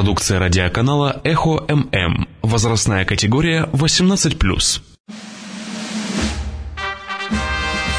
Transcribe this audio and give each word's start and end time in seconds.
Продукция 0.00 0.38
радиоканала 0.38 1.20
«Эхо 1.24 1.62
ММ». 1.68 2.26
Возрастная 2.40 3.04
категория 3.04 3.68
18+. 3.74 4.80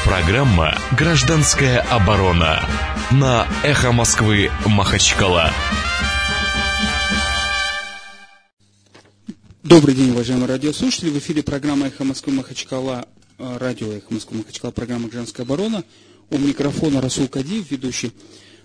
Программа 0.04 0.76
«Гражданская 0.98 1.78
оборона» 1.78 2.68
на 3.12 3.46
«Эхо 3.62 3.92
Москвы» 3.92 4.50
Махачкала. 4.66 5.52
Добрый 9.62 9.94
день, 9.94 10.10
уважаемые 10.10 10.48
радиослушатели. 10.48 11.08
В 11.08 11.18
эфире 11.18 11.44
программа 11.44 11.86
«Эхо 11.86 12.02
Москвы 12.02 12.32
Махачкала», 12.32 13.06
э, 13.38 13.58
радио 13.58 13.92
«Эхо 13.92 14.12
Москвы 14.12 14.38
Махачкала», 14.38 14.72
программа 14.72 15.02
«Гражданская 15.04 15.46
оборона». 15.46 15.84
У 16.30 16.38
микрофона 16.38 17.00
Расул 17.00 17.28
Кадиев, 17.28 17.70
ведущий 17.70 18.12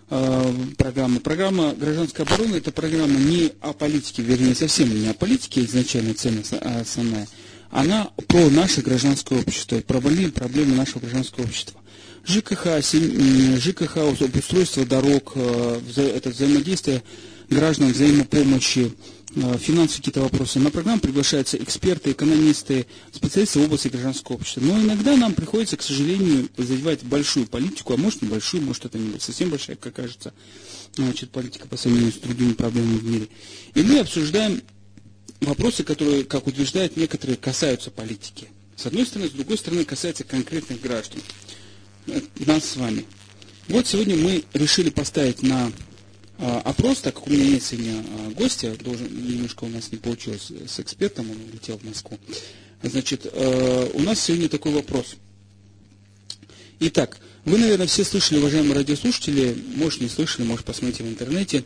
э, 0.09 0.53
программы. 0.77 1.19
Программа 1.19 1.73
«Гражданская 1.73 2.25
оборона»– 2.25 2.55
это 2.57 2.71
программа 2.71 3.17
не 3.19 3.51
о 3.61 3.73
политике, 3.73 4.21
вернее, 4.21 4.55
совсем 4.55 4.89
не 4.89 5.07
о 5.07 5.13
политике, 5.13 5.65
изначально 5.65 6.13
цель 6.13 6.43
основная. 6.81 7.27
Она 7.69 8.09
про 8.27 8.49
наше 8.49 8.81
гражданское 8.81 9.39
общество, 9.39 9.79
про 9.79 9.99
больные 9.99 10.29
проблемы 10.29 10.75
нашего 10.75 10.99
гражданского 10.99 11.43
общества. 11.43 11.79
ЖКХ, 12.25 12.81
ЖКХ, 12.81 13.97
обустройство 14.21 14.85
дорог, 14.85 15.33
э, 15.35 15.79
это 16.15 16.29
взаимодействие 16.29 17.03
граждан, 17.49 17.91
взаимопомощи, 17.91 18.91
финансовые 19.41 19.97
какие-то 19.97 20.21
вопросы. 20.21 20.59
На 20.59 20.71
программу 20.71 20.99
приглашаются 20.99 21.57
эксперты, 21.57 22.11
экономисты, 22.11 22.87
специалисты 23.11 23.59
в 23.59 23.63
области 23.65 23.87
гражданского 23.87 24.35
общества. 24.35 24.61
Но 24.61 24.79
иногда 24.79 25.15
нам 25.15 25.33
приходится, 25.33 25.77
к 25.77 25.83
сожалению, 25.83 26.49
задевать 26.57 27.03
большую 27.03 27.47
политику, 27.47 27.93
а 27.93 27.97
может 27.97 28.21
небольшую, 28.21 28.63
может 28.63 28.85
это 28.85 28.97
не 28.97 29.19
совсем 29.19 29.49
большая, 29.49 29.75
как 29.75 29.93
кажется, 29.93 30.33
значит, 30.95 31.29
политика 31.29 31.67
по 31.67 31.77
сравнению 31.77 32.11
с 32.11 32.15
другими 32.15 32.53
проблемами 32.53 32.97
в 32.97 33.03
мире. 33.05 33.27
И 33.75 33.81
мы 33.83 33.99
обсуждаем 33.99 34.61
вопросы, 35.41 35.83
которые, 35.83 36.23
как 36.23 36.47
утверждают 36.47 36.97
некоторые, 36.97 37.37
касаются 37.37 37.91
политики. 37.91 38.49
С 38.75 38.85
одной 38.85 39.05
стороны, 39.05 39.29
с 39.29 39.33
другой 39.33 39.57
стороны, 39.57 39.85
касаются 39.85 40.23
конкретных 40.23 40.81
граждан. 40.81 41.19
Э, 42.07 42.21
нас 42.45 42.65
с 42.65 42.75
вами. 42.75 43.05
Вот 43.67 43.85
сегодня 43.87 44.15
мы 44.15 44.43
решили 44.53 44.89
поставить 44.89 45.43
на 45.43 45.71
опрос, 46.39 46.99
так 46.99 47.15
как 47.15 47.27
у 47.27 47.31
меня 47.31 47.45
нет 47.45 47.63
сегодня 47.63 47.93
а, 47.99 48.31
гостя, 48.31 48.75
должен, 48.83 49.07
немножко 49.07 49.63
у 49.63 49.69
нас 49.69 49.91
не 49.91 49.97
получилось 49.97 50.51
с 50.67 50.79
экспертом, 50.79 51.29
он 51.31 51.37
улетел 51.49 51.77
в 51.77 51.83
Москву. 51.83 52.19
Значит, 52.83 53.25
а, 53.31 53.89
у 53.93 54.01
нас 54.01 54.19
сегодня 54.19 54.49
такой 54.49 54.73
вопрос. 54.73 55.15
Итак, 56.79 57.17
вы, 57.45 57.57
наверное, 57.57 57.87
все 57.87 58.03
слышали, 58.03 58.37
уважаемые 58.39 58.75
радиослушатели, 58.75 59.57
может, 59.75 60.01
не 60.01 60.09
слышали, 60.09 60.45
может, 60.45 60.65
посмотрите 60.65 61.03
в 61.03 61.07
интернете, 61.07 61.63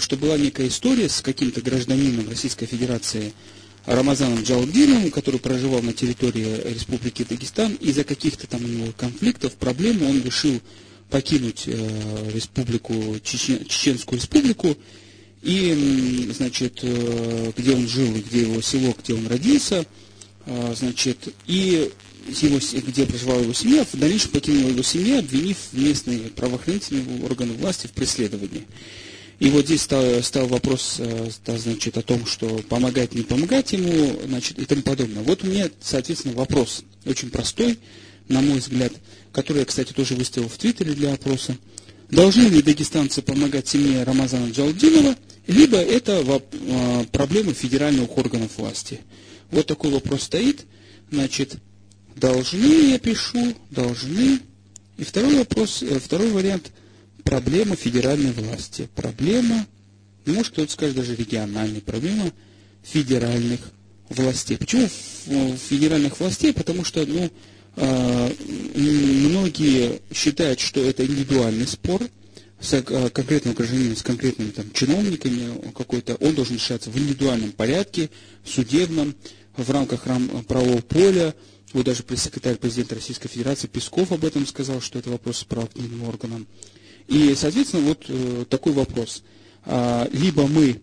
что 0.00 0.16
была 0.16 0.36
некая 0.36 0.68
история 0.68 1.08
с 1.08 1.22
каким-то 1.22 1.62
гражданином 1.62 2.28
Российской 2.28 2.66
Федерации 2.66 3.32
Рамазаном 3.86 4.42
Джалдиновым, 4.42 5.10
который 5.10 5.38
проживал 5.40 5.82
на 5.82 5.92
территории 5.92 6.72
Республики 6.72 7.24
Дагестан, 7.28 7.74
из-за 7.74 8.04
каких-то 8.04 8.46
там 8.46 8.64
у 8.64 8.68
него 8.68 8.92
конфликтов, 8.96 9.54
проблем 9.54 10.02
он 10.02 10.22
решил 10.22 10.60
покинуть 11.14 11.62
э, 11.68 12.30
республику, 12.34 12.92
Чечен, 13.22 13.64
Чеченскую 13.66 14.18
республику, 14.18 14.76
и, 15.42 16.28
значит, 16.36 16.80
э, 16.82 17.52
где 17.56 17.72
он 17.72 17.86
жил, 17.86 18.12
где 18.14 18.40
его 18.40 18.60
село, 18.60 18.92
где 19.00 19.14
он 19.14 19.28
родился, 19.28 19.86
э, 20.46 20.74
значит, 20.76 21.18
и 21.46 21.88
его, 22.26 22.58
где 22.88 23.06
проживала 23.06 23.42
его 23.42 23.52
семья, 23.52 23.84
в 23.84 23.96
дальнейшем 23.96 24.32
покинула 24.32 24.70
его 24.70 24.82
семья, 24.82 25.20
обвинив 25.20 25.56
местные 25.70 26.18
правоохранительные 26.30 27.22
органы 27.22 27.52
власти 27.52 27.86
в 27.86 27.92
преследовании. 27.92 28.66
И 29.38 29.50
вот 29.50 29.66
здесь 29.66 29.82
стал, 29.82 30.20
стал 30.20 30.48
вопрос, 30.48 31.00
да, 31.46 31.58
значит, 31.58 31.96
о 31.96 32.02
том, 32.02 32.26
что 32.26 32.48
помогать, 32.68 33.14
не 33.14 33.22
помогать 33.22 33.72
ему, 33.72 34.18
значит, 34.26 34.58
и 34.58 34.64
тому 34.64 34.82
подобное. 34.82 35.22
Вот 35.22 35.44
у 35.44 35.46
меня, 35.46 35.70
соответственно, 35.80 36.34
вопрос 36.34 36.82
очень 37.04 37.30
простой, 37.30 37.78
на 38.28 38.40
мой 38.40 38.58
взгляд 38.58 38.92
который 39.34 39.58
я, 39.58 39.64
кстати, 39.64 39.92
тоже 39.92 40.14
выставил 40.14 40.48
в 40.48 40.56
Твиттере 40.56 40.94
для 40.94 41.12
опроса, 41.12 41.58
должны 42.08 42.42
ли 42.42 42.62
дагестанцы 42.62 43.20
помогать 43.20 43.66
семье 43.68 44.04
Рамазана 44.04 44.50
Джалдинова, 44.50 45.16
либо 45.48 45.76
это 45.76 46.22
а, 46.24 47.04
проблемы 47.10 47.52
федеральных 47.52 48.16
органов 48.16 48.56
власти. 48.56 49.00
Вот 49.50 49.66
такой 49.66 49.90
вопрос 49.90 50.22
стоит. 50.22 50.64
Значит, 51.10 51.56
должны, 52.16 52.92
я 52.92 52.98
пишу, 52.98 53.54
должны. 53.70 54.38
И 54.96 55.04
второй 55.04 55.38
вопрос, 55.38 55.82
э, 55.82 55.98
второй 55.98 56.30
вариант, 56.30 56.70
проблема 57.24 57.74
федеральной 57.74 58.32
власти. 58.32 58.88
Проблема, 58.94 59.66
может 60.24 60.52
кто-то 60.52 60.72
скажет 60.72 60.96
даже 60.96 61.16
региональной, 61.16 61.80
проблема 61.80 62.30
федеральных 62.82 63.60
властей. 64.08 64.56
Почему 64.56 64.88
федеральных 65.68 66.20
властей? 66.20 66.52
Потому 66.52 66.84
что, 66.84 67.04
ну, 67.04 67.30
многие 67.76 70.00
считают, 70.12 70.60
что 70.60 70.80
это 70.80 71.04
индивидуальный 71.04 71.66
спор 71.66 72.02
с 72.60 72.72
а, 72.74 73.10
конкретным 73.10 73.54
гражданином, 73.54 73.96
с 73.96 74.02
конкретными 74.02 74.50
там, 74.50 74.70
чиновниками 74.72 75.72
какой-то, 75.72 76.14
он 76.16 76.34
должен 76.34 76.56
решаться 76.56 76.90
в 76.90 76.96
индивидуальном 76.96 77.52
порядке, 77.52 78.10
судебном, 78.44 79.14
в 79.56 79.70
рамках 79.70 80.04
правового 80.46 80.80
поля. 80.80 81.34
Вот 81.72 81.86
даже 81.86 82.02
пресс-секретарь 82.02 82.56
президента 82.56 82.94
Российской 82.94 83.28
Федерации 83.28 83.66
Песков 83.66 84.12
об 84.12 84.24
этом 84.24 84.46
сказал, 84.46 84.80
что 84.80 84.98
это 84.98 85.10
вопрос 85.10 85.38
с 85.38 85.44
правоохранительным 85.44 86.08
органом. 86.08 86.46
И, 87.08 87.34
соответственно, 87.36 87.88
вот 87.88 88.04
э, 88.08 88.44
такой 88.48 88.72
вопрос. 88.72 89.24
А, 89.64 90.08
либо 90.12 90.46
мы, 90.46 90.80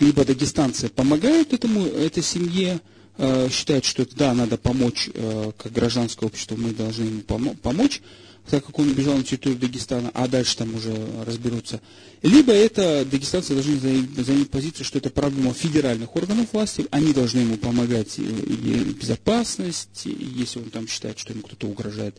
либо 0.00 0.24
дагестанцы 0.24 0.88
помогают 0.88 1.52
этому, 1.52 1.84
этой 1.86 2.22
семье, 2.22 2.80
Э, 3.20 3.48
считает, 3.50 3.84
что 3.84 4.06
да, 4.14 4.32
надо 4.32 4.56
помочь, 4.56 5.10
э, 5.12 5.50
как 5.58 5.72
гражданское 5.72 6.24
общество, 6.26 6.54
мы 6.54 6.70
должны 6.70 7.02
ему 7.04 7.22
помочь, 7.22 8.00
так 8.48 8.64
как 8.64 8.78
он 8.78 8.90
убежал 8.90 9.16
на 9.16 9.24
территорию 9.24 9.58
Дагестана, 9.58 10.12
а 10.14 10.28
дальше 10.28 10.56
там 10.56 10.72
уже 10.76 10.94
разберутся. 11.26 11.80
Либо 12.22 12.52
это 12.52 13.04
дагестанцы 13.04 13.54
должны 13.54 13.76
занять 13.80 14.50
позицию, 14.50 14.84
что 14.84 14.98
это 14.98 15.10
проблема 15.10 15.52
федеральных 15.52 16.14
органов 16.14 16.46
власти, 16.52 16.86
они 16.92 17.12
должны 17.12 17.40
ему 17.40 17.56
помогать 17.56 18.18
и 18.20 18.22
безопасность, 18.22 20.04
если 20.04 20.60
он 20.60 20.70
там 20.70 20.86
считает, 20.86 21.18
что 21.18 21.32
ему 21.32 21.42
кто-то 21.42 21.66
угрожает, 21.66 22.16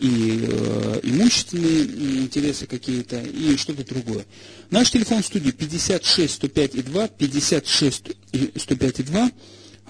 и 0.00 0.46
э, 0.48 1.00
имущественные 1.02 1.82
интересы 2.22 2.66
какие-то, 2.66 3.20
и 3.20 3.56
что-то 3.56 3.84
другое. 3.84 4.24
Наш 4.70 4.90
телефон 4.90 5.22
в 5.22 5.26
студии 5.26 5.50
56 5.50 6.34
105 6.34 6.74
и 6.74 6.82
2, 6.82 7.08
56 7.08 8.04
105 8.56 9.00
и 9.00 9.02
2 9.02 9.30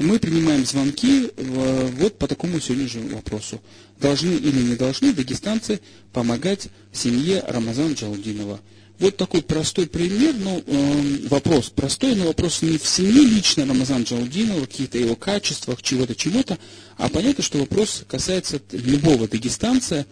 мы 0.01 0.19
принимаем 0.19 0.65
звонки 0.65 1.31
вот 1.37 2.19
по 2.19 2.27
такому 2.27 2.59
сегодня 2.59 2.89
же 2.89 3.01
вопросу. 3.01 3.61
Должны 4.01 4.33
или 4.33 4.63
не 4.63 4.77
должны 4.77 5.13
дагестанцы 5.13 5.81
помогать 6.13 6.69
семье 6.93 7.45
Рамазана 7.47 7.93
Джалудинова? 7.93 8.61
Вот 9.01 9.17
такой 9.17 9.41
простой 9.41 9.87
пример, 9.87 10.35
ну, 10.39 10.63
э, 10.67 11.27
вопрос 11.29 11.71
простой, 11.71 12.15
но 12.15 12.27
вопрос 12.27 12.61
не 12.61 12.77
в 12.77 12.87
семье 12.87 13.23
лично 13.23 13.65
Рамазана 13.65 14.05
Джалудинова, 14.05 14.67
каких-то 14.67 14.99
его 14.99 15.17
качествах, 15.17 15.81
чего-то, 15.81 16.15
чего-то, 16.15 16.59
а 16.99 17.09
понятно, 17.09 17.43
что 17.43 17.57
вопрос 17.59 18.05
касается 18.07 18.61
любого 18.73 19.27
дагестанца, 19.27 20.05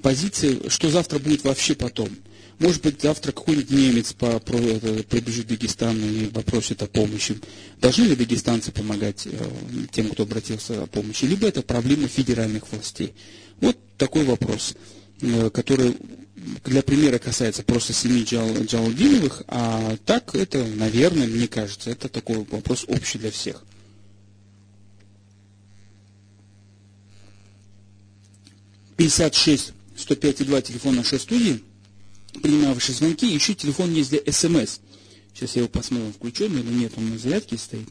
позиции, 0.00 0.68
что 0.68 0.88
завтра 0.90 1.18
будет 1.18 1.42
вообще 1.42 1.74
потом. 1.74 2.08
Может 2.60 2.82
быть, 2.82 3.02
завтра 3.02 3.32
какой-нибудь 3.32 3.70
немец 3.70 4.12
по, 4.12 4.26
это, 4.26 5.02
прибежит 5.02 5.46
в 5.46 5.48
Дагестан 5.48 5.98
и 5.98 6.26
попросит 6.26 6.80
о 6.82 6.86
помощи. 6.86 7.36
Должны 7.80 8.04
ли 8.04 8.14
дагестанцы 8.16 8.70
помогать 8.70 9.26
э, 9.26 9.36
тем, 9.90 10.08
кто 10.08 10.22
обратился 10.22 10.84
о 10.84 10.86
помощи? 10.86 11.24
Либо 11.24 11.48
это 11.48 11.62
проблема 11.62 12.06
федеральных 12.06 12.70
властей. 12.72 13.12
Вот 13.60 13.76
такой 13.98 14.24
вопрос, 14.24 14.74
э, 15.20 15.50
который 15.50 15.96
для 16.64 16.82
примера 16.82 17.18
касается 17.18 17.62
просто 17.62 17.92
семьи 17.92 18.24
Джал, 18.24 18.48
Джалдиновых, 18.64 19.42
а 19.48 19.96
так 20.04 20.34
это, 20.34 20.64
наверное, 20.64 21.26
мне 21.26 21.48
кажется, 21.48 21.90
это 21.90 22.08
такой 22.08 22.38
вопрос 22.50 22.84
общий 22.88 23.18
для 23.18 23.30
всех. 23.30 23.64
Пятьдесят 28.96 29.34
шесть 29.34 29.72
сто 29.96 30.14
пять 30.14 30.40
и 30.40 30.44
два 30.44 30.62
телефон 30.62 30.96
нашей 30.96 31.18
студии 31.18 31.62
принимаю 32.42 32.78
звонки, 32.80 33.26
еще 33.26 33.54
телефон 33.54 33.92
есть 33.92 34.10
для 34.10 34.20
СМС. 34.30 34.78
Сейчас 35.34 35.56
я 35.56 35.62
его 35.62 35.68
посмотрю, 35.68 36.12
включенный 36.12 36.60
или 36.60 36.70
нет, 36.72 36.92
он 36.96 37.10
на 37.10 37.18
зарядке 37.18 37.58
стоит. 37.58 37.88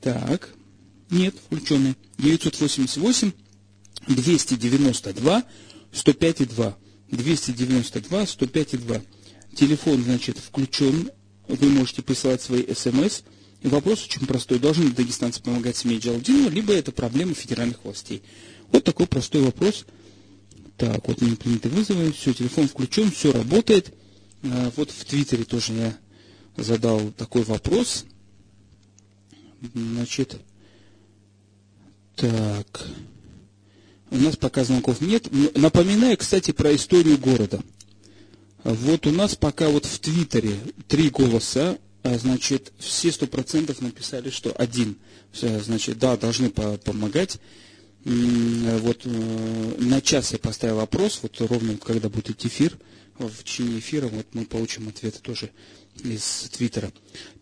Так, 0.00 0.50
нет, 1.10 1.34
включенный. 1.46 1.94
988 2.18 3.32
292 4.08 5.44
105 5.92 6.40
и 6.40 6.44
2. 6.44 6.78
292 7.10 8.26
105 8.26 8.74
и 8.74 8.76
2. 8.78 9.00
Телефон, 9.54 10.02
значит, 10.02 10.38
включен. 10.38 11.10
Вы 11.48 11.68
можете 11.68 12.02
присылать 12.02 12.42
свои 12.42 12.64
СМС. 12.74 13.20
И 13.62 13.68
вопрос 13.68 14.04
очень 14.04 14.26
простой. 14.26 14.58
Должны 14.58 14.84
ли 14.84 14.90
дагестанцы 14.92 15.42
помогать 15.42 15.76
семье 15.76 15.98
Джалдинова, 15.98 16.50
либо 16.50 16.72
это 16.74 16.92
проблема 16.92 17.34
федеральных 17.34 17.82
властей? 17.84 18.22
Вот 18.70 18.84
такой 18.84 19.06
простой 19.06 19.42
вопрос– 19.42 19.84
так, 20.78 21.08
вот 21.08 21.20
не 21.20 21.34
приняты 21.34 21.68
вызовы, 21.68 22.12
все, 22.12 22.32
телефон 22.32 22.68
включен, 22.68 23.10
все 23.10 23.32
работает. 23.32 23.92
А, 24.44 24.70
вот 24.76 24.92
в 24.92 25.04
Твиттере 25.04 25.42
тоже 25.42 25.72
я 25.72 25.98
задал 26.56 27.10
такой 27.10 27.42
вопрос. 27.42 28.04
Значит, 29.74 30.40
так. 32.14 32.86
У 34.10 34.16
нас 34.16 34.36
пока 34.36 34.64
звонков 34.64 35.00
нет. 35.00 35.28
Напоминаю, 35.56 36.16
кстати, 36.16 36.50
про 36.52 36.74
историю 36.74 37.18
города. 37.18 37.60
Вот 38.64 39.06
у 39.06 39.10
нас 39.12 39.34
пока 39.36 39.68
вот 39.68 39.84
в 39.84 39.98
Твиттере 39.98 40.54
три 40.88 41.10
голоса, 41.10 41.78
а, 42.02 42.18
значит, 42.18 42.72
все 42.78 43.12
сто 43.12 43.26
процентов 43.26 43.80
написали, 43.80 44.30
что 44.30 44.52
один. 44.52 44.96
Значит, 45.32 45.98
да, 45.98 46.16
должны 46.16 46.50
помогать. 46.50 47.38
Вот 48.04 49.02
э, 49.04 49.74
на 49.80 50.00
час 50.00 50.32
я 50.32 50.38
поставил 50.38 50.80
опрос, 50.80 51.18
вот 51.22 51.38
ровно 51.40 51.76
когда 51.76 52.08
будет 52.08 52.44
эфир, 52.46 52.78
в 53.18 53.42
течение 53.44 53.80
эфира, 53.80 54.06
вот 54.06 54.26
мы 54.32 54.44
получим 54.46 54.88
ответы 54.88 55.18
тоже 55.20 55.50
из 56.04 56.48
Твиттера. 56.56 56.92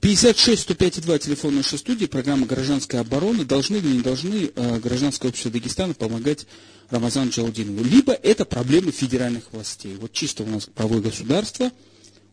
56 0.00 0.62
105 0.62 1.00
2 1.02 1.18
телефон 1.18 1.56
нашей 1.56 1.78
студии, 1.78 2.06
программа 2.06 2.46
«Гражданская 2.46 3.00
оборона». 3.00 3.44
Должны 3.44 3.76
или 3.76 3.88
не 3.88 4.00
должны 4.00 4.50
э, 4.54 4.78
гражданское 4.80 5.28
общество 5.28 5.50
Дагестана 5.50 5.94
помогать 5.94 6.46
Рамазану 6.90 7.30
Джалдинову? 7.30 7.84
Либо 7.84 8.12
это 8.12 8.44
проблемы 8.44 8.92
федеральных 8.92 9.52
властей. 9.52 9.96
Вот 10.00 10.12
чисто 10.12 10.42
у 10.42 10.46
нас 10.46 10.66
правое 10.74 11.00
государство, 11.00 11.70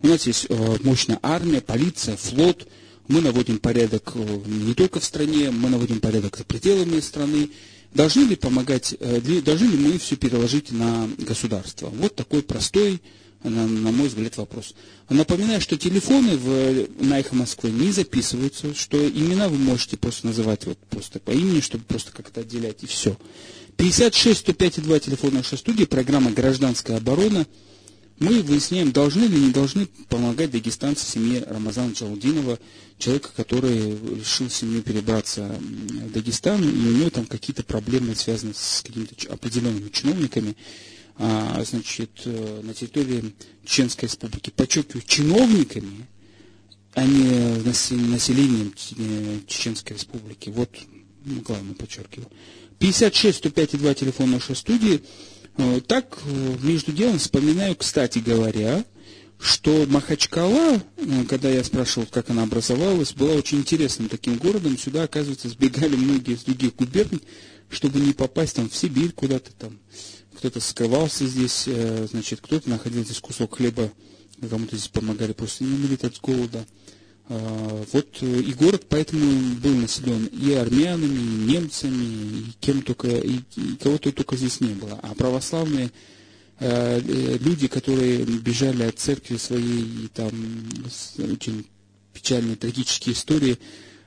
у 0.02 0.08
нас 0.08 0.28
есть 0.28 0.48
э, 0.50 0.78
мощная 0.84 1.18
армия, 1.24 1.62
полиция, 1.62 2.18
флот. 2.18 2.68
Мы 3.08 3.22
наводим 3.22 3.58
порядок 3.58 4.12
э, 4.16 4.40
не 4.46 4.74
только 4.74 5.00
в 5.00 5.04
стране, 5.06 5.50
мы 5.50 5.70
наводим 5.70 6.00
порядок 6.02 6.38
за 6.38 6.44
пределами 6.44 7.00
страны. 7.00 7.50
Должны 7.94 8.24
ли 8.24 8.36
помогать, 8.36 8.96
э, 9.00 9.22
должны 9.42 9.66
ли 9.68 9.78
мы 9.78 9.98
все 9.98 10.18
переложить 10.18 10.72
на 10.72 11.10
государство? 11.20 11.88
Вот 11.88 12.16
такой 12.16 12.44
простой 12.44 13.02
на, 13.44 13.68
на 13.68 13.92
мой 13.92 14.08
взгляд, 14.08 14.38
вопрос. 14.38 14.74
Напоминаю, 15.10 15.62
что 15.62 15.78
телефоны 15.78 16.38
в, 16.38 16.88
на 17.04 17.20
«Эхо 17.20 17.36
Москвы» 17.36 17.72
не 17.72 17.92
записываются, 17.92 18.74
что 18.74 18.98
имена 19.08 19.50
вы 19.50 19.58
можете 19.58 19.98
просто 19.98 20.28
называть 20.28 20.66
вот 20.66 20.78
просто 20.90 21.20
по 21.20 21.32
имени, 21.32 21.60
чтобы 21.60 21.84
просто 21.86 22.12
как-то 22.12 22.42
отделять, 22.42 22.84
и 22.84 22.88
все. 22.88 23.18
56 23.78 24.40
105 24.40 24.82
2 24.84 25.00
телефон 25.00 25.34
нашей 25.34 25.58
студии, 25.58 25.86
программа 25.86 26.32
«Гражданская 26.32 26.98
оборона». 26.98 27.46
Мы 28.20 28.42
выясняем, 28.44 28.92
должны 28.92 29.26
или 29.26 29.38
не 29.38 29.52
должны 29.52 29.88
помогать 30.08 30.52
дагестанцы 30.52 31.04
семье 31.06 31.44
Рамазана 31.50 31.92
Джалудинова, 31.94 32.60
человека, 33.00 33.30
который 33.36 33.98
решил 34.20 34.50
семью 34.50 34.82
перебраться 34.84 35.54
в 35.60 36.12
Дагестан, 36.12 36.62
и 36.64 36.68
у 36.68 36.98
него 36.98 37.10
там 37.10 37.26
какие-то 37.26 37.64
проблемы 37.64 38.16
связаны 38.16 38.54
с 38.56 38.82
какими-то 38.84 39.16
определенными 39.34 39.90
чиновниками 39.90 40.56
значит, 41.18 42.22
э, 42.26 42.62
на 42.64 42.74
территории 42.74 43.34
Чеченской 43.66 44.08
республики, 44.08 44.50
подчеркиваю, 44.50 45.04
чиновниками, 45.06 46.08
а 46.94 47.06
не 47.06 47.64
населением 47.64 48.74
Чеченской 49.48 49.96
республики. 49.96 50.50
Вот 50.50 50.70
главное 51.26 51.76
подчеркиваю. 51.76 52.30
56 52.80 53.38
105 53.38 53.78
2 53.78 53.94
телефон 53.94 54.32
нашей 54.32 54.56
студии. 54.56 55.04
Э, 55.58 55.82
так, 55.86 56.18
э, 56.26 56.56
между 56.62 56.92
делом 56.92 57.20
вспоминаю, 57.20 57.76
кстати 57.76 58.20
говоря, 58.20 58.84
что 59.40 59.86
Махачкала, 59.88 60.82
когда 61.28 61.50
я 61.50 61.64
спрашивал, 61.64 62.08
как 62.08 62.30
она 62.30 62.44
образовалась, 62.44 63.12
была 63.14 63.34
очень 63.34 63.60
интересным 63.60 64.08
таким 64.08 64.38
городом. 64.38 64.78
Сюда, 64.78 65.04
оказывается, 65.04 65.50
сбегали 65.50 65.96
многие 65.96 66.36
из 66.36 66.44
других 66.44 66.76
губерний, 66.76 67.22
чтобы 67.70 68.00
не 68.00 68.14
попасть 68.14 68.56
там 68.56 68.70
в 68.70 68.76
Сибирь 68.76 69.12
куда-то 69.12 69.52
там 69.54 69.80
кто-то 70.44 70.60
скрывался 70.60 71.26
здесь, 71.26 71.64
э, 71.68 72.06
значит, 72.12 72.42
кто-то 72.42 72.70
находил 72.70 73.06
здесь 73.06 73.22
кусок 73.22 73.56
хлеба, 73.56 73.90
кому-то 74.50 74.76
здесь 74.76 74.90
помогали 74.90 75.32
просто 75.32 75.64
не 75.64 75.74
умереть 75.74 76.04
от 76.04 76.20
голода. 76.20 76.66
А, 77.30 77.86
вот 77.94 78.18
э, 78.20 78.42
и 78.42 78.54
город 78.54 78.88
поэтому 78.90 79.56
был 79.62 79.74
населен 79.74 80.26
и 80.26 80.52
армянами, 80.52 81.16
и 81.16 81.50
немцами, 81.50 82.04
и 82.04 82.46
кем 82.60 82.82
только, 82.82 83.08
и, 83.08 83.40
кого-то 83.82 84.12
только 84.12 84.36
здесь 84.36 84.60
не 84.60 84.74
было. 84.74 85.00
А 85.02 85.16
православные 85.16 85.92
э, 86.60 87.00
люди, 87.40 87.70
которые 87.70 88.26
бежали 88.26 88.84
от 88.84 89.00
церкви 89.00 89.38
своей, 89.38 89.84
и 89.84 90.08
там 90.14 90.30
очень 91.20 91.66
печальные, 92.12 92.58
трагические 92.58 93.16
истории, 93.16 93.58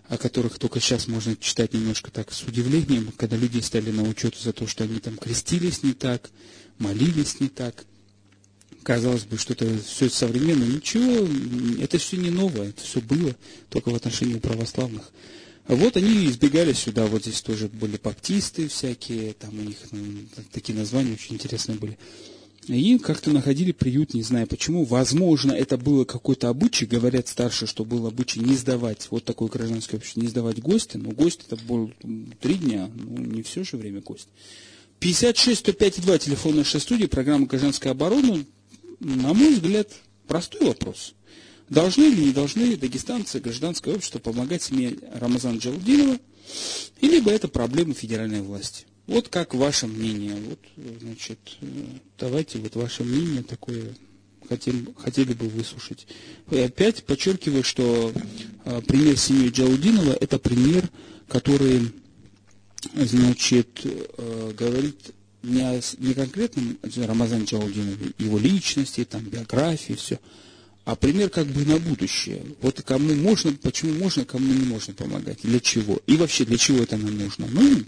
о 0.08 0.18
которых 0.18 0.58
только 0.58 0.80
сейчас 0.80 1.08
можно 1.08 1.36
читать 1.36 1.74
немножко 1.74 2.10
так 2.10 2.32
с 2.32 2.42
удивлением, 2.42 3.12
когда 3.16 3.36
люди 3.36 3.58
стали 3.60 3.90
на 3.90 4.02
учет 4.02 4.36
за 4.36 4.52
то, 4.52 4.66
что 4.66 4.84
они 4.84 5.00
там 5.00 5.16
крестились 5.16 5.82
не 5.82 5.92
так, 5.92 6.30
молились 6.78 7.40
не 7.40 7.48
так. 7.48 7.84
Казалось 8.82 9.24
бы, 9.24 9.36
что 9.36 9.54
это 9.54 9.66
все 9.84 10.08
современное. 10.08 10.68
Ничего, 10.68 11.26
это 11.82 11.98
все 11.98 12.16
не 12.18 12.30
новое, 12.30 12.68
это 12.68 12.82
все 12.82 13.00
было 13.00 13.34
только 13.68 13.90
в 13.90 13.96
отношении 13.96 14.38
православных. 14.38 15.10
Вот 15.66 15.96
они 15.96 16.26
избегали 16.26 16.72
сюда, 16.72 17.06
вот 17.06 17.22
здесь 17.22 17.42
тоже 17.42 17.66
были 17.66 17.98
баптисты 18.00 18.68
всякие, 18.68 19.32
там 19.32 19.58
у 19.58 19.62
них 19.62 19.76
ну, 19.90 20.20
такие 20.52 20.78
названия 20.78 21.14
очень 21.14 21.34
интересные 21.34 21.76
были. 21.76 21.98
И 22.68 22.98
как-то 22.98 23.30
находили 23.30 23.70
приют, 23.70 24.14
не 24.14 24.22
знаю 24.22 24.46
почему. 24.48 24.84
Возможно, 24.84 25.52
это 25.52 25.76
было 25.76 26.04
какой-то 26.04 26.48
обычай. 26.48 26.84
Говорят 26.84 27.28
старше, 27.28 27.66
что 27.66 27.84
был 27.84 28.06
обычай 28.06 28.40
не 28.40 28.56
сдавать, 28.56 29.06
вот 29.10 29.24
такое 29.24 29.48
гражданское 29.48 29.98
общество, 29.98 30.20
не 30.20 30.26
сдавать 30.26 30.60
гости. 30.60 30.96
Но 30.96 31.10
гость 31.10 31.42
это 31.46 31.62
был 31.64 31.92
три 32.40 32.54
дня, 32.54 32.90
ну 32.94 33.18
не 33.18 33.42
все 33.42 33.62
же 33.62 33.76
время 33.76 34.00
гость. 34.00 34.28
56 34.98 35.60
105 35.60 36.00
2 36.00 36.18
телефон 36.18 36.56
нашей 36.56 36.80
студии, 36.80 37.06
программа 37.06 37.46
«Гражданская 37.46 37.92
оборона». 37.92 38.44
На 38.98 39.34
мой 39.34 39.54
взгляд, 39.54 39.88
простой 40.26 40.66
вопрос. 40.66 41.14
Должны 41.68 42.04
или 42.04 42.26
не 42.26 42.32
должны 42.32 42.76
дагестанцы, 42.76 43.40
гражданское 43.40 43.94
общество 43.94 44.18
помогать 44.18 44.62
семье 44.62 44.96
Рамазана 45.14 45.58
Джалдинова, 45.58 46.18
или 47.00 47.20
бы 47.20 47.30
это 47.30 47.48
проблемы 47.48 47.92
федеральной 47.92 48.40
власти? 48.40 48.86
Вот 49.06 49.28
как 49.28 49.54
ваше 49.54 49.86
мнение? 49.86 50.34
Вот, 50.34 50.58
значит, 51.00 51.38
давайте 52.18 52.58
вот 52.58 52.74
ваше 52.74 53.04
мнение 53.04 53.42
такое 53.42 53.94
хотим, 54.48 54.94
хотели 54.96 55.32
бы 55.32 55.48
выслушать. 55.48 56.06
И 56.50 56.58
опять 56.58 57.04
подчеркиваю, 57.04 57.62
что 57.62 58.12
а, 58.64 58.80
пример 58.80 59.16
семьи 59.16 59.50
Джаудинова– 59.50 60.16
это 60.20 60.38
пример, 60.38 60.88
который, 61.28 61.92
значит, 62.94 63.80
а, 63.84 64.52
говорит 64.52 65.12
не, 65.42 65.62
о, 65.62 65.80
не 65.98 66.14
конкретном 66.14 66.78
Рамазан 66.96 67.44
Джаудинове, 67.44 68.12
его 68.18 68.38
личности, 68.38 69.04
там, 69.04 69.22
биографии, 69.22 69.94
все, 69.94 70.18
а 70.84 70.96
пример 70.96 71.30
как 71.30 71.46
бы 71.46 71.64
на 71.64 71.78
будущее. 71.78 72.42
Вот 72.60 72.82
кому 72.82 73.14
можно, 73.14 73.52
почему 73.52 73.92
можно, 73.94 74.24
кому 74.24 74.52
не 74.52 74.66
можно 74.66 74.94
помогать, 74.94 75.40
для 75.42 75.60
чего. 75.60 76.00
И 76.06 76.16
вообще, 76.16 76.44
для 76.44 76.58
чего 76.58 76.82
это 76.82 76.96
нам 76.96 77.16
нужно. 77.16 77.46
Ну, 77.50 77.82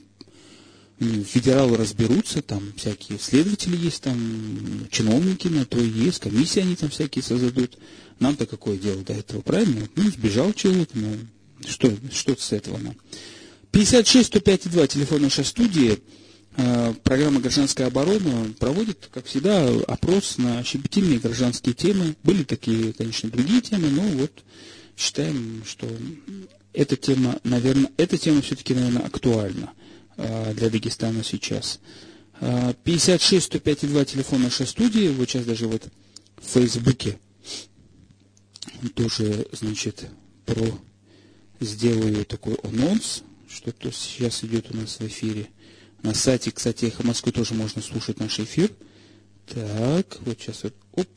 федералы 0.98 1.76
разберутся, 1.76 2.42
там 2.42 2.72
всякие 2.76 3.18
следователи 3.18 3.76
есть, 3.76 4.02
там 4.02 4.86
чиновники 4.90 5.48
на 5.48 5.64
то 5.64 5.78
есть, 5.78 6.20
комиссии 6.20 6.60
они 6.60 6.76
там 6.76 6.90
всякие 6.90 7.22
создадут. 7.22 7.78
Нам-то 8.18 8.46
какое 8.46 8.76
дело 8.76 9.02
до 9.02 9.12
этого, 9.12 9.40
правильно? 9.42 9.88
Ну, 9.94 10.10
сбежал 10.10 10.52
человек, 10.52 10.88
ну, 10.94 11.16
что, 11.66 11.92
что 12.12 12.34
с 12.36 12.52
этого 12.52 12.78
нам? 12.78 12.96
56 13.70 14.26
105 14.26 14.70
2, 14.70 14.86
телефон 14.88 15.22
нашей 15.22 15.44
студии. 15.44 15.98
Э, 16.56 16.92
программа 17.04 17.38
«Гражданская 17.40 17.86
оборона» 17.86 18.52
проводит, 18.58 19.08
как 19.12 19.26
всегда, 19.26 19.68
опрос 19.86 20.38
на 20.38 20.64
щепетильные 20.64 21.20
гражданские 21.20 21.74
темы. 21.74 22.16
Были 22.24 22.42
такие, 22.42 22.92
конечно, 22.92 23.30
другие 23.30 23.60
темы, 23.60 23.88
но 23.90 24.02
вот 24.02 24.32
считаем, 24.96 25.62
что 25.64 25.86
эта 26.72 26.96
тема, 26.96 27.38
наверное, 27.44 27.90
эта 27.96 28.18
тема 28.18 28.42
все-таки, 28.42 28.74
наверное, 28.74 29.02
актуальна. 29.02 29.70
А, 30.18 30.52
для 30.52 30.68
Дагестана 30.68 31.22
сейчас. 31.22 31.80
56 32.40 33.46
105 33.46 33.88
2 33.88 34.04
телефон 34.04 34.42
нашей 34.42 34.66
студии. 34.66 35.08
Вот 35.08 35.28
сейчас 35.28 35.44
даже 35.44 35.66
вот 35.66 35.88
в 36.36 36.46
Фейсбуке 36.46 37.18
тоже, 38.94 39.46
значит, 39.52 40.08
про 40.44 40.78
сделаю 41.60 42.24
такой 42.24 42.54
анонс, 42.62 43.22
что 43.48 43.72
то 43.72 43.90
сейчас 43.90 44.44
идет 44.44 44.72
у 44.72 44.76
нас 44.76 44.98
в 44.98 45.06
эфире. 45.06 45.48
На 46.02 46.14
сайте, 46.14 46.50
кстати, 46.50 46.86
Эхо 46.86 47.04
Москвы 47.04 47.32
тоже 47.32 47.54
можно 47.54 47.82
слушать 47.82 48.20
наш 48.20 48.38
эфир. 48.38 48.70
Так, 49.46 50.18
вот 50.20 50.40
сейчас 50.40 50.62
вот, 50.64 50.74
оп. 50.92 51.08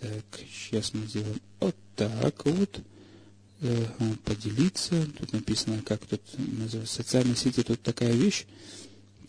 Так, 0.00 0.40
сейчас 0.52 0.94
мы 0.94 1.06
сделаем 1.06 1.40
вот 1.58 1.76
так 1.96 2.44
вот 2.44 2.80
поделиться. 4.24 5.06
Тут 5.18 5.32
написано, 5.32 5.82
как 5.82 6.04
тут 6.06 6.22
называется, 6.38 6.94
социальные 6.94 7.36
сети, 7.36 7.62
тут 7.62 7.82
такая 7.82 8.12
вещь. 8.12 8.46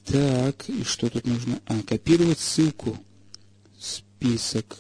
Так, 0.06 0.68
и 0.70 0.84
что 0.84 1.10
тут 1.10 1.26
нужно? 1.26 1.62
А, 1.66 1.82
копировать 1.84 2.40
ссылку. 2.40 2.98
Список. 3.80 4.78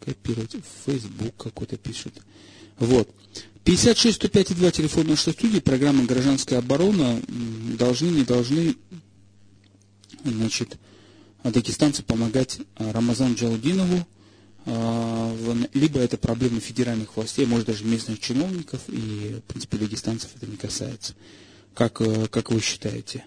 Копировать. 0.00 0.56
Facebook 0.84 1.36
какой-то 1.36 1.76
пишет. 1.76 2.14
Вот. 2.78 3.08
56 3.64 4.16
105 4.16 4.56
2 4.56 4.70
телефон 4.72 5.06
нашей 5.06 5.32
студии, 5.32 5.60
программа 5.60 6.04
«Гражданская 6.04 6.58
оборона». 6.58 7.20
Должны, 7.78 8.06
не 8.06 8.24
должны, 8.24 8.74
значит, 10.24 10.78
дагестанцы 11.44 12.02
помогать 12.02 12.58
Рамазану 12.76 13.36
Джалдинову, 13.36 13.98
э, 13.98 14.04
либо 14.64 15.98
это 16.00 16.16
проблема 16.16 16.60
федеральных 16.60 17.16
властей, 17.16 17.46
может 17.46 17.66
даже 17.66 17.84
местных 17.84 18.20
чиновников, 18.20 18.82
и, 18.88 19.40
в 19.40 19.42
принципе, 19.42 19.76
дагестанцев 19.78 20.30
это 20.36 20.46
не 20.46 20.56
касается. 20.56 21.14
Как, 21.74 22.00
э, 22.00 22.28
как 22.28 22.50
вы 22.50 22.60
считаете? 22.60 23.24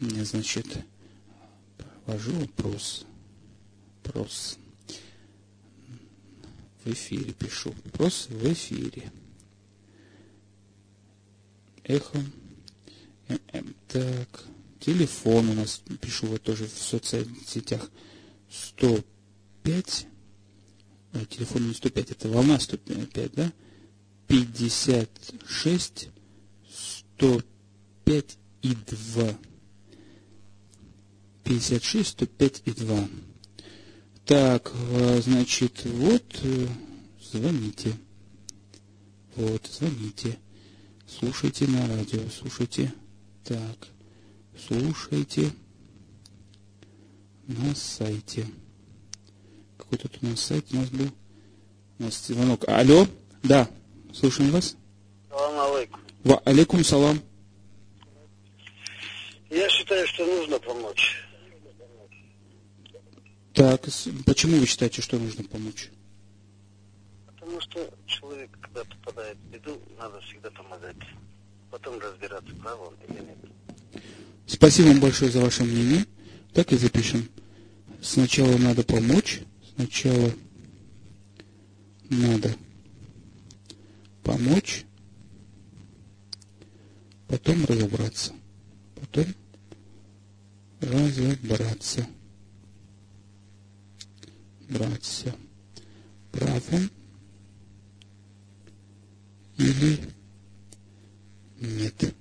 Значит, 0.00 0.66
провожу 2.04 2.32
вопрос. 2.32 3.04
Вопрос. 4.04 4.58
В 6.84 6.92
эфире 6.92 7.32
пишу. 7.32 7.74
Вопрос 7.84 8.28
в 8.30 8.52
эфире. 8.52 9.10
Эхо. 11.84 12.18
ММ. 13.28 13.74
Так. 13.88 14.44
Телефон 14.80 15.48
у 15.50 15.54
нас, 15.54 15.82
пишу 16.00 16.26
вот 16.28 16.42
тоже 16.42 16.66
в 16.66 16.78
соцсетях. 16.78 17.90
105. 18.50 20.06
А, 21.20 21.24
телефон 21.26 21.66
не 21.68 21.74
105, 21.74 22.10
это 22.12 22.28
волна 22.28 22.60
105, 22.60 23.32
да? 23.34 23.52
56 24.28 26.10
105 27.16 28.38
и 28.62 28.74
2. 29.14 29.38
56, 31.44 32.08
105 32.10 32.62
и 32.66 32.70
2. 32.72 33.08
Так, 34.26 34.70
а, 34.74 35.20
значит, 35.22 35.84
вот, 35.84 36.24
э, 36.42 36.66
звоните. 37.32 37.94
Вот, 39.34 39.66
звоните. 39.66 40.38
Слушайте 41.06 41.66
на 41.66 41.86
радио, 41.88 42.20
слушайте. 42.28 42.92
Так, 43.44 43.88
слушайте 44.68 45.50
на 47.46 47.74
сайте. 47.74 48.46
Какой 49.90 50.06
тут 50.06 50.22
у 50.22 50.26
нас 50.26 50.40
сайт 50.40 50.66
у 50.72 50.76
нас 50.76 50.90
был? 50.90 51.08
У 51.98 52.02
нас 52.02 52.26
звонок. 52.26 52.68
Алло, 52.68 53.06
да, 53.42 53.70
слушаем 54.12 54.50
вас. 54.50 54.76
Салам 55.30 55.74
алейкум. 55.74 56.00
Ва 56.24 56.42
алейкум 56.44 56.84
салам. 56.84 57.22
Я 59.48 59.66
считаю, 59.70 60.06
что 60.06 60.26
нужно 60.26 60.58
помочь. 60.58 61.24
Так, 63.54 63.80
почему 64.26 64.58
вы 64.58 64.66
считаете, 64.66 65.00
что 65.00 65.18
нужно 65.18 65.42
помочь? 65.44 65.88
Потому 67.26 67.58
что 67.62 67.90
человек, 68.06 68.50
когда 68.60 68.84
попадает 68.84 69.38
в 69.38 69.50
беду, 69.50 69.80
надо 69.98 70.20
всегда 70.20 70.50
помогать. 70.50 70.96
Потом 71.70 71.98
разбираться, 71.98 72.54
прав 72.56 72.78
он 72.78 72.94
или 73.08 73.24
нет. 73.24 74.02
Спасибо 74.46 74.88
вам 74.88 75.00
большое 75.00 75.30
за 75.30 75.40
ваше 75.40 75.64
мнение. 75.64 76.04
Так 76.52 76.72
и 76.72 76.76
запишем. 76.76 77.26
Сначала 78.02 78.54
надо 78.58 78.82
помочь. 78.82 79.40
Сначала 79.78 80.32
надо 82.10 82.52
помочь. 84.24 84.84
Потом 87.28 87.64
разобраться. 87.64 88.32
Потом 88.96 89.26
разобраться. 90.80 92.04
Браться. 94.68 95.36
Правым 96.32 96.90
или 99.58 100.00
нет. 101.60 102.14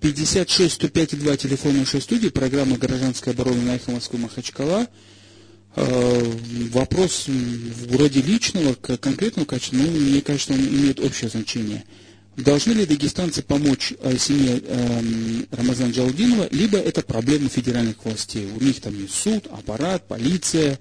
56 0.00 0.72
105 0.72 1.18
2 1.18 1.36
телефон 1.36 1.76
нашей 1.76 2.00
студии, 2.00 2.30
программа 2.30 2.78
«Гражданская 2.78 3.34
оборона» 3.34 3.60
на 3.60 3.74
эхо 3.76 3.90
Москвы 3.90 4.18
Махачкала. 4.18 4.88
Э, 5.80 6.22
вопрос 6.72 7.26
вроде 7.28 8.20
личного, 8.20 8.74
конкретного 8.74 9.46
качества, 9.46 9.76
но 9.76 9.82
мне 9.84 10.20
кажется, 10.20 10.52
он 10.52 10.58
имеет 10.58 10.98
общее 10.98 11.30
значение. 11.30 11.84
Должны 12.36 12.72
ли 12.72 12.84
дагестанцы 12.84 13.42
помочь 13.42 13.92
э, 14.00 14.16
семье 14.18 14.60
э, 14.60 15.44
Рамазана 15.52 15.92
Джалдинова, 15.92 16.48
либо 16.50 16.78
это 16.78 17.02
проблема 17.02 17.48
федеральных 17.48 18.04
властей? 18.04 18.50
У 18.50 18.60
них 18.60 18.80
там 18.80 18.92
есть 18.98 19.14
суд, 19.14 19.46
аппарат, 19.52 20.08
полиция, 20.08 20.80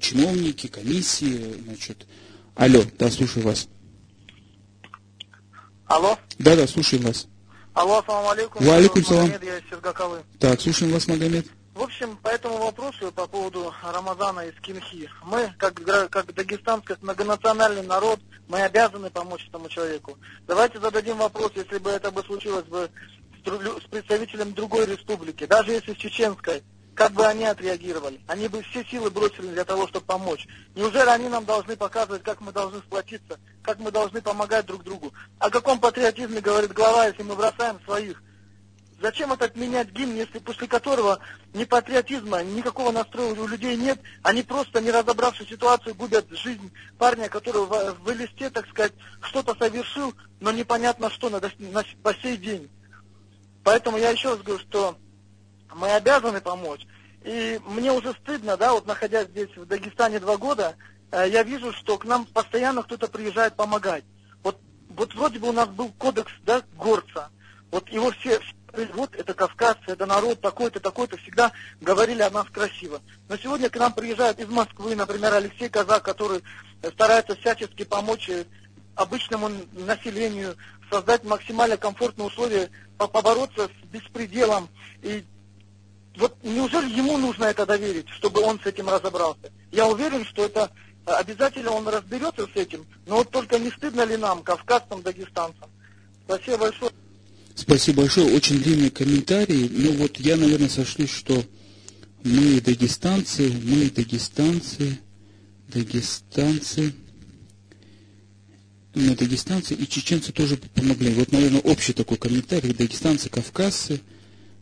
чиновники, 0.00 0.66
комиссии. 0.66 1.54
Значит. 1.64 2.06
Алло, 2.56 2.82
да, 2.98 3.10
слушаю 3.10 3.46
вас. 3.46 3.68
Алло? 5.86 6.18
Да, 6.38 6.56
да, 6.56 6.66
слушаю 6.66 7.00
вас. 7.02 7.26
Алло, 7.72 8.00
ассаламу 8.00 8.30
алейкум. 8.30 8.66
Ва 8.66 8.76
алейкум 8.76 9.04
салам. 9.04 9.30
Я 9.30 9.58
из 9.58 9.62
Сергакалы. 9.70 10.18
Так, 10.38 10.60
слушаем 10.60 10.92
вас, 10.92 11.06
Магомед. 11.06 11.46
В 11.78 11.82
общем, 11.84 12.16
по 12.16 12.26
этому 12.30 12.58
вопросу, 12.58 13.12
по 13.12 13.28
поводу 13.28 13.72
Рамазана 13.84 14.40
из 14.40 14.60
Кинхи, 14.60 15.08
мы, 15.22 15.54
как, 15.58 15.74
как 16.10 16.34
дагестанский 16.34 16.96
многонациональный 17.00 17.84
народ, 17.84 18.18
мы 18.48 18.62
обязаны 18.62 19.10
помочь 19.10 19.46
этому 19.46 19.68
человеку. 19.68 20.18
Давайте 20.48 20.80
зададим 20.80 21.18
вопрос, 21.18 21.52
если 21.54 21.78
бы 21.78 21.90
это 21.90 22.10
бы 22.10 22.24
случилось 22.24 22.64
бы 22.64 22.90
с, 23.44 23.48
с 23.48 23.86
представителем 23.90 24.54
другой 24.54 24.86
республики, 24.86 25.46
даже 25.46 25.70
если 25.70 25.94
с 25.94 25.98
чеченской, 25.98 26.64
как 26.96 27.12
бы 27.12 27.24
они 27.24 27.44
отреагировали? 27.44 28.20
Они 28.26 28.48
бы 28.48 28.60
все 28.62 28.84
силы 28.84 29.08
бросили 29.08 29.46
для 29.46 29.64
того, 29.64 29.86
чтобы 29.86 30.04
помочь. 30.04 30.48
Неужели 30.74 31.08
они 31.10 31.28
нам 31.28 31.44
должны 31.44 31.76
показывать, 31.76 32.24
как 32.24 32.40
мы 32.40 32.50
должны 32.50 32.80
сплотиться, 32.80 33.38
как 33.62 33.78
мы 33.78 33.92
должны 33.92 34.20
помогать 34.20 34.66
друг 34.66 34.82
другу? 34.82 35.12
О 35.38 35.48
каком 35.48 35.78
патриотизме 35.78 36.40
говорит 36.40 36.72
глава, 36.72 37.06
если 37.06 37.22
мы 37.22 37.36
бросаем 37.36 37.78
своих? 37.84 38.20
Зачем 39.00 39.32
этот 39.32 39.54
менять 39.56 39.90
гимн, 39.92 40.16
если 40.16 40.40
после 40.40 40.66
которого 40.66 41.20
ни 41.54 41.62
патриотизма, 41.64 42.42
никакого 42.42 42.90
настроя 42.90 43.32
у 43.32 43.46
людей 43.46 43.76
нет, 43.76 44.00
они 44.24 44.42
просто, 44.42 44.80
не 44.80 44.90
разобравшись 44.90 45.48
ситуацию, 45.48 45.94
губят 45.94 46.26
жизнь 46.30 46.72
парня, 46.98 47.28
который 47.28 47.64
в, 47.64 47.96
в 48.00 48.10
листе, 48.10 48.50
так 48.50 48.68
сказать, 48.68 48.92
что-то 49.20 49.54
совершил, 49.54 50.14
но 50.40 50.50
непонятно 50.50 51.10
что 51.10 51.30
на, 51.30 51.40
на, 51.40 51.84
по 52.02 52.14
сей 52.14 52.36
день. 52.36 52.68
Поэтому 53.62 53.98
я 53.98 54.10
еще 54.10 54.30
раз 54.30 54.38
говорю, 54.38 54.60
что 54.64 54.98
мы 55.76 55.92
обязаны 55.92 56.40
помочь. 56.40 56.84
И 57.22 57.60
мне 57.66 57.92
уже 57.92 58.12
стыдно, 58.14 58.56
да, 58.56 58.72
вот 58.72 58.86
находясь 58.86 59.28
здесь 59.28 59.56
в 59.56 59.64
Дагестане 59.66 60.18
два 60.18 60.36
года, 60.38 60.74
э, 61.12 61.28
я 61.28 61.44
вижу, 61.44 61.72
что 61.72 61.98
к 61.98 62.04
нам 62.04 62.26
постоянно 62.26 62.82
кто-то 62.82 63.06
приезжает 63.06 63.54
помогать. 63.54 64.04
Вот, 64.42 64.58
вот 64.88 65.14
вроде 65.14 65.38
бы 65.38 65.50
у 65.50 65.52
нас 65.52 65.68
был 65.68 65.92
кодекс, 65.92 66.32
да, 66.42 66.62
горца. 66.76 67.30
Вот 67.70 67.88
его 67.90 68.10
все, 68.12 68.40
вот 68.86 69.14
это 69.14 69.34
кавказцы, 69.34 69.82
это 69.86 70.06
народ 70.06 70.40
такой-то, 70.40 70.80
такой-то, 70.80 71.16
всегда 71.16 71.52
говорили 71.80 72.22
о 72.22 72.30
нас 72.30 72.46
красиво. 72.50 73.00
Но 73.28 73.36
сегодня 73.36 73.70
к 73.70 73.76
нам 73.76 73.92
приезжают 73.92 74.38
из 74.38 74.48
Москвы, 74.48 74.94
например, 74.94 75.34
Алексей 75.34 75.68
Казак, 75.68 76.04
который 76.04 76.42
старается 76.92 77.34
всячески 77.36 77.84
помочь 77.84 78.28
э, 78.28 78.44
обычному 78.94 79.50
населению, 79.72 80.56
создать 80.90 81.24
максимально 81.24 81.76
комфортные 81.76 82.26
условия, 82.26 82.70
побороться 82.96 83.68
с 83.68 83.86
беспределом 83.88 84.68
и 85.02 85.24
вот 86.18 86.36
неужели 86.42 86.90
ему 86.90 87.16
нужно 87.16 87.44
это 87.44 87.64
доверить, 87.64 88.08
чтобы 88.08 88.40
он 88.40 88.58
с 88.58 88.66
этим 88.66 88.88
разобрался? 88.88 89.52
Я 89.70 89.86
уверен, 89.86 90.24
что 90.24 90.44
это 90.44 90.70
э, 91.06 91.12
обязательно 91.12 91.70
он 91.70 91.86
разберется 91.86 92.46
с 92.48 92.56
этим, 92.56 92.86
но 93.06 93.16
вот 93.16 93.30
только 93.30 93.58
не 93.58 93.70
стыдно 93.70 94.02
ли 94.02 94.16
нам, 94.16 94.42
кавказцам, 94.42 95.02
дагестанцам? 95.02 95.70
Спасибо 96.24 96.58
большое. 96.58 96.90
Спасибо 97.58 98.02
большое. 98.02 98.32
Очень 98.36 98.60
длинный 98.62 98.88
комментарий. 98.88 99.68
Ну 99.68 99.90
вот 99.94 100.20
я, 100.20 100.36
наверное, 100.36 100.68
сошлюсь, 100.68 101.10
что 101.10 101.44
мы 102.22 102.60
дагестанцы, 102.60 103.50
мы 103.50 103.90
дагестанцы, 103.90 105.00
дагестанцы, 105.66 106.94
мы 108.94 109.16
дагестанцы 109.16 109.74
и 109.74 109.88
чеченцы 109.88 110.30
тоже 110.30 110.56
помогли. 110.56 111.12
Вот, 111.14 111.32
наверное, 111.32 111.60
общий 111.62 111.92
такой 111.92 112.16
комментарий. 112.16 112.72
Дагестанцы, 112.72 113.28
кавказцы, 113.28 114.00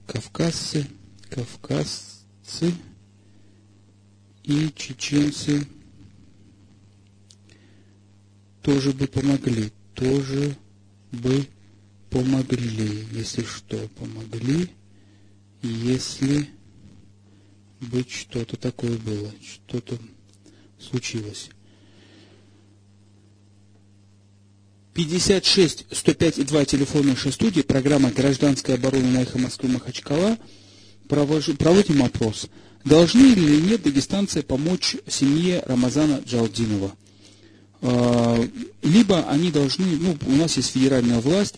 кавказцы, 0.06 0.86
кавказцы 1.28 2.72
и 4.42 4.70
чеченцы 4.74 5.66
тоже 8.62 8.92
бы 8.94 9.06
помогли, 9.06 9.70
тоже 9.94 10.56
бы 11.12 11.46
помогли, 12.16 13.04
если 13.12 13.44
что, 13.44 13.76
помогли, 13.98 14.70
если 15.62 16.48
быть 17.80 18.10
что-то 18.10 18.56
такое 18.56 18.96
было, 18.96 19.30
что-то 19.44 19.98
случилось. 20.80 21.50
56 24.94 25.84
105 25.90 26.46
2 26.46 26.64
телефон 26.64 27.06
нашей 27.08 27.32
студии, 27.32 27.60
программа 27.60 28.10
«Гражданская 28.10 28.76
оборона» 28.76 29.10
на 29.10 29.18
эхо 29.22 29.38
Москвы 29.38 29.68
Махачкала– 29.68 30.38
проводим 31.08 32.02
опрос. 32.02 32.46
Должны 32.84 33.32
или 33.32 33.60
нет 33.60 33.82
дагестанцы 33.82 34.42
помочь 34.42 34.96
семье 35.06 35.62
Рамазана 35.66 36.22
Джалдинова? 36.24 36.96
А, 37.82 38.48
либо 38.82 39.28
они 39.28 39.50
должны, 39.50 39.84
ну, 39.98 40.16
у 40.26 40.32
нас 40.32 40.56
есть 40.56 40.70
федеральная 40.70 41.20
власть, 41.20 41.56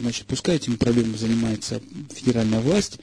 значит, 0.00 0.26
пускай 0.26 0.56
этими 0.56 0.76
проблемами 0.76 1.16
занимается 1.16 1.80
федеральная 2.14 2.60
власть, 2.60 2.98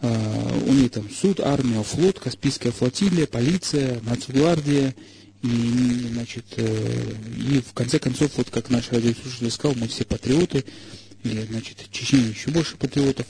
А, 0.00 0.60
у 0.66 0.72
них 0.72 0.92
там 0.92 1.08
суд, 1.10 1.40
армия, 1.40 1.82
флот, 1.82 2.20
Каспийская 2.20 2.72
флотилия, 2.72 3.26
полиция, 3.26 4.00
Нацгвардия. 4.02 4.94
И, 5.42 6.08
значит, 6.12 6.46
э, 6.56 7.14
и 7.36 7.60
в 7.60 7.72
конце 7.72 8.00
концов, 8.00 8.32
вот 8.36 8.50
как 8.50 8.70
наш 8.70 8.90
радиослушатель 8.90 9.50
сказал, 9.52 9.76
мы 9.78 9.86
все 9.86 10.04
патриоты, 10.04 10.64
или, 11.22 11.42
значит, 11.42 11.78
Чечня 11.92 12.20
еще 12.20 12.50
больше 12.50 12.76
патриотов. 12.76 13.26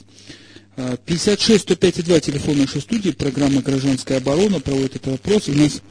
56 1.05 1.63
105 1.63 2.05
2 2.05 2.19
телефон 2.19 2.57
нашей 2.57 2.81
студии, 2.81 3.11
программа 3.11 3.61
«Гражданская 3.61 4.17
оборона» 4.17 4.59
проводит 4.59 4.95
этот 4.95 5.07
вопрос. 5.07 5.49
У 5.49 5.53
нас, 5.53 5.81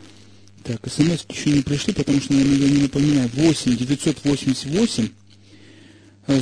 так, 0.65 0.81
смс 0.91 1.25
еще 1.31 1.51
не 1.51 1.63
пришли, 1.63 1.93
потому 1.93 2.21
что, 2.21 2.33
наверное, 2.33 2.59
я 2.67 2.69
не 2.75 2.83
напоминаю, 2.83 3.31
8 3.35 3.77
988 3.77 5.09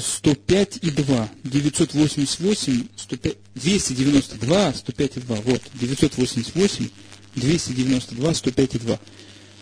105 0.00 0.78
и 0.82 0.90
2. 0.90 1.28
988 1.44 2.87
105, 2.96 3.37
292 3.54 4.75
105 4.75 5.16
и 5.16 5.20
2. 5.20 5.37
Вот, 5.37 5.62
988 5.75 6.88
292 7.37 8.35
105 8.35 8.75
и 8.75 8.78
2. 8.78 9.00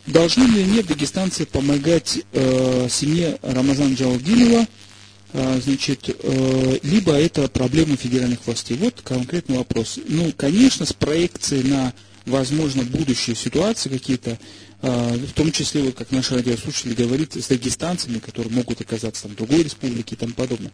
Должны 0.06 0.42
ли 0.44 0.64
нет 0.64 0.87
дагестанцы 0.87 1.46
помогать 1.46 2.18
э, 2.32 2.88
семье 2.90 3.38
Рамазана 3.42 3.94
Джалдинова 3.94 4.66
а, 5.37 5.58
значит, 5.61 6.08
э, 6.08 6.78
либо 6.84 7.12
это 7.14 7.49
проблема 7.49 7.96
федеральных 7.96 8.46
властей. 8.46 8.76
Вот 8.76 9.00
конкретный 9.02 9.58
вопрос. 9.58 9.99
Ну, 10.06 10.32
конечно, 10.37 10.87
с 10.87 10.92
проекцией 10.92 11.64
на, 11.68 11.92
возможно, 12.26 12.83
будущие 12.85 13.37
ситуации 13.37 13.88
какие-то, 13.88 14.38
а, 14.83 15.14
в 15.14 15.33
том 15.33 15.52
числе, 15.52 15.83
вот 15.83 15.95
как 15.95 16.11
наш 16.11 16.31
радиослушатель 16.31 16.95
говорит, 16.95 17.35
с 17.35 17.49
дагестанцами, 17.49 18.19
которые 18.19 18.52
могут 18.52 18.81
оказаться 18.81 19.28
в 19.28 19.35
другой 19.35 19.62
республике 19.62 20.14
и 20.14 20.19
тому 20.19 20.35
подобное. 20.35 20.73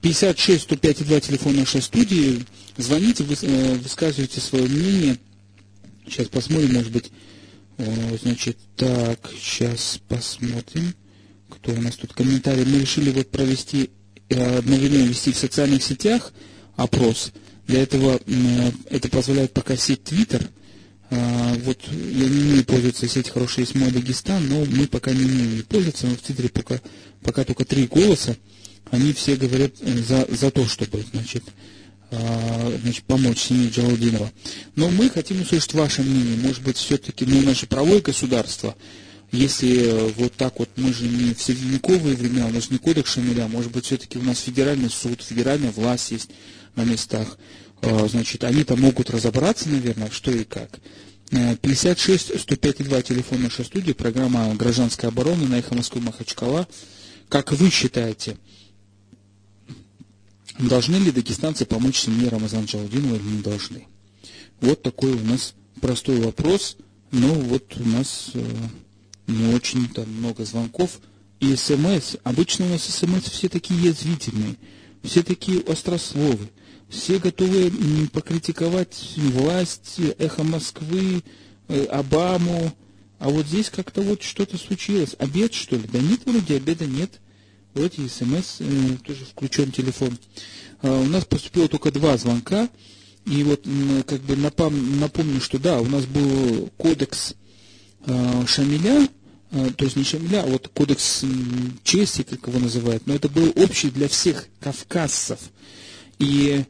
56 0.00 0.62
105 0.62 1.06
2 1.06 1.20
телефон 1.20 1.56
нашей 1.56 1.82
студии. 1.82 2.44
Звоните, 2.76 3.24
э, 3.24 3.74
высказывайте 3.74 4.40
свое 4.40 4.64
мнение. 4.64 5.18
Сейчас 6.06 6.28
посмотрим, 6.28 6.74
может 6.74 6.92
быть, 6.92 7.10
значит, 8.22 8.58
так, 8.76 9.30
сейчас 9.40 10.00
посмотрим, 10.08 10.94
кто 11.48 11.72
у 11.72 11.80
нас 11.80 11.96
тут 11.96 12.12
комментарий. 12.12 12.64
Мы 12.64 12.80
решили 12.80 13.10
вот 13.10 13.30
провести 13.30 13.90
одновременно 14.30 15.06
вести 15.06 15.32
в 15.32 15.36
социальных 15.36 15.82
сетях 15.82 16.32
опрос. 16.76 17.32
Для 17.66 17.82
этого 17.82 18.20
это 18.90 19.08
позволяет 19.08 19.52
пока 19.52 19.76
сеть 19.76 20.02
Twitter. 20.04 20.48
А, 21.10 21.54
вот 21.64 21.78
я 21.90 22.28
не 22.28 22.40
умею 22.40 22.64
пользоваться 22.64 23.08
сеть 23.08 23.30
хорошая 23.30 23.64
есть 23.64 23.74
мой 23.74 23.90
Дагестан, 23.90 24.46
но 24.48 24.64
мы 24.64 24.86
пока 24.86 25.12
не 25.12 25.24
умеем 25.24 25.62
пользоваться. 25.64 26.06
Но 26.06 26.14
в 26.14 26.18
Твиттере 26.18 26.48
пока, 26.48 26.80
пока 27.22 27.44
только 27.44 27.64
три 27.64 27.86
голоса. 27.86 28.36
Они 28.90 29.12
все 29.12 29.36
говорят 29.36 29.72
э, 29.80 29.98
за, 30.02 30.26
за 30.30 30.50
то, 30.50 30.66
чтобы 30.66 31.04
значит, 31.12 31.44
а, 32.10 32.78
значит, 32.82 33.04
помочь 33.04 33.40
семье 33.40 33.70
Джалудинова. 33.70 34.32
Но 34.76 34.88
мы 34.90 35.10
хотим 35.10 35.42
услышать 35.42 35.74
ваше 35.74 36.02
мнение. 36.02 36.36
Может 36.38 36.62
быть, 36.62 36.76
все-таки 36.76 37.24
ну, 37.26 37.42
наше 37.42 37.66
правое 37.66 38.00
государство– 38.00 38.74
если 39.30 39.88
э, 39.88 40.12
вот 40.16 40.32
так 40.34 40.58
вот, 40.58 40.70
мы 40.76 40.92
же 40.92 41.04
не 41.04 41.34
в 41.34 41.42
средневековые 41.42 42.16
времена, 42.16 42.46
у 42.46 42.50
нас 42.50 42.70
не 42.70 42.78
кодекс 42.78 43.12
Шамиля, 43.12 43.46
может 43.46 43.70
быть, 43.70 43.84
все-таки 43.84 44.18
у 44.18 44.22
нас 44.22 44.40
федеральный 44.40 44.88
суд, 44.88 45.20
федеральная 45.22 45.70
власть 45.70 46.12
есть 46.12 46.30
на 46.76 46.84
местах, 46.84 47.36
значит, 47.82 48.44
они-то 48.44 48.76
могут 48.76 49.10
разобраться, 49.10 49.68
наверное, 49.68 50.10
что 50.10 50.30
и 50.30 50.44
как. 50.44 50.78
56 51.30 52.40
105 52.40 52.84
2 52.88 53.02
телефон 53.02 53.42
нашей 53.42 53.64
студии, 53.64 53.92
программа 53.92 54.54
«Гражданская 54.54 55.10
оборона» 55.10 55.46
на 55.46 55.58
эхо 55.58 55.74
Москвы 55.74 56.00
Махачкала. 56.00 56.66
Как 57.28 57.52
вы 57.52 57.70
считаете, 57.70 58.38
должны 60.58 60.96
ли 60.96 61.10
дагестанцы 61.10 61.66
помочь 61.66 61.98
семье 61.98 62.28
Рамазана 62.28 62.64
Джалудинова 62.64 63.16
или 63.16 63.22
не 63.22 63.42
должны? 63.42 63.86
Вот 64.60 64.82
такой 64.82 65.12
у 65.12 65.24
нас 65.24 65.54
простой 65.80 66.20
вопрос, 66.20 66.78
но 67.12 67.28
вот 67.28 67.76
у 67.78 67.88
нас 67.88 68.30
э, 68.34 68.44
не 69.26 69.54
очень 69.54 69.88
там 69.88 70.10
много 70.10 70.44
звонков. 70.44 71.00
И 71.40 71.54
смс, 71.54 72.16
обычно 72.24 72.66
у 72.66 72.68
нас 72.70 72.82
смс 72.82 73.24
все 73.24 73.48
такие 73.48 73.80
язвительные, 73.80 74.56
все 75.04 75.22
такие 75.22 75.60
острословы, 75.60 76.48
все 76.88 77.18
готовы 77.18 77.70
покритиковать 78.12 79.14
власть, 79.16 79.96
эхо 80.18 80.42
Москвы, 80.42 81.22
э, 81.68 81.84
Обаму, 81.84 82.72
а 83.18 83.28
вот 83.30 83.46
здесь 83.46 83.70
как-то 83.70 84.00
вот 84.00 84.22
что-то 84.22 84.56
случилось. 84.56 85.16
Обед, 85.18 85.52
что 85.52 85.76
ли? 85.76 85.82
Да 85.92 85.98
нет, 85.98 86.20
вроде 86.24 86.56
обеда 86.56 86.86
нет. 86.86 87.20
Вроде 87.74 88.08
смс, 88.08 88.56
э, 88.60 88.96
тоже 89.04 89.24
включен 89.24 89.72
телефон. 89.72 90.16
А, 90.82 91.00
у 91.00 91.06
нас 91.06 91.24
поступило 91.24 91.68
только 91.68 91.90
два 91.90 92.16
звонка. 92.16 92.68
И 93.26 93.42
вот 93.42 93.66
как 94.06 94.22
бы 94.22 94.36
напом, 94.36 95.00
напомню, 95.00 95.40
что 95.40 95.58
да, 95.58 95.80
у 95.80 95.84
нас 95.84 96.06
был 96.06 96.70
кодекс 96.78 97.34
э, 98.06 98.46
Шамиля, 98.46 99.08
Э, 99.50 99.70
то 99.76 99.84
есть 99.84 99.96
не 99.96 100.04
Шамиля, 100.04 100.42
а 100.42 100.46
вот 100.46 100.68
кодекс 100.68 101.24
чести, 101.82 102.22
как 102.22 102.46
его 102.46 102.58
называют, 102.58 103.06
но 103.06 103.14
это 103.14 103.28
был 103.28 103.50
общий 103.56 103.90
для 103.90 104.08
всех 104.08 104.46
кавказцев. 104.60 105.38
И 106.18 106.64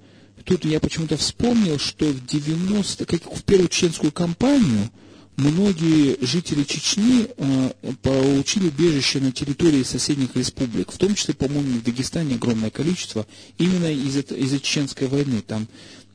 тут 0.49 0.65
я 0.65 0.81
почему-то 0.81 1.19
вспомнил, 1.19 1.79
что 1.79 2.07
в 2.07 2.25
90 2.25 3.05
как 3.05 3.23
в 3.23 3.45
первую 3.45 3.69
чеченскую 3.69 4.11
кампанию, 4.13 4.91
многие 5.37 6.17
жители 6.25 6.65
Чечни 6.65 7.29
э, 7.37 7.71
получили 8.01 8.69
убежище 8.69 9.21
на 9.21 9.31
территории 9.31 9.83
соседних 9.83 10.35
республик, 10.37 10.91
в 10.91 10.97
том 10.97 11.15
числе, 11.15 11.35
по-моему, 11.35 11.79
в 11.79 11.83
Дагестане 11.85 12.37
огромное 12.37 12.71
количество, 12.71 13.27
именно 13.59 13.93
из-за 13.93 14.21
из 14.21 14.59
чеченской 14.63 15.07
войны. 15.07 15.43
Там 15.47 15.69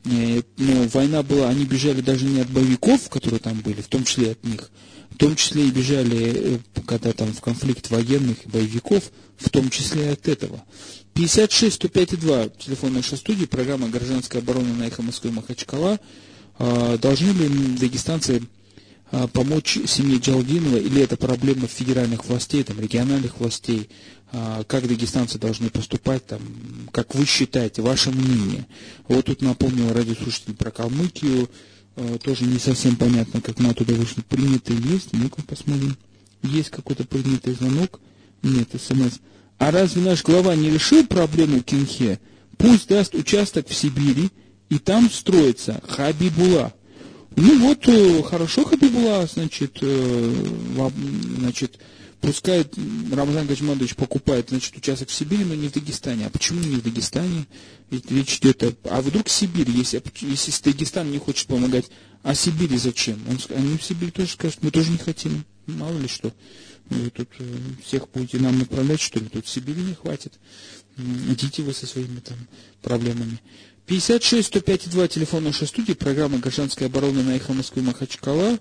э, 0.04 0.42
ну, 0.56 0.88
война 0.88 1.22
была, 1.22 1.48
они 1.48 1.64
бежали 1.64 2.00
даже 2.00 2.24
не 2.24 2.40
от 2.40 2.50
боевиков, 2.50 3.08
которые 3.08 3.38
там 3.38 3.60
были, 3.60 3.82
в 3.82 3.88
том 3.88 4.02
числе 4.02 4.32
от 4.32 4.42
них, 4.42 4.68
в 5.10 5.16
том 5.16 5.36
числе 5.36 5.68
и 5.68 5.70
бежали, 5.70 6.56
э, 6.56 6.58
когда 6.86 7.12
там 7.12 7.32
в 7.32 7.40
конфликт 7.40 7.88
военных 7.88 8.44
и 8.44 8.48
боевиков, 8.48 9.12
в 9.36 9.48
том 9.48 9.70
числе 9.70 10.06
и 10.06 10.08
от 10.08 10.26
этого. 10.26 10.64
56 11.14 11.74
105 11.76 12.18
2, 12.18 12.48
телефон 12.58 12.94
нашей 12.94 13.16
студии, 13.16 13.44
программа 13.44 13.88
«Гражданская 13.88 14.42
оборона» 14.42 14.74
на 14.74 14.88
эхо 14.88 15.00
Москвы 15.00 15.30
Махачкала. 15.30 16.00
А, 16.58 16.98
должны 16.98 17.30
ли 17.30 17.48
дагестанцы 17.78 18.42
а, 19.12 19.28
помочь 19.28 19.78
семье 19.86 20.18
Джалдинова, 20.18 20.76
или 20.76 21.00
это 21.00 21.16
проблема 21.16 21.68
федеральных 21.68 22.24
властей, 22.24 22.64
там, 22.64 22.80
региональных 22.80 23.38
властей, 23.38 23.90
а, 24.32 24.64
как 24.64 24.88
дагестанцы 24.88 25.38
должны 25.38 25.70
поступать, 25.70 26.26
там, 26.26 26.40
как 26.90 27.14
вы 27.14 27.26
считаете, 27.26 27.80
ваше 27.80 28.10
мнение. 28.10 28.66
Вот 29.06 29.26
тут 29.26 29.40
напомнил 29.40 29.92
радиослушатель 29.92 30.54
про 30.54 30.72
Калмыкию, 30.72 31.48
тоже 32.24 32.44
не 32.44 32.58
совсем 32.58 32.96
понятно, 32.96 33.40
как 33.40 33.60
мы 33.60 33.70
оттуда 33.70 33.94
вышли. 33.94 34.22
Принятый 34.22 34.74
есть, 34.74 35.12
ну-ка 35.12 35.42
посмотрим. 35.42 35.96
Есть 36.42 36.70
какой-то 36.70 37.04
принятый 37.04 37.54
звонок? 37.54 38.00
Нет, 38.42 38.70
смс. 38.76 39.18
А 39.58 39.70
разве 39.70 40.02
наш 40.02 40.22
глава 40.22 40.54
не 40.54 40.70
решил 40.70 41.06
проблему 41.06 41.62
Кинхе? 41.62 42.20
Пусть 42.58 42.88
даст 42.88 43.14
участок 43.14 43.68
в 43.68 43.74
Сибири, 43.74 44.30
и 44.68 44.78
там 44.78 45.10
строится 45.10 45.80
Хабибула. 45.86 46.72
Ну 47.36 47.58
вот, 47.60 47.86
э, 47.88 48.22
хорошо 48.22 48.64
Хабибула, 48.64 49.26
значит, 49.26 49.78
э, 49.80 50.34
значит, 51.38 51.78
Пускай 52.24 52.64
Рамзан 53.12 53.46
Гаджимадович 53.46 53.96
покупает, 53.96 54.48
значит, 54.48 54.74
участок 54.74 55.10
в 55.10 55.12
Сибири, 55.12 55.44
но 55.44 55.54
не 55.54 55.68
в 55.68 55.72
Дагестане. 55.72 56.26
А 56.26 56.30
почему 56.30 56.60
не 56.60 56.76
в 56.76 56.82
Дагестане? 56.82 57.46
Ведь 57.90 58.10
речь 58.10 58.38
идет 58.38 58.62
о... 58.62 58.72
А 58.84 59.02
вдруг 59.02 59.28
Сибирь, 59.28 59.68
если, 59.68 60.02
если 60.22 60.70
Дагестан 60.70 61.10
не 61.10 61.18
хочет 61.18 61.46
помогать, 61.48 61.84
а 62.22 62.34
Сибири 62.34 62.78
зачем? 62.78 63.18
Он, 63.28 63.38
они 63.54 63.76
в 63.76 63.84
Сибири 63.84 64.10
тоже 64.10 64.30
скажут, 64.30 64.60
мы 64.62 64.70
тоже 64.70 64.90
не 64.90 64.96
хотим. 64.96 65.44
Мало 65.66 65.98
ли 65.98 66.08
что. 66.08 66.32
Вы 66.90 67.10
тут 67.10 67.28
э, 67.38 67.44
всех 67.84 68.08
будете 68.10 68.38
нам 68.38 68.58
направлять, 68.58 69.00
что 69.00 69.18
ли? 69.18 69.26
Тут 69.26 69.46
Сибири 69.46 69.82
не 69.82 69.94
хватит. 69.94 70.34
Идите 70.96 71.62
вы 71.62 71.72
со 71.72 71.86
своими 71.86 72.20
там 72.20 72.36
проблемами. 72.82 73.40
56 73.86 74.46
105 74.48 74.90
2 74.90 75.08
телефон 75.08 75.44
нашей 75.44 75.66
студии, 75.66 75.92
программа 75.92 76.38
«Гражданская 76.38 76.88
оборона» 76.88 77.22
на 77.22 77.36
эхо 77.36 77.52
Москвы 77.52 77.82
Махачкала. 77.82 78.58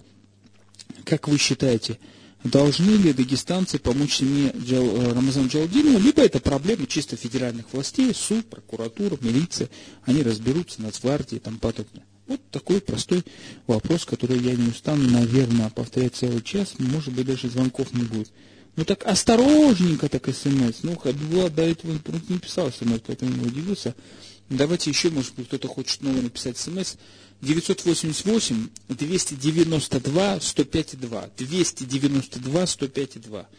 Как 1.05 1.27
вы 1.27 1.37
считаете, 1.37 1.99
должны 2.43 2.91
ли 2.91 3.13
дагестанцы 3.13 3.79
помочь 3.79 4.15
семье 4.17 4.53
Джал, 4.57 4.83
э, 4.83 5.13
Рамазана 5.13 5.47
Джалдинова, 5.47 5.97
либо 5.99 6.21
это 6.23 6.39
проблема 6.39 6.87
чисто 6.87 7.15
федеральных 7.15 7.71
властей, 7.71 8.13
суд, 8.13 8.45
прокуратура, 8.49 9.17
милиция, 9.21 9.69
они 10.03 10.23
разберутся, 10.23 10.81
нацгвардии 10.81 11.35
и 11.35 11.39
тому 11.39 11.57
подобное. 11.59 12.03
Вот 12.27 12.41
такой 12.51 12.79
простой 12.79 13.23
вопрос, 13.67 14.05
который 14.05 14.39
я 14.39 14.55
не 14.55 14.69
устану, 14.69 15.09
наверное, 15.09 15.69
повторять 15.69 16.15
целый 16.15 16.41
час, 16.41 16.75
может 16.79 17.13
быть, 17.13 17.25
даже 17.27 17.49
звонков 17.49 17.93
не 17.93 18.03
будет. 18.03 18.31
Ну 18.75 18.85
так 18.85 19.05
осторожненько 19.05 20.09
так 20.09 20.25
смс. 20.33 20.79
Ну, 20.83 20.95
Хабибула 20.97 21.49
до 21.49 21.63
этого 21.63 21.91
не 22.29 22.39
писал 22.39 22.71
смс, 22.71 22.99
поэтому 23.05 23.31
не 23.35 23.45
удивился. 23.45 23.93
Давайте 24.49 24.89
еще, 24.89 25.09
может 25.09 25.35
быть, 25.35 25.47
кто-то 25.47 25.67
хочет 25.67 25.99
снова 25.99 26.21
написать 26.21 26.57
смс. 26.57 26.95
988 27.41 28.69
292 28.89 30.39
105 30.39 30.99
2. 30.99 31.29
292 31.37 32.67
105 32.67 33.21
2. 33.21 33.49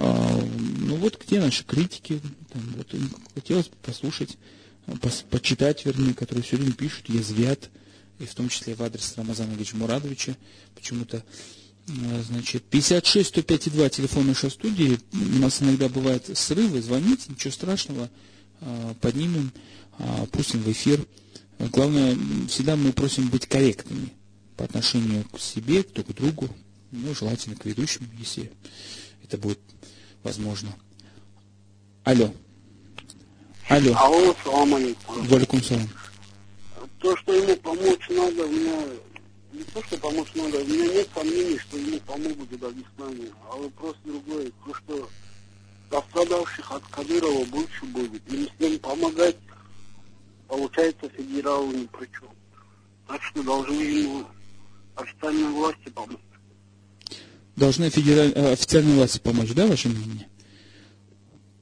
А, 0.00 0.40
ну 0.80 0.96
вот 0.96 1.22
где 1.24 1.40
наши 1.40 1.64
критики? 1.64 2.20
Там, 2.52 2.62
вот, 2.76 2.94
хотелось 3.34 3.66
бы 3.66 3.76
послушать, 3.82 4.36
пос, 5.00 5.24
почитать, 5.30 5.84
вернее, 5.84 6.14
которые 6.14 6.42
все 6.44 6.56
время 6.56 6.72
пишут, 6.72 7.08
язвят. 7.08 7.70
И 8.18 8.26
в 8.26 8.34
том 8.34 8.48
числе 8.48 8.74
в 8.74 8.82
адрес 8.82 9.14
Рамазана 9.16 9.54
Ильича 9.54 9.76
Мурадовича, 9.76 10.36
почему-то 10.74 11.24
Значит, 12.26 12.64
56 12.64 13.28
105 13.30 13.72
2 13.72 13.88
телефон 13.88 14.26
нашей 14.26 14.50
студии. 14.50 14.98
У 15.12 15.38
нас 15.38 15.62
иногда 15.62 15.88
бывают 15.88 16.28
срывы. 16.36 16.82
Звоните, 16.82 17.30
ничего 17.30 17.50
страшного. 17.50 18.10
Поднимем, 19.00 19.52
пустим 20.30 20.60
в 20.60 20.70
эфир. 20.70 21.06
Главное, 21.58 22.16
всегда 22.48 22.76
мы 22.76 22.92
просим 22.92 23.28
быть 23.30 23.46
корректными 23.46 24.12
по 24.56 24.64
отношению 24.64 25.24
к 25.24 25.40
себе, 25.40 25.82
к 25.82 25.92
друг 25.92 26.14
другу, 26.14 26.48
ну, 26.92 27.14
желательно 27.14 27.56
к 27.56 27.64
ведущему, 27.64 28.06
если 28.18 28.52
это 29.24 29.38
будет 29.38 29.60
возможно. 30.22 30.74
Алло. 32.04 32.32
Алло. 33.68 33.94
Алло, 33.96 34.36
салам 34.44 34.74
алейкум. 34.74 35.26
Валикум 35.26 35.62
салам. 35.62 35.88
То, 37.00 37.16
что 37.16 37.32
ему 37.32 37.56
помочь 37.56 38.08
надо, 38.08 38.44
у 38.44 38.50
меня 38.50 38.82
не 39.52 39.62
то, 39.64 39.82
что 39.84 39.96
помочь 39.98 40.28
надо, 40.34 40.58
у 40.58 40.64
меня 40.66 40.92
нет 40.94 41.08
сомнений, 41.14 41.58
что 41.58 41.76
ему 41.76 42.00
помогут 42.00 42.50
в 42.50 42.58
Дагестане, 42.58 43.30
а 43.50 43.56
вопрос 43.56 43.96
другой, 44.04 44.52
то, 44.66 44.74
что 44.74 45.08
пострадавших 45.90 46.72
от 46.72 46.82
Кадырова 46.88 47.44
больше 47.46 47.84
будет. 47.86 48.22
И 48.32 48.46
с 48.46 48.60
ним 48.60 48.78
помогать, 48.80 49.36
получается, 50.48 51.08
федералы 51.16 51.74
ни 51.74 51.86
при 51.86 52.06
чем. 52.06 52.28
Так 53.06 53.22
что 53.22 53.42
должны 53.42 53.72
ему 53.74 54.26
официальные 54.96 55.50
власти 55.50 55.88
помочь. 55.94 56.18
Должны 57.56 57.90
федераль... 57.90 58.32
Э, 58.34 58.52
официальные 58.52 58.96
власти 58.96 59.18
помочь, 59.18 59.52
да, 59.52 59.66
ваше 59.66 59.88
мнение? 59.88 60.28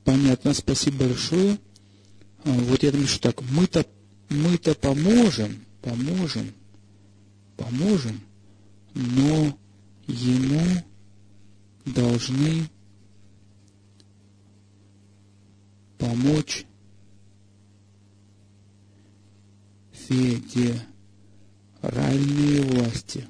Понятно, 0.05 0.55
спасибо 0.55 1.05
большое. 1.05 1.59
А, 2.45 2.51
вот 2.51 2.83
я 2.83 2.91
думаю, 2.91 3.09
что 3.09 3.21
так, 3.21 3.43
мы-то 3.51 3.85
мы-то 4.29 4.75
поможем, 4.75 5.65
поможем, 5.83 6.53
поможем, 7.57 8.21
но 8.95 9.57
ему 10.07 10.85
должны 11.85 12.69
помочь 15.99 16.65
федеральные 19.93 20.87
власти. 22.63 23.27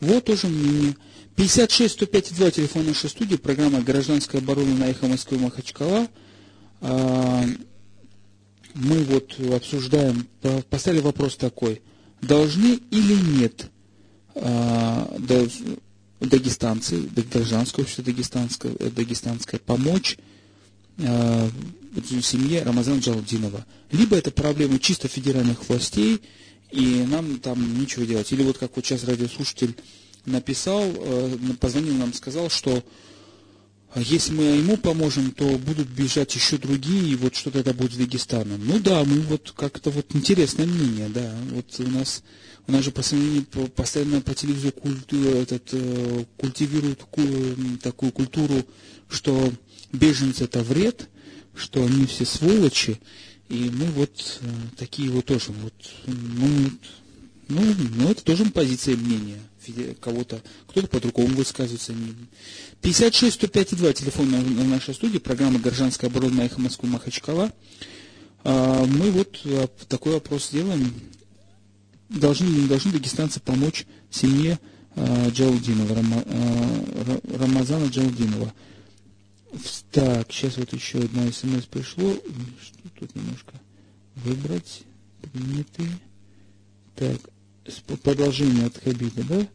Вот 0.00 0.24
тоже 0.26 0.48
мнение. 0.48 0.96
56 1.36 1.94
105 1.94 2.34
2 2.36 2.50
телефон 2.50 2.86
нашей 2.86 3.08
студии, 3.10 3.36
программа 3.36 3.80
«Гражданская 3.80 4.40
оборона» 4.40 4.74
на 4.76 4.84
эхо 4.84 5.06
Москвы 5.06 5.38
Махачкала. 5.38 6.08
А, 6.80 7.44
мы 8.74 9.04
вот 9.04 9.38
обсуждаем, 9.52 10.26
поставили 10.68 11.00
вопрос 11.00 11.36
такой, 11.36 11.82
должны 12.20 12.80
или 12.90 13.38
нет 13.38 13.70
а, 14.34 15.16
дагестанцы, 16.20 17.00
гражданское 17.32 17.82
общество 17.82 18.04
дагестанское, 18.04 18.72
дагестанское 18.72 19.60
помочь 19.60 20.18
а, 20.98 21.48
семье 22.02 22.62
Рамазана 22.62 22.98
Джалдинова. 22.98 23.64
Либо 23.92 24.16
это 24.16 24.30
проблема 24.30 24.78
чисто 24.78 25.08
федеральных 25.08 25.68
властей, 25.68 26.20
и 26.70 27.04
нам 27.08 27.38
там 27.38 27.78
нечего 27.80 28.04
делать. 28.04 28.32
Или 28.32 28.42
вот 28.42 28.58
как 28.58 28.74
вот 28.74 28.84
сейчас 28.84 29.04
радиослушатель 29.04 29.76
написал, 30.26 30.82
э, 30.84 31.36
позвонил 31.60 31.94
нам, 31.94 32.12
сказал, 32.12 32.50
что 32.50 32.82
если 34.00 34.32
мы 34.32 34.42
ему 34.42 34.76
поможем, 34.76 35.30
то 35.30 35.46
будут 35.58 35.88
бежать 35.88 36.34
еще 36.34 36.58
другие, 36.58 37.12
и 37.12 37.14
вот 37.14 37.36
что-то 37.36 37.60
это 37.60 37.72
будет 37.72 37.92
с 37.92 37.96
Дагестаном. 37.96 38.60
Ну 38.66 38.80
да, 38.80 39.04
мы 39.04 39.20
вот 39.20 39.52
как-то 39.56 39.90
вот 39.90 40.06
интересное 40.14 40.66
мнение, 40.66 41.08
да. 41.08 41.34
Вот 41.50 41.66
у 41.78 41.88
нас 41.88 42.22
у 42.66 42.72
нас 42.72 42.82
же 42.82 42.90
постоянно, 42.90 43.44
постоянно 43.76 44.20
по 44.20 44.34
телевизору 44.34 44.72
культу, 44.72 45.16
этот, 45.16 45.68
э, 45.72 46.24
культивируют 46.38 47.04
такую 47.82 48.10
культуру, 48.10 48.66
что 49.08 49.52
беженцы 49.92 50.44
это 50.44 50.62
вред, 50.62 51.08
что 51.54 51.84
они 51.84 52.06
все 52.06 52.24
сволочи, 52.24 52.98
и 53.48 53.70
мы 53.70 53.86
вот 53.86 54.40
э, 54.40 54.46
такие 54.78 55.10
вот 55.10 55.26
тоже 55.26 55.52
вот, 55.52 55.74
ну, 56.06 56.70
ну, 57.48 57.74
ну 57.96 58.10
это 58.10 58.24
тоже 58.24 58.46
позиция 58.46 58.96
мнения 58.96 59.40
кого-то, 60.00 60.42
кто-то 60.66 60.88
по-другому 60.88 61.34
высказывается. 61.36 61.94
56 62.80 63.34
105 63.34 63.76
2 63.76 63.92
телефон 63.92 64.30
на, 64.30 64.40
на 64.40 64.64
нашей 64.64 64.94
студии, 64.94 65.18
программа 65.18 65.58
«Горжанская 65.58 66.10
оборона» 66.10 66.42
«Эхо 66.42 66.60
Москвы» 66.60 66.88
Махачкала. 66.88 67.52
А, 68.44 68.84
мы 68.84 69.10
вот 69.10 69.40
а, 69.44 69.68
такой 69.88 70.12
вопрос 70.12 70.48
сделаем. 70.48 70.92
Должны 72.10 72.46
не 72.46 72.68
должны 72.68 72.92
дагестанцы 72.92 73.40
помочь 73.40 73.86
семье 74.10 74.58
а, 74.96 75.28
Джалдинова, 75.30 75.94
Рама, 75.94 76.22
а, 76.26 77.20
Рамазана 77.38 77.86
Джалдинова? 77.86 78.52
Так, 79.90 80.32
сейчас 80.32 80.56
вот 80.56 80.72
еще 80.72 80.98
одна 80.98 81.30
смс 81.32 81.64
пришло. 81.64 82.12
Что 82.12 82.88
тут 82.98 83.14
немножко 83.14 83.54
выбрать? 84.16 84.82
Приняты. 85.22 85.88
Так, 86.96 87.20
продолжение 88.02 88.66
от 88.66 88.78
Хабиба, 88.82 89.22
да? 89.28 89.46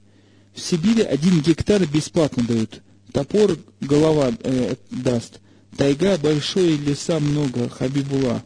В 0.53 0.59
Сибири 0.59 1.03
один 1.03 1.41
гектар 1.41 1.85
бесплатно 1.85 2.43
дают. 2.43 2.81
Топор 3.13 3.57
голова 3.81 4.31
э, 4.43 4.75
даст. 4.91 5.39
Тайга 5.77 6.17
большой, 6.17 6.77
леса 6.77 7.19
много. 7.19 7.69
Хабибула. 7.69 8.43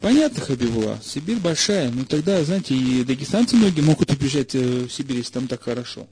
Понятно, 0.00 0.40
Хабибула. 0.40 0.98
Сибирь 1.02 1.38
большая. 1.38 1.90
Но 1.90 2.04
тогда, 2.04 2.42
знаете, 2.44 2.74
и 2.74 3.04
дагестанцы 3.04 3.56
многие 3.56 3.80
могут 3.80 4.10
убежать 4.10 4.54
э, 4.54 4.86
в 4.86 4.92
Сибирь, 4.92 5.18
если 5.18 5.32
там 5.32 5.48
так 5.48 5.62
хорошо. 5.62 6.06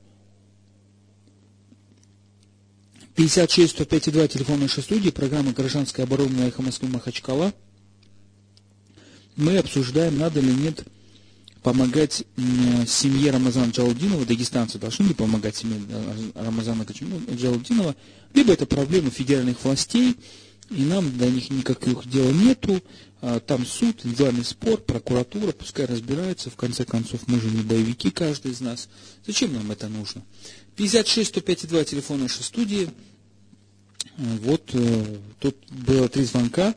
56 3.14 3.70
105 3.72 4.12
2 4.12 4.28
телефон 4.28 4.60
нашей 4.60 4.82
студии, 4.82 5.08
программа 5.08 5.52
«Гражданская 5.52 6.04
оборона» 6.04 6.36
на 6.36 6.48
эхо 6.48 6.60
Москвы 6.60 6.88
Махачкала. 6.88 7.54
Мы 9.36 9.56
обсуждаем, 9.56 10.18
надо 10.18 10.40
ли 10.40 10.52
нет 10.52 10.84
помогать 11.66 12.22
семье 12.86 13.32
Рамазана 13.32 13.72
Джалудинова, 13.72 14.24
дагестанцы 14.24 14.78
должны 14.78 15.08
ли 15.08 15.14
помогать 15.14 15.56
семье 15.56 15.80
Рамазана 16.36 16.86
Джалудинова, 17.34 17.96
либо 18.34 18.52
это 18.52 18.66
проблема 18.66 19.10
федеральных 19.10 19.64
властей, 19.64 20.14
и 20.70 20.82
нам 20.84 21.18
до 21.18 21.28
них 21.28 21.50
никаких 21.50 22.08
дел 22.08 22.30
нету, 22.30 22.80
а, 23.20 23.40
там 23.40 23.66
суд, 23.66 23.96
индивидуальный 24.04 24.44
спор, 24.44 24.78
прокуратура, 24.80 25.50
пускай 25.50 25.86
разбираются, 25.86 26.50
в 26.50 26.54
конце 26.54 26.84
концов, 26.84 27.22
мы 27.26 27.40
же 27.40 27.50
не 27.50 27.62
боевики, 27.62 28.12
каждый 28.12 28.52
из 28.52 28.60
нас. 28.60 28.88
Зачем 29.26 29.52
нам 29.52 29.68
это 29.72 29.88
нужно? 29.88 30.22
56 30.76 31.30
105 31.30 31.66
2 31.66 31.82
телефон 31.82 32.20
нашей 32.20 32.44
студии. 32.44 32.88
Вот, 34.16 34.70
э, 34.72 35.16
тут 35.40 35.56
было 35.68 36.08
три 36.08 36.22
звонка. 36.26 36.76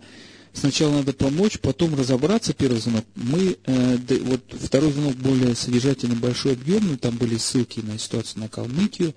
Сначала 0.54 0.94
надо 0.94 1.14
помочь, 1.14 1.60
потом 1.60 1.96
разобраться, 1.96 2.54
первый 2.54 2.82
звонок. 2.82 3.06
Мы, 3.16 3.58
э, 3.66 3.98
вот 4.22 4.42
второй 4.60 4.92
звонок 4.92 5.16
более 5.16 5.56
содержательный, 5.56 6.16
большой, 6.16 6.54
объемный, 6.54 6.98
там 6.98 7.18
были 7.18 7.38
ссылки 7.38 7.80
на 7.82 8.00
ситуацию 8.00 8.42
на 8.42 8.50
Калмыкию, 8.50 9.14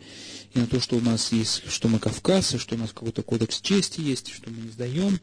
и 0.54 0.58
на 0.58 0.66
то, 0.66 0.80
что 0.80 0.96
у 0.96 1.00
нас 1.00 1.32
есть, 1.32 1.62
что 1.68 1.88
мы 1.88 1.98
Кавказ, 1.98 2.56
что 2.58 2.74
у 2.74 2.78
нас 2.78 2.90
какой-то 2.90 3.22
кодекс 3.22 3.60
чести 3.60 4.00
есть, 4.00 4.32
что 4.32 4.50
мы 4.50 4.62
не 4.62 4.70
сдаем. 4.70 5.18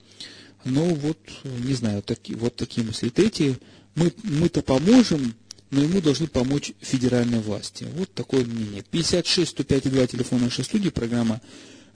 Но 0.66 0.84
вот, 0.86 1.18
не 1.44 1.74
знаю, 1.74 2.02
таки, 2.02 2.36
вот 2.36 2.56
такие 2.56 2.86
мысли. 2.86 3.10
Третье, 3.10 3.58
мы, 3.96 4.12
мы-то 4.24 4.62
поможем, 4.62 5.36
но 5.72 5.82
ему 5.82 6.02
должны 6.02 6.28
помочь 6.28 6.74
федеральные 6.82 7.40
власти. 7.40 7.86
Вот 7.96 8.14
такое 8.14 8.44
мнение. 8.44 8.84
56 8.90 9.52
105 9.52 9.92
2 9.92 10.08
телефон 10.08 10.42
нашей 10.42 10.64
студии, 10.64 10.90
программа 10.90 11.42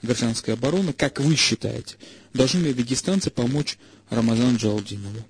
«Гражданская 0.04 0.54
оборона». 0.54 0.92
Как 0.92 1.20
вы 1.20 1.36
считаете, 1.36 1.96
должны 2.32 2.60
ли 2.66 2.74
дагестанцы 2.74 3.30
помочь 3.30 3.78
Рамазан 4.10 4.56
Джалдинову. 4.56 5.24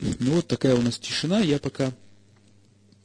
Ну 0.00 0.32
вот 0.32 0.46
такая 0.46 0.74
у 0.74 0.82
нас 0.82 0.98
тишина. 0.98 1.40
Я 1.40 1.58
пока, 1.58 1.92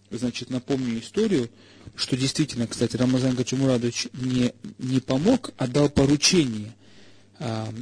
значит, 0.09 0.49
напомню 0.49 0.99
историю, 0.99 1.49
что 1.95 2.17
действительно, 2.17 2.67
кстати, 2.67 2.97
Рамазан 2.97 3.35
Гачумурадович 3.35 4.07
не, 4.13 4.53
не 4.77 4.99
помог, 4.99 5.51
а 5.57 5.67
дал 5.67 5.89
поручение, 5.89 6.75
а, 7.39 7.73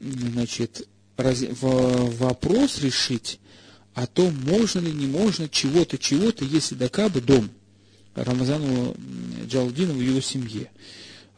значит, 0.00 0.88
раз, 1.16 1.40
в, 1.40 2.16
вопрос 2.18 2.78
решить 2.78 3.38
о 3.94 4.06
том, 4.06 4.34
можно 4.44 4.80
ли, 4.80 4.92
не 4.92 5.06
можно, 5.06 5.48
чего-то, 5.48 5.98
чего-то, 5.98 6.44
если 6.44 6.74
докабы 6.74 7.20
дом 7.20 7.50
Рамазану 8.14 8.96
Джалдинову 9.46 10.00
и 10.00 10.06
его 10.06 10.20
семье. 10.20 10.70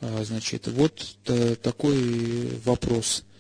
А, 0.01 0.25
значит, 0.25 0.67
вот 0.69 1.17
такой 1.63 2.59
вопрос– 2.65 3.25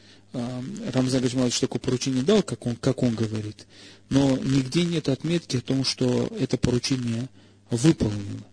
Рамзан 0.92 1.22
Гаджималович 1.22 1.60
такое 1.60 1.80
поручение 1.80 2.22
дал, 2.22 2.42
как 2.42 2.66
он, 2.66 2.76
как 2.76 3.02
он 3.02 3.14
говорит, 3.14 3.66
но 4.10 4.36
нигде 4.36 4.84
нет 4.84 5.08
отметки 5.08 5.56
о 5.56 5.60
том, 5.60 5.84
что 5.84 6.28
это 6.38 6.58
поручение 6.58 7.28
выполнено, 7.70 8.44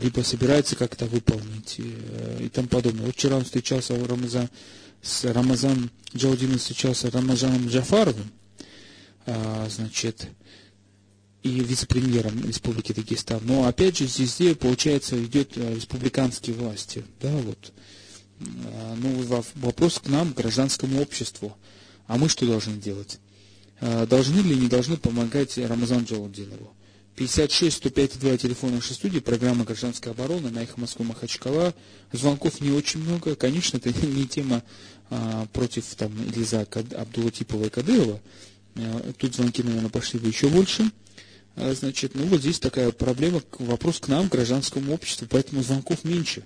либо 0.00 0.20
собирается 0.22 0.76
как-то 0.76 1.06
выполнить 1.06 1.78
и 1.78 2.48
тому 2.52 2.68
подобное. 2.68 3.06
Вот 3.06 3.14
вчера 3.14 3.36
он 3.36 3.44
встречался 3.44 3.94
у 3.94 4.06
Рамазан, 4.06 4.48
с 5.02 5.24
Рамазан 5.24 5.90
Джаудином 6.14 6.58
встречался 6.58 7.08
с 7.08 7.14
Рамазаном 7.14 7.68
Джафаровым, 7.68 8.30
а, 9.26 9.68
значит, 9.70 10.28
и 11.42 11.48
вице-премьером 11.48 12.44
Республики 12.46 12.92
Дагестан. 12.92 13.40
Но 13.44 13.66
опять 13.66 13.98
же 13.98 14.06
здесь 14.06 14.56
получается 14.58 15.22
идет 15.22 15.52
а, 15.56 15.74
республиканские 15.74 16.56
власти, 16.56 17.04
да, 17.20 17.30
вот. 17.30 17.72
А, 18.40 18.96
ну, 18.96 19.24
вопрос 19.56 19.98
к 19.98 20.08
нам, 20.08 20.32
к 20.32 20.36
гражданскому 20.36 21.00
обществу. 21.00 21.56
А 22.06 22.18
мы 22.18 22.28
что 22.28 22.46
должны 22.46 22.76
делать? 22.76 23.20
Должны 23.80 24.40
ли, 24.40 24.56
не 24.56 24.68
должны 24.68 24.96
помогать 24.96 25.56
Рамазан 25.56 26.04
Джалудинову? 26.04 26.74
56 27.20 27.76
105 27.76 28.18
2 28.18 28.36
телефон 28.38 28.74
нашей 28.74 28.94
студии, 28.94 29.18
программа 29.18 29.64
«Гражданская 29.64 30.14
оборона» 30.14 30.48
на 30.50 30.62
«Эхо 30.62 30.80
Москвы» 30.80 31.04
Махачкала. 31.04 31.74
Звонков 32.12 32.62
не 32.62 32.70
очень 32.70 33.00
много. 33.00 33.34
Конечно, 33.34 33.76
это 33.76 33.90
не 34.06 34.26
тема 34.26 34.62
а, 35.10 35.46
против 35.52 35.84
там, 35.96 36.12
Илиза 36.30 36.62
Абдулатипова 36.62 37.66
и 37.66 37.68
Кадырова. 37.68 38.20
А, 38.76 39.12
тут 39.18 39.34
звонки, 39.34 39.62
наверное, 39.62 39.90
пошли 39.90 40.18
бы 40.18 40.28
еще 40.28 40.48
больше. 40.48 40.90
А, 41.56 41.74
значит, 41.74 42.14
ну 42.14 42.24
вот 42.26 42.40
здесь 42.40 42.58
такая 42.58 42.90
проблема, 42.92 43.42
вопрос 43.58 44.00
к 44.00 44.08
нам, 44.08 44.28
к 44.28 44.32
гражданскому 44.32 44.92
обществу, 44.94 45.26
поэтому 45.28 45.62
звонков 45.62 46.04
меньше. 46.04 46.44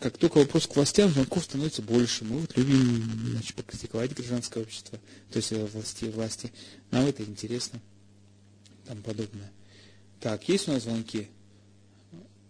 Как 0.00 0.18
только 0.18 0.38
вопрос 0.38 0.66
к 0.66 0.76
властям, 0.76 1.10
звонков 1.10 1.44
становится 1.44 1.80
больше. 1.80 2.24
Мы 2.24 2.40
вот 2.40 2.56
любим 2.56 3.30
значит, 3.30 3.54
покритиковать 3.54 4.14
гражданское 4.14 4.62
общество, 4.62 4.98
то 5.30 5.36
есть 5.36 5.52
э, 5.52 5.64
власти, 5.64 6.04
власти. 6.06 6.52
Нам 6.90 7.06
это 7.06 7.22
интересно, 7.22 7.80
там 8.86 9.02
подобное. 9.02 9.50
Так, 10.20 10.48
есть 10.48 10.68
у 10.68 10.72
нас 10.72 10.82
звонки? 10.82 11.28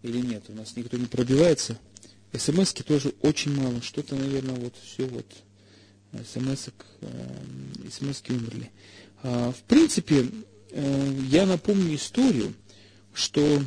Или 0.01 0.19
нет? 0.19 0.45
У 0.49 0.53
нас 0.53 0.75
никто 0.75 0.97
не 0.97 1.07
пробивается. 1.07 1.79
СМСки 2.33 2.83
тоже 2.83 3.13
очень 3.21 3.53
мало. 3.55 3.81
Что-то, 3.81 4.15
наверное, 4.15 4.55
вот 4.55 4.75
все 4.83 5.05
вот. 5.05 5.25
СМС 6.13 6.67
э, 7.01 7.89
СМСки 7.91 8.31
умерли. 8.31 8.71
А, 9.23 9.51
в 9.51 9.63
принципе, 9.63 10.25
я 10.75 11.45
напомню 11.45 11.95
историю, 11.95 12.53
что 13.13 13.63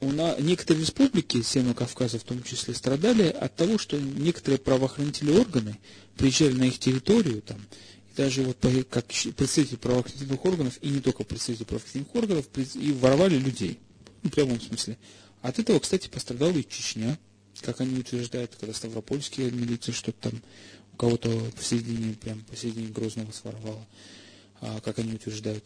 у 0.00 0.12
нас, 0.12 0.38
некоторые 0.38 0.82
республики 0.82 1.42
Северного 1.42 1.74
Кавказа 1.74 2.18
в 2.18 2.24
том 2.24 2.42
числе 2.42 2.74
страдали 2.74 3.28
от 3.28 3.56
того, 3.56 3.78
что 3.78 3.98
некоторые 3.98 4.58
правоохранительные 4.58 5.40
органы 5.40 5.78
приезжали 6.16 6.52
на 6.52 6.64
их 6.64 6.78
территорию 6.78 7.42
там, 7.42 7.60
даже 8.16 8.42
вот 8.42 8.58
как 8.90 9.06
представители 9.06 9.76
правоохранительных 9.76 10.44
органов, 10.44 10.78
и 10.82 10.88
не 10.88 11.00
только 11.00 11.24
представители 11.24 11.64
правоохранительных 11.64 12.14
органов, 12.14 12.46
и 12.76 12.92
воровали 12.92 13.36
людей. 13.36 13.80
Ну, 14.22 14.30
в 14.30 14.32
прямом 14.32 14.60
смысле. 14.60 14.98
От 15.42 15.58
этого, 15.58 15.78
кстати, 15.80 16.08
пострадала 16.08 16.52
и 16.52 16.62
Чечня, 16.62 17.18
как 17.60 17.80
они 17.80 17.98
утверждают, 17.98 18.54
когда 18.54 18.72
Ставропольские 18.72 19.50
милиция 19.50 19.92
что-то 19.92 20.30
там 20.30 20.42
у 20.92 20.96
кого-то 20.96 21.28
посередине, 21.56 22.14
прям 22.14 22.40
посередине 22.44 22.88
Грозного 22.88 23.32
своровала, 23.32 23.84
как 24.84 24.98
они 24.98 25.14
утверждают. 25.14 25.64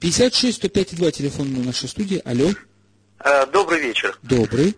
56 0.00 0.56
105 0.56 0.96
2 0.96 1.10
телефон 1.10 1.52
на 1.52 1.64
нашей 1.64 1.88
студии. 1.88 2.20
Алло. 2.24 2.50
Э, 3.24 3.46
добрый 3.46 3.80
вечер. 3.80 4.18
Добрый. 4.22 4.76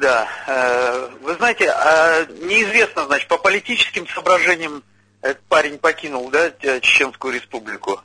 Да. 0.00 0.28
Э, 0.46 1.08
вы 1.22 1.34
знаете, 1.34 1.70
а 1.70 2.24
неизвестно, 2.42 3.06
значит, 3.06 3.28
по 3.28 3.38
политическим 3.38 4.06
соображениям 4.06 4.82
этот 5.20 5.42
парень 5.44 5.78
покинул, 5.78 6.30
да, 6.30 6.50
Чеченскую 6.80 7.34
республику. 7.34 8.00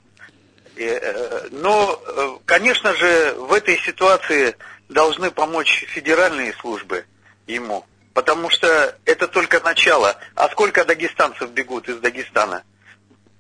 Э, 0.76 1.48
но, 1.52 2.02
конечно 2.46 2.94
же, 2.96 3.36
в 3.38 3.54
этой 3.54 3.78
ситуации 3.78 4.56
должны 4.90 5.30
помочь 5.32 5.86
федеральные 5.90 6.54
службы 6.54 7.06
ему, 7.46 7.86
потому 8.14 8.50
что 8.50 8.98
это 9.06 9.28
только 9.28 9.60
начало. 9.60 10.18
А 10.36 10.50
сколько 10.50 10.86
дагестанцев 10.86 11.52
бегут 11.52 11.88
из 11.90 11.98
Дагестана? 11.98 12.64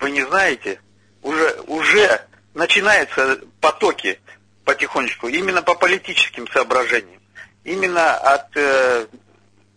Вы 0.03 0.11
не 0.11 0.25
знаете? 0.25 0.81
Уже, 1.21 1.61
уже 1.65 2.25
начинаются 2.53 3.39
потоки 3.61 4.19
потихонечку, 4.65 5.29
именно 5.29 5.61
по 5.61 5.75
политическим 5.75 6.45
соображениям, 6.49 7.21
именно 7.63 8.13
от 8.15 8.47
э, 8.57 9.07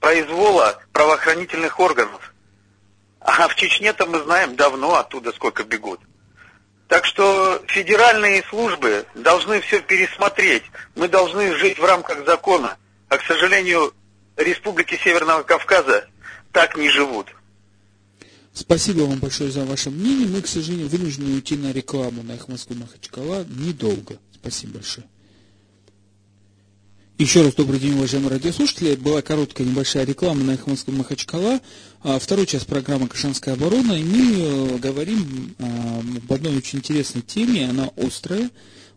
произвола 0.00 0.82
правоохранительных 0.90 1.78
органов. 1.78 2.34
А 3.20 3.46
в 3.46 3.54
Чечне-то 3.54 4.06
мы 4.06 4.18
знаем 4.18 4.56
давно 4.56 4.96
оттуда 4.96 5.30
сколько 5.30 5.62
бегут. 5.62 6.00
Так 6.88 7.04
что 7.04 7.62
федеральные 7.68 8.42
службы 8.50 9.06
должны 9.14 9.60
все 9.60 9.78
пересмотреть. 9.80 10.64
Мы 10.96 11.06
должны 11.06 11.54
жить 11.54 11.78
в 11.78 11.84
рамках 11.84 12.26
закона. 12.26 12.78
А, 13.10 13.18
к 13.18 13.22
сожалению, 13.22 13.94
республики 14.36 14.96
Северного 14.96 15.44
Кавказа 15.44 16.08
так 16.50 16.76
не 16.76 16.88
живут. 16.88 17.28
Спасибо 18.56 19.02
вам 19.02 19.18
большое 19.18 19.50
за 19.50 19.66
ваше 19.66 19.90
мнение. 19.90 20.26
Мы, 20.26 20.40
к 20.40 20.46
сожалению, 20.46 20.88
вынуждены 20.88 21.34
уйти 21.34 21.58
на 21.58 21.72
рекламу 21.72 22.22
на 22.22 22.36
их 22.36 22.48
Москву 22.48 22.74
Махачкала 22.74 23.44
недолго. 23.44 24.18
Спасибо 24.34 24.74
большое. 24.74 25.06
Еще 27.18 27.42
раз 27.42 27.52
добрый 27.54 27.78
день, 27.78 27.92
уважаемые 27.92 28.30
радиослушатели. 28.30 28.96
Была 28.96 29.20
короткая 29.20 29.66
небольшая 29.66 30.06
реклама 30.06 30.42
на 30.42 30.54
Эхманском 30.54 30.96
Махачкала. 30.96 31.60
А, 32.02 32.18
второй 32.18 32.46
час 32.46 32.64
программы 32.64 33.08
«Кашанская 33.08 33.52
оборона». 33.52 33.92
И 33.92 34.02
мы 34.02 34.40
э, 34.40 34.78
говорим 34.78 35.54
а, 35.58 36.02
об 36.16 36.32
одной 36.32 36.56
очень 36.56 36.78
интересной 36.78 37.20
теме. 37.20 37.68
Она 37.68 37.90
острая, 37.94 38.50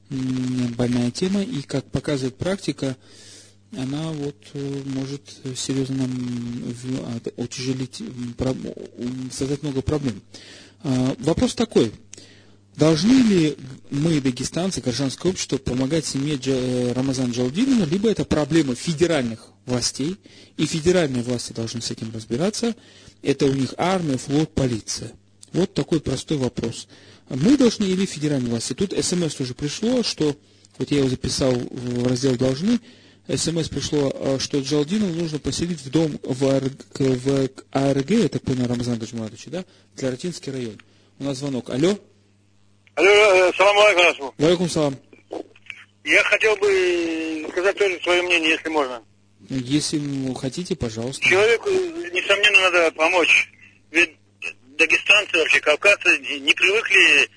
больная 0.10 1.12
тема. 1.12 1.42
И, 1.44 1.64
как 1.64 1.84
показывает 1.92 2.38
практика, 2.38 2.96
она 3.78 4.12
вот 4.12 4.36
э, 4.54 4.82
может 4.86 5.22
серьезно 5.56 5.98
нам 5.98 6.64
утяжелить, 7.38 8.02
создать 9.32 9.64
много 9.64 9.82
проблем. 9.82 10.22
А, 10.84 11.16
вопрос 11.20 11.56
такой. 11.56 11.92
Должны 12.76 13.12
ли 13.12 13.58
мы, 13.90 14.22
дагестанцы, 14.22 14.80
гражданское 14.80 15.30
общество, 15.30 15.58
помогать 15.58 16.06
семье 16.06 16.40
э, 16.44 16.94
Рамазана 16.94 17.32
Джалдинова, 17.32 17.86
либо 17.86 18.10
это 18.10 18.24
проблема 18.24 18.74
федеральных 18.74 19.48
властей, 19.66 20.16
и 20.56 20.66
федеральные 20.66 21.24
власти 21.24 21.52
должны 21.52 21.82
с 21.82 21.92
этим 21.92 22.12
разбираться. 22.14 22.76
Это 23.22 23.46
у 23.48 23.54
них 23.54 23.74
армия, 23.78 24.18
флот, 24.18 24.54
полиция. 24.56 25.12
Вот 25.52 25.74
такой 25.74 26.00
простой 26.00 26.38
вопрос. 26.38 26.88
Мы 27.28 27.58
должны 27.58 27.84
или 27.84 28.06
федеральные 28.06 28.52
власти? 28.52 28.74
Тут 28.74 28.94
смс 28.94 29.40
уже 29.40 29.54
пришло, 29.54 30.02
что, 30.02 30.38
вот 30.78 30.90
я 30.90 31.00
его 31.00 31.10
записал 31.10 31.52
в 31.54 32.08
раздел 32.08 32.36
«Должны», 32.38 32.80
СМС 33.36 33.70
пришло, 33.70 34.12
э, 34.14 34.40
что 34.40 34.60
Джалдину 34.60 35.08
нужно 35.08 35.38
поселить 35.40 35.82
в 35.82 35.92
дом 35.92 36.20
в, 36.24 36.48
АРГ, 36.48 37.00
в 37.00 37.50
АРГ, 37.72 38.10
я 38.10 38.28
так 38.28 38.42
понял, 38.42 38.68
Рамазан 38.68 38.98
Гаджмуратович, 38.98 39.46
да, 39.48 39.66
Кларатинский 39.98 40.52
район. 40.52 40.82
У 41.20 41.26
нас 41.26 41.38
звонок. 41.38 41.70
Алло? 41.70 41.98
Алло, 42.96 43.10
э, 43.10 43.52
салам 43.56 43.78
алейкум. 43.78 44.34
Валейкум 44.38 44.70
салам. 44.70 44.96
Я 46.04 46.24
хотел 46.24 46.56
бы 46.56 47.46
сказать 47.52 47.78
тоже 47.78 48.00
свое 48.02 48.24
мнение, 48.24 48.52
если 48.52 48.70
можно. 48.70 49.04
Если 49.48 50.02
хотите, 50.34 50.76
пожалуйста. 50.76 51.24
Человеку, 51.24 51.70
несомненно, 51.70 52.62
надо 52.62 52.92
помочь. 52.92 53.52
Ведь 53.92 54.16
дагестанцы, 54.78 55.38
вообще 55.38 55.60
кавказцы 55.60 56.18
не 56.40 56.54
привыкли 56.54 57.30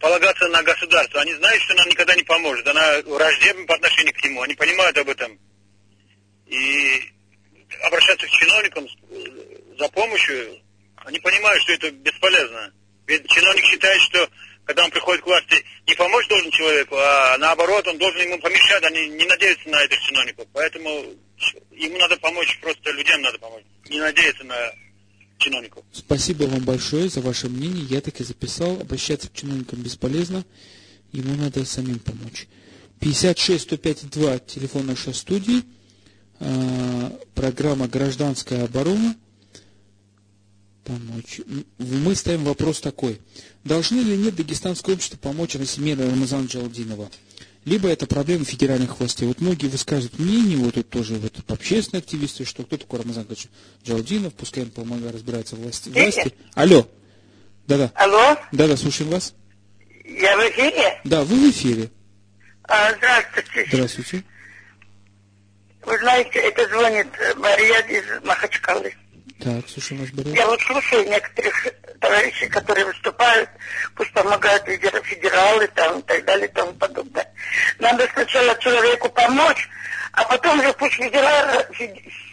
полагаться 0.00 0.48
на 0.48 0.62
государство. 0.62 1.20
Они 1.20 1.34
знают, 1.34 1.62
что 1.62 1.74
нам 1.74 1.88
никогда 1.88 2.14
не 2.14 2.22
поможет. 2.22 2.66
Она 2.66 3.02
враждебна 3.02 3.66
по 3.66 3.74
отношению 3.74 4.14
к 4.14 4.24
нему. 4.24 4.42
Они 4.42 4.54
понимают 4.54 4.96
об 4.98 5.08
этом. 5.08 5.38
И 6.46 7.12
обращаться 7.82 8.26
к 8.26 8.30
чиновникам 8.30 8.86
за 9.78 9.88
помощью, 9.88 10.60
они 10.96 11.18
понимают, 11.18 11.62
что 11.62 11.72
это 11.72 11.90
бесполезно. 11.90 12.72
Ведь 13.06 13.28
чиновник 13.28 13.64
считает, 13.66 14.00
что 14.02 14.28
когда 14.64 14.84
он 14.84 14.90
приходит 14.90 15.22
к 15.22 15.26
власти, 15.26 15.62
не 15.86 15.94
помочь 15.94 16.26
должен 16.28 16.50
человеку, 16.50 16.96
а 16.96 17.36
наоборот, 17.38 17.86
он 17.86 17.98
должен 17.98 18.22
ему 18.22 18.38
помешать, 18.38 18.82
они 18.84 19.08
не 19.08 19.26
надеются 19.26 19.68
на 19.68 19.82
этих 19.82 20.00
чиновников. 20.00 20.46
Поэтому 20.54 21.04
ему 21.72 21.98
надо 21.98 22.16
помочь, 22.16 22.58
просто 22.60 22.90
людям 22.92 23.20
надо 23.20 23.38
помочь, 23.38 23.64
не 23.90 23.98
надеяться 23.98 24.44
на 24.44 24.72
чиновников. 25.44 25.84
Спасибо 25.92 26.44
вам 26.44 26.64
большое 26.64 27.08
за 27.08 27.20
ваше 27.20 27.48
мнение. 27.48 27.84
Я 27.88 28.00
так 28.00 28.20
и 28.20 28.24
записал. 28.24 28.80
Обращаться 28.80 29.28
к 29.28 29.34
чиновникам 29.34 29.80
бесполезно. 29.82 30.44
Ему 31.12 31.34
надо 31.34 31.64
самим 31.64 31.98
помочь. 31.98 32.48
56 33.00 33.62
105 33.64 34.10
2 34.10 34.38
телефон 34.40 34.86
нашей 34.86 35.14
студии. 35.14 35.62
А, 36.40 37.18
программа 37.34 37.86
«Гражданская 37.88 38.64
оборона» 38.64 39.16
помочь. 40.84 41.40
Мы 41.78 42.14
ставим 42.14 42.44
вопрос 42.44 42.80
такой. 42.80 43.20
Должны 43.64 44.00
ли 44.00 44.16
нет 44.16 44.36
дагестанское 44.36 44.94
общество 44.94 45.16
помочь 45.16 45.54
Расимира 45.54 46.02
Рамазана 46.08 46.46
Джалдинова? 46.46 47.10
Либо 47.64 47.88
это 47.88 48.06
проблема 48.06 48.44
федеральных 48.44 48.98
властей. 49.00 49.26
Вот 49.26 49.40
многие 49.40 49.66
высказывают 49.66 50.18
мнение, 50.18 50.58
вот 50.58 50.74
тут 50.74 50.90
тоже 50.90 51.14
вот, 51.14 51.32
общественные 51.48 52.00
активисты, 52.00 52.44
что 52.44 52.62
кто 52.62 52.76
такой 52.76 53.00
Рамазан 53.00 53.26
Джалдинов, 53.84 54.34
пускай 54.34 54.64
он 54.64 54.70
помогает 54.70 55.14
разбираться 55.14 55.56
власти. 55.56 55.88
власти. 55.88 56.34
Алло. 56.54 56.86
Да-да. 57.66 57.90
Алло. 57.94 58.36
Да-да, 58.52 58.76
слушаем 58.76 59.10
вас. 59.10 59.34
Я 60.04 60.36
в 60.36 60.40
эфире? 60.50 61.00
Да, 61.04 61.24
вы 61.24 61.48
в 61.48 61.50
эфире. 61.50 61.90
А, 62.64 62.92
здравствуйте. 62.94 63.66
Здравствуйте. 63.72 64.24
Вы 65.86 65.98
знаете, 65.98 66.38
это 66.40 66.68
звонит 66.68 67.06
Мария 67.36 67.80
из 67.80 68.24
Махачкалы. 68.24 68.94
Так, 69.44 69.68
слушаем 69.68 70.00
вас, 70.00 70.10
Борис. 70.12 70.34
Я 70.34 70.46
вот 70.46 70.58
слушаю 70.62 71.06
некоторых 71.06 71.66
товарищи, 72.00 72.46
которые 72.46 72.86
выступают, 72.86 73.50
пусть 73.94 74.10
помогают 74.14 74.66
лидеры 74.66 75.02
федералы 75.02 75.66
там 75.74 75.98
и 75.98 76.02
так 76.02 76.24
далее 76.24 76.48
и 76.48 76.50
тому 76.50 76.72
подобное. 76.72 77.30
Надо 77.78 78.08
сначала 78.14 78.58
человеку 78.58 79.10
помочь, 79.10 79.68
а 80.12 80.24
потом 80.24 80.62
же 80.62 80.72
пусть 80.72 80.94
федералы, 80.94 81.66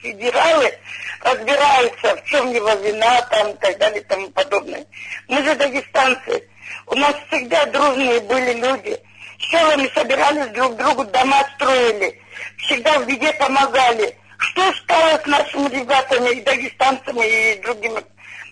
федералы 0.01 0.73
разбираются, 1.19 2.15
в 2.15 2.23
чем 2.29 2.49
его 2.53 2.73
вина 2.75 3.21
там 3.23 3.49
и 3.49 3.57
так 3.57 3.77
далее 3.77 3.99
и 3.99 4.05
тому 4.05 4.29
подобное. 4.29 4.85
Мы 5.27 5.43
же 5.43 5.53
дагестанцы. 5.55 6.47
У 6.87 6.95
нас 6.95 7.13
всегда 7.27 7.65
дружные 7.65 8.21
были 8.21 8.53
люди. 8.53 8.97
Селами 9.37 9.91
собирались 9.93 10.53
друг 10.53 10.77
другу, 10.77 11.03
дома 11.03 11.43
строили. 11.55 12.21
Всегда 12.57 12.99
в 12.99 13.05
беде 13.05 13.33
помогали. 13.33 14.15
Что 14.41 14.73
стало 14.73 15.21
с 15.21 15.25
нашими 15.27 15.69
ребятами, 15.69 16.31
и 16.31 16.41
дагестанцами, 16.41 17.53
и 17.53 17.61
другими, 17.61 18.01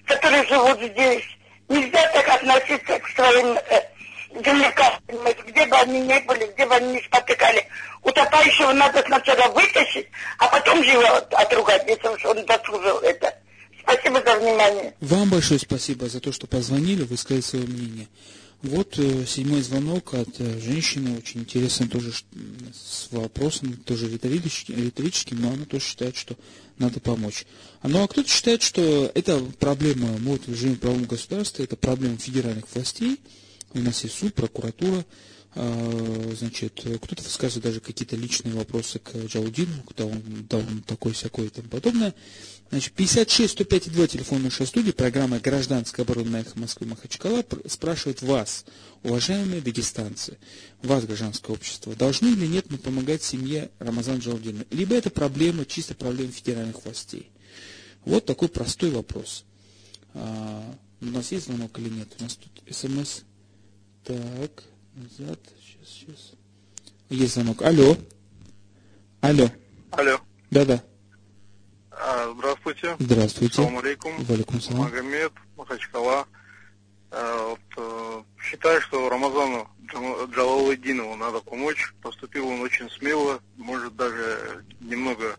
которые 0.05 0.45
живут 0.45 0.79
здесь? 0.79 1.23
Нельзя 1.67 2.01
так 2.13 2.27
относиться 2.29 2.99
к 2.99 3.07
своим 3.09 3.57
э, 3.69 3.81
где 5.47 5.65
бы 5.65 5.75
они 5.77 5.99
ни 6.01 6.19
были, 6.27 6.51
где 6.53 6.65
бы 6.65 6.75
они 6.75 6.93
ни 6.93 6.99
спотыкали. 7.01 7.65
Утопающего 8.03 8.71
надо 8.73 9.01
сначала 9.05 9.51
вытащить, 9.51 10.07
а 10.37 10.47
потом 10.47 10.83
же 10.83 10.91
его 10.91 11.15
отругать, 11.31 11.83
если 11.87 12.07
уж 12.07 12.25
он 12.25 12.45
заслужил 12.47 12.99
это. 12.99 13.33
Спасибо 13.81 14.21
за 14.23 14.35
внимание. 14.39 14.93
Вам 15.01 15.29
большое 15.29 15.59
спасибо 15.59 16.07
за 16.07 16.19
то, 16.19 16.31
что 16.31 16.45
позвонили, 16.45 17.03
высказали 17.03 17.41
свое 17.41 17.65
мнение. 17.65 18.07
Вот 18.61 18.99
э, 18.99 19.25
седьмой 19.25 19.61
звонок 19.61 20.13
от 20.13 20.39
э, 20.39 20.59
женщины, 20.59 21.17
очень 21.17 21.41
интересный 21.41 21.87
тоже 21.87 22.11
с 22.11 23.07
вопросом, 23.11 23.77
тоже 23.77 24.09
риторическим, 24.09 24.75
риторическим, 24.75 25.41
но 25.41 25.51
она 25.51 25.63
тоже 25.63 25.85
считает, 25.85 26.17
что 26.17 26.35
надо 26.77 26.99
помочь. 26.99 27.45
Ну 27.83 28.03
а 28.03 28.07
кто-то 28.07 28.27
считает, 28.27 28.61
что 28.61 29.09
это 29.15 29.39
проблема, 29.59 30.07
вот 30.19 30.45
в 30.45 30.51
режиме 30.51 30.75
правового 30.75 31.05
государства, 31.05 31.63
это 31.63 31.77
проблема 31.77 32.17
федеральных 32.17 32.65
властей, 32.73 33.21
у 33.73 33.79
нас 33.79 34.03
есть 34.03 34.17
суд, 34.17 34.33
прокуратура, 34.33 35.05
а, 35.55 36.33
значит, 36.37 36.81
кто-то 37.01 37.23
высказывает 37.23 37.63
даже 37.63 37.79
какие-то 37.79 38.17
личные 38.17 38.53
вопросы 38.53 38.99
к 38.99 39.15
Джаудину, 39.15 39.83
когда 39.87 40.05
он 40.05 40.21
дал 40.49 40.61
такой 40.85 41.13
всякой 41.13 41.45
и 41.45 41.49
тому 41.49 41.69
подобное. 41.69 42.13
Значит, 42.69 42.93
56 42.93 43.53
105 43.53 43.91
2 43.91 44.07
телефон 44.07 44.43
нашей 44.43 44.67
студии, 44.67 44.91
программа 44.91 45.39
«Гражданская 45.39 46.05
оборона» 46.05 46.37
эхо 46.37 46.59
Москвы 46.59 46.85
Махачкала 46.85 47.43
спрашивает 47.65 48.21
вас, 48.21 48.63
уважаемые 49.01 49.59
дагестанцы, 49.59 50.37
вас, 50.83 51.05
гражданское 51.05 51.51
общество, 51.51 51.95
должны 51.95 52.27
или 52.27 52.45
нет 52.45 52.67
мы 52.69 52.77
помогать 52.77 53.23
семье 53.23 53.71
Рамазана 53.79 54.19
Джалдина? 54.19 54.65
Либо 54.69 54.93
это 54.93 55.09
проблема, 55.09 55.65
чисто 55.65 55.95
проблема 55.95 56.31
федеральных 56.31 56.85
властей? 56.85 57.31
Вот 58.05 58.25
такой 58.25 58.49
простой 58.49 58.91
вопрос. 58.91 59.45
А, 60.13 60.63
у 61.01 61.05
нас 61.05 61.31
есть 61.31 61.47
звонок 61.47 61.79
или 61.79 61.89
нет? 61.89 62.09
У 62.19 62.23
нас 62.23 62.35
тут 62.35 62.51
смс. 62.69 63.21
Так, 64.03 64.63
назад, 64.93 65.39
сейчас, 65.59 65.89
сейчас. 65.89 66.31
Есть 67.09 67.33
звонок. 67.33 67.63
Алло. 67.63 67.97
Алло. 69.21 69.49
Алло. 69.89 70.19
Да-да. 70.51 70.83
А, 72.01 72.33
здравствуйте. 72.33 72.95
Здравствуйте. 72.97 73.55
Салам 73.55 73.79
алейкум. 73.79 74.13
Валикум 74.23 74.61
салам. 74.61 74.83
Магомед, 74.83 75.33
Махачкала. 75.57 76.25
А, 77.11 77.49
вот, 77.49 77.59
э, 77.75 78.23
считаю, 78.41 78.79
что 78.81 79.09
Рамазану 79.09 79.69
Джалалудинову 80.31 81.15
надо 81.17 81.41
помочь. 81.41 81.93
Поступил 82.01 82.47
он 82.47 82.61
очень 82.61 82.89
смело, 82.89 83.41
может 83.57 83.95
даже 83.97 84.63
немного 84.79 85.35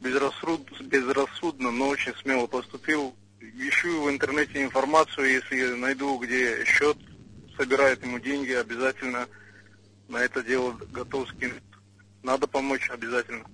безрассуд, 0.00 0.66
безрассудно, 0.80 1.70
но 1.70 1.88
очень 1.88 2.14
смело 2.16 2.46
поступил. 2.46 3.14
Ищу 3.40 4.04
в 4.04 4.10
интернете 4.10 4.62
информацию, 4.62 5.30
если 5.30 5.74
найду, 5.74 6.16
где 6.18 6.64
счет, 6.64 6.96
собирает 7.56 8.02
ему 8.02 8.18
деньги, 8.18 8.52
обязательно 8.52 9.28
на 10.08 10.18
это 10.18 10.42
дело 10.42 10.72
готов 10.90 11.28
скинуть. 11.28 11.62
Надо 12.22 12.46
помочь 12.46 12.88
обязательно. 12.88 13.44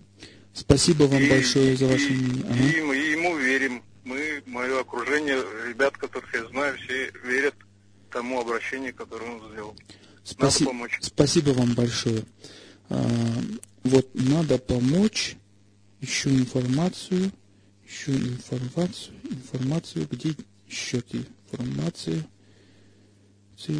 Спасибо 0.52 1.04
вам 1.04 1.22
и, 1.22 1.28
большое 1.30 1.76
за 1.76 1.86
ваше 1.86 2.10
мнение. 2.10 2.44
Ага. 2.48 2.62
И, 2.62 2.80
мы, 2.82 2.96
ему 2.96 3.36
верим. 3.36 3.82
Мы, 4.04 4.42
мое 4.46 4.80
окружение, 4.80 5.42
ребят, 5.66 5.96
которых 5.96 6.32
я 6.34 6.44
знаю, 6.46 6.76
все 6.78 7.10
верят 7.24 7.54
тому 8.10 8.40
обращению, 8.40 8.94
которое 8.94 9.30
он 9.30 9.52
сделал. 9.52 9.76
Спаси... 10.24 10.64
Надо 10.64 10.72
помочь. 10.72 10.98
Спасибо 11.02 11.50
вам 11.50 11.74
большое. 11.74 12.24
А, 12.88 13.06
вот 13.84 14.08
надо 14.14 14.58
помочь. 14.58 15.36
Ищу 16.00 16.30
информацию. 16.30 17.30
Ищу 17.86 18.12
информацию. 18.12 19.14
Информацию, 19.30 20.08
где 20.10 20.34
счет 20.68 21.06
информации. 21.12 22.24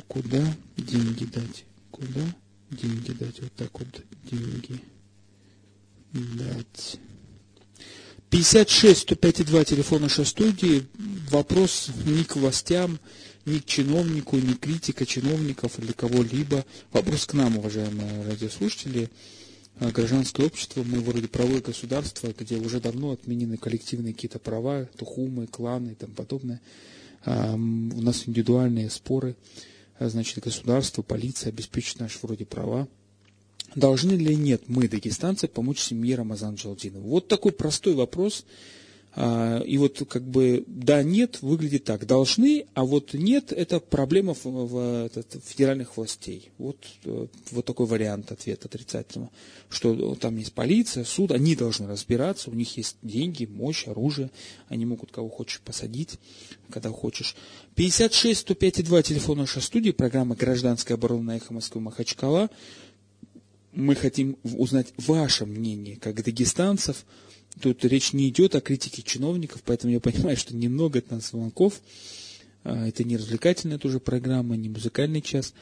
Куда 0.08 0.44
деньги 0.76 1.24
дать? 1.24 1.64
Куда 1.90 2.22
деньги 2.70 3.12
дать? 3.12 3.40
Вот 3.40 3.52
так 3.54 3.78
вот 3.78 4.02
деньги 4.24 4.80
дать. 6.12 6.98
56 8.30 9.00
105 9.02 9.46
2 9.46 9.64
телефон 9.64 10.02
нашей 10.02 10.26
студии. 10.26 10.86
Вопрос 11.30 11.88
ни 12.04 12.22
к 12.24 12.36
властям, 12.36 12.98
ни 13.46 13.58
к 13.58 13.64
чиновнику, 13.64 14.36
ни 14.36 14.52
критика 14.52 15.06
чиновников 15.06 15.78
или 15.78 15.92
кого-либо. 15.92 16.64
Вопрос 16.92 17.24
к 17.26 17.32
нам, 17.34 17.56
уважаемые 17.56 18.24
радиослушатели. 18.24 19.08
А, 19.80 19.90
гражданское 19.90 20.44
общество, 20.44 20.82
мы 20.82 21.00
вроде 21.00 21.28
правое 21.28 21.60
государство, 21.60 22.32
где 22.38 22.56
уже 22.56 22.80
давно 22.80 23.12
отменены 23.12 23.56
коллективные 23.56 24.12
какие-то 24.12 24.38
права, 24.38 24.86
тухумы, 24.96 25.46
кланы 25.46 25.90
и 25.92 25.94
тому 25.94 26.14
подобное. 26.14 26.60
А, 27.24 27.54
у 27.54 28.02
нас 28.02 28.24
индивидуальные 28.26 28.90
споры. 28.90 29.36
А, 29.98 30.08
значит, 30.08 30.42
государство, 30.44 31.02
полиция 31.02 31.50
обеспечит 31.50 32.00
наши 32.00 32.18
вроде 32.22 32.44
права. 32.44 32.88
Должны 33.74 34.12
ли 34.12 34.34
нет 34.34 34.62
мы, 34.68 34.88
дагестанцы, 34.88 35.48
помочь 35.48 35.80
семье 35.80 36.16
Рамазан 36.16 36.54
Джалдинова? 36.54 37.02
Вот 37.02 37.28
такой 37.28 37.52
простой 37.52 37.94
вопрос. 37.94 38.44
А, 39.20 39.60
и 39.62 39.78
вот 39.78 40.00
как 40.08 40.22
бы 40.22 40.62
да, 40.68 41.02
нет, 41.02 41.42
выглядит 41.42 41.82
так. 41.82 42.06
Должны, 42.06 42.66
а 42.74 42.84
вот 42.84 43.14
нет, 43.14 43.52
это 43.52 43.80
проблема 43.80 44.34
в, 44.34 44.44
в, 44.44 45.06
этот, 45.06 45.42
федеральных 45.44 45.96
властей. 45.96 46.52
Вот, 46.56 46.76
э, 47.04 47.26
вот 47.50 47.64
такой 47.64 47.86
вариант 47.86 48.30
ответа 48.30 48.68
отрицательного. 48.68 49.30
Что 49.70 50.14
там 50.14 50.36
есть 50.36 50.52
полиция, 50.52 51.04
суд, 51.04 51.32
они 51.32 51.56
должны 51.56 51.88
разбираться, 51.88 52.50
у 52.50 52.54
них 52.54 52.76
есть 52.76 52.96
деньги, 53.02 53.44
мощь, 53.44 53.88
оружие, 53.88 54.30
они 54.68 54.86
могут 54.86 55.10
кого 55.10 55.28
хочешь 55.28 55.60
посадить, 55.62 56.18
когда 56.70 56.90
хочешь. 56.90 57.34
56 57.74 58.38
105 58.40 58.84
2 58.84 59.02
телефон 59.02 59.38
нашей 59.38 59.62
студии, 59.62 59.90
программа 59.90 60.36
«Гражданская 60.36 60.96
оборона» 60.96 61.22
на 61.22 61.36
эхо 61.38 61.52
Москвы 61.52 61.80
Махачкала 61.80 62.50
мы 63.72 63.94
хотим 63.94 64.36
узнать 64.42 64.92
ваше 64.96 65.46
мнение, 65.46 65.96
как 65.96 66.22
дагестанцев. 66.22 67.04
Тут 67.60 67.84
речь 67.84 68.12
не 68.12 68.28
идет 68.28 68.54
о 68.54 68.60
критике 68.60 69.02
чиновников, 69.02 69.62
поэтому 69.64 69.92
я 69.92 70.00
понимаю, 70.00 70.36
что 70.36 70.54
немного 70.54 71.00
от 71.00 71.10
нас 71.10 71.30
звонков. 71.30 71.80
А, 72.64 72.86
это 72.86 73.04
не 73.04 73.16
развлекательная 73.16 73.78
тоже 73.78 74.00
программа, 74.00 74.56
не 74.56 74.68
музыкальный 74.68 75.22
час. 75.22 75.54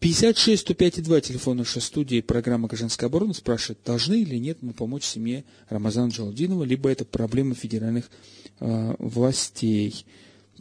56 0.00 0.62
105 0.62 1.02
2 1.02 1.20
телефон 1.20 1.58
нашей 1.58 1.82
студии, 1.82 2.22
программа 2.22 2.68
«Гражданская 2.68 3.08
оборона» 3.08 3.34
спрашивает, 3.34 3.80
должны 3.84 4.22
или 4.22 4.36
нет 4.36 4.58
мы 4.62 4.72
помочь 4.72 5.04
семье 5.04 5.44
Рамазана 5.68 6.10
Джалдинова, 6.10 6.64
либо 6.64 6.88
это 6.88 7.04
проблема 7.04 7.54
федеральных 7.54 8.10
э, 8.60 8.94
властей. 8.98 10.06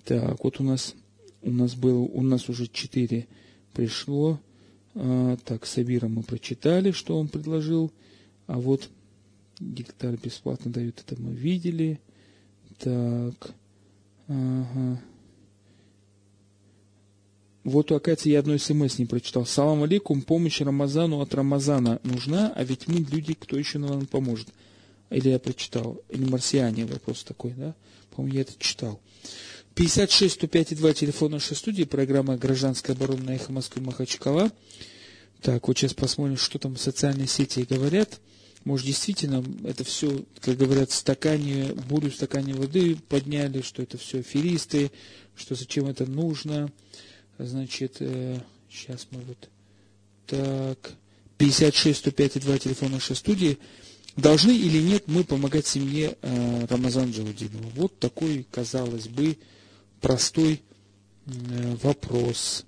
Так, 0.03 0.43
вот 0.43 0.59
у 0.59 0.63
нас, 0.63 0.93
у 1.41 1.51
нас 1.51 1.75
было, 1.75 1.99
у 1.99 2.21
нас 2.21 2.49
уже 2.49 2.67
четыре 2.67 3.27
пришло. 3.73 4.39
А, 5.01 5.37
так, 5.45 5.65
Сабира 5.65 6.09
мы 6.09 6.23
прочитали, 6.23 6.91
что 6.91 7.17
он 7.17 7.29
предложил. 7.29 7.89
А 8.47 8.59
вот 8.59 8.89
гектар 9.59 10.17
бесплатно 10.17 10.71
дают, 10.71 10.99
это 10.99 11.19
мы 11.21 11.31
видели. 11.33 12.01
Так, 12.79 13.51
ага. 14.27 15.01
Вот, 17.63 17.91
оказывается, 17.91 18.29
я 18.29 18.39
одной 18.39 18.59
смс 18.59 18.97
не 18.99 19.05
прочитал. 19.05 19.45
Салам 19.45 19.83
алейкум, 19.83 20.21
помощь 20.21 20.59
Рамазану 20.59 21.21
от 21.21 21.33
Рамазана 21.33 22.01
нужна, 22.03 22.51
а 22.53 22.63
ведь 22.65 22.87
мы 22.87 22.99
люди, 22.99 23.35
кто 23.35 23.57
еще 23.57 23.79
нам 23.79 24.05
поможет. 24.05 24.49
Или 25.11 25.29
я 25.29 25.39
прочитал, 25.39 26.01
или 26.09 26.29
марсиане 26.29 26.85
вопрос 26.85 27.23
такой, 27.23 27.51
да? 27.51 27.73
По-моему, 28.11 28.35
я 28.35 28.41
это 28.41 28.53
читал. 28.59 28.99
56 29.79 30.33
105 30.33 30.75
2 30.75 30.93
телефон 30.93 31.31
нашей 31.31 31.55
студии, 31.55 31.85
программа 31.85 32.35
«Гражданская 32.35 32.93
оборона» 32.93 33.23
на 33.23 33.35
эхо 33.35 33.53
Москвы 33.53 33.81
Махачкала. 33.81 34.51
Так, 35.41 35.69
вот 35.69 35.77
сейчас 35.77 35.93
посмотрим, 35.93 36.35
что 36.35 36.59
там 36.59 36.75
социальные 36.75 37.27
сети 37.27 37.61
говорят. 37.61 38.19
Может, 38.65 38.87
действительно, 38.87 39.41
это 39.63 39.85
все, 39.85 40.25
как 40.41 40.57
говорят, 40.57 40.91
стакане, 40.91 41.73
бурю 41.87 42.11
в 42.11 42.15
стакане 42.15 42.55
воды 42.55 42.97
подняли, 43.07 43.61
что 43.61 43.81
это 43.81 43.97
все 43.97 44.19
аферисты, 44.19 44.91
что 45.37 45.55
зачем 45.55 45.85
это 45.85 46.05
нужно. 46.05 46.69
Значит, 47.37 48.01
э, 48.01 48.37
сейчас 48.69 49.07
мы 49.11 49.21
вот 49.21 49.49
так, 50.27 50.91
56 51.37 51.99
105 51.99 52.41
2 52.41 52.57
телефон 52.57 52.91
нашей 52.91 53.15
студии. 53.15 53.57
Должны 54.17 54.51
или 54.51 54.81
нет 54.81 55.03
мы 55.07 55.23
помогать 55.23 55.67
семье 55.67 56.17
э, 56.21 56.65
Рамазан 56.69 57.11
Джаудинова? 57.11 57.69
Вот 57.75 57.97
такой, 57.97 58.45
казалось 58.51 59.07
бы, 59.07 59.37
простой 60.01 60.61
э, 61.25 61.75
вопрос, 61.83 62.65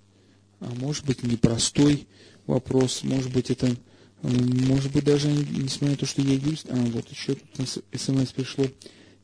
а 0.59 0.69
может 0.75 1.05
быть 1.05 1.23
непростой 1.23 2.07
вопрос, 2.45 3.03
может 3.03 3.31
быть 3.31 3.49
это, 3.49 3.75
может 4.21 4.91
быть 4.91 5.03
даже 5.03 5.27
несмотря 5.27 5.91
на 5.91 5.97
то, 5.97 6.05
что 6.05 6.21
я 6.21 6.33
юрист, 6.33 6.67
а 6.69 6.75
вот 6.75 7.09
еще 7.09 7.35
тут 7.35 7.67
смс 7.67 8.31
пришло. 8.31 8.65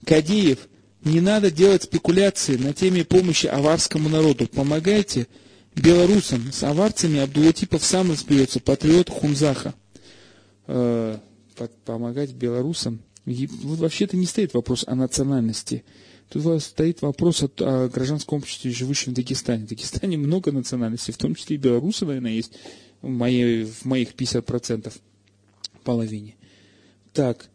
Кадеев, 0.06 0.68
не 1.04 1.22
надо 1.22 1.52
делать 1.52 1.84
спекуляции 1.84 2.58
на 2.58 2.74
теме 2.74 3.06
помощи 3.06 3.48
аварскому 3.48 4.10
народу. 4.10 4.48
Помогайте 4.48 5.28
белорусам. 5.76 6.52
С 6.52 6.64
аварцами 6.64 7.20
Абдулатипов 7.20 7.84
сам 7.84 8.12
разберется, 8.12 8.60
патриот 8.60 9.10
Хунзаха. 9.10 9.74
Э, 10.68 11.18
помогать 11.86 12.32
белорусам. 12.34 13.00
Вообще-то 13.26 14.18
не 14.18 14.26
стоит 14.26 14.54
вопрос 14.54 14.84
о 14.88 14.96
национальности. 14.96 15.84
Тут 16.30 16.62
стоит 16.62 17.02
вопрос 17.02 17.44
о, 17.44 17.50
о 17.60 17.88
гражданском 17.88 18.40
обществе, 18.40 18.72
живущем 18.72 19.14
в 19.14 19.16
Дагестане. 19.16 19.66
В 19.66 19.70
Дагестане 19.70 20.18
много 20.18 20.52
национальностей, 20.52 21.14
в 21.14 21.18
том 21.18 21.36
числе 21.36 21.56
и 21.56 21.60
белорусы, 21.60 22.06
наверное, 22.06 22.32
есть 22.32 22.54
в, 23.02 23.08
моей, 23.08 23.64
в 23.66 23.86
моих 23.86 24.14
50% 24.14 24.94
половине. 25.84 26.36
Так, 27.14 27.50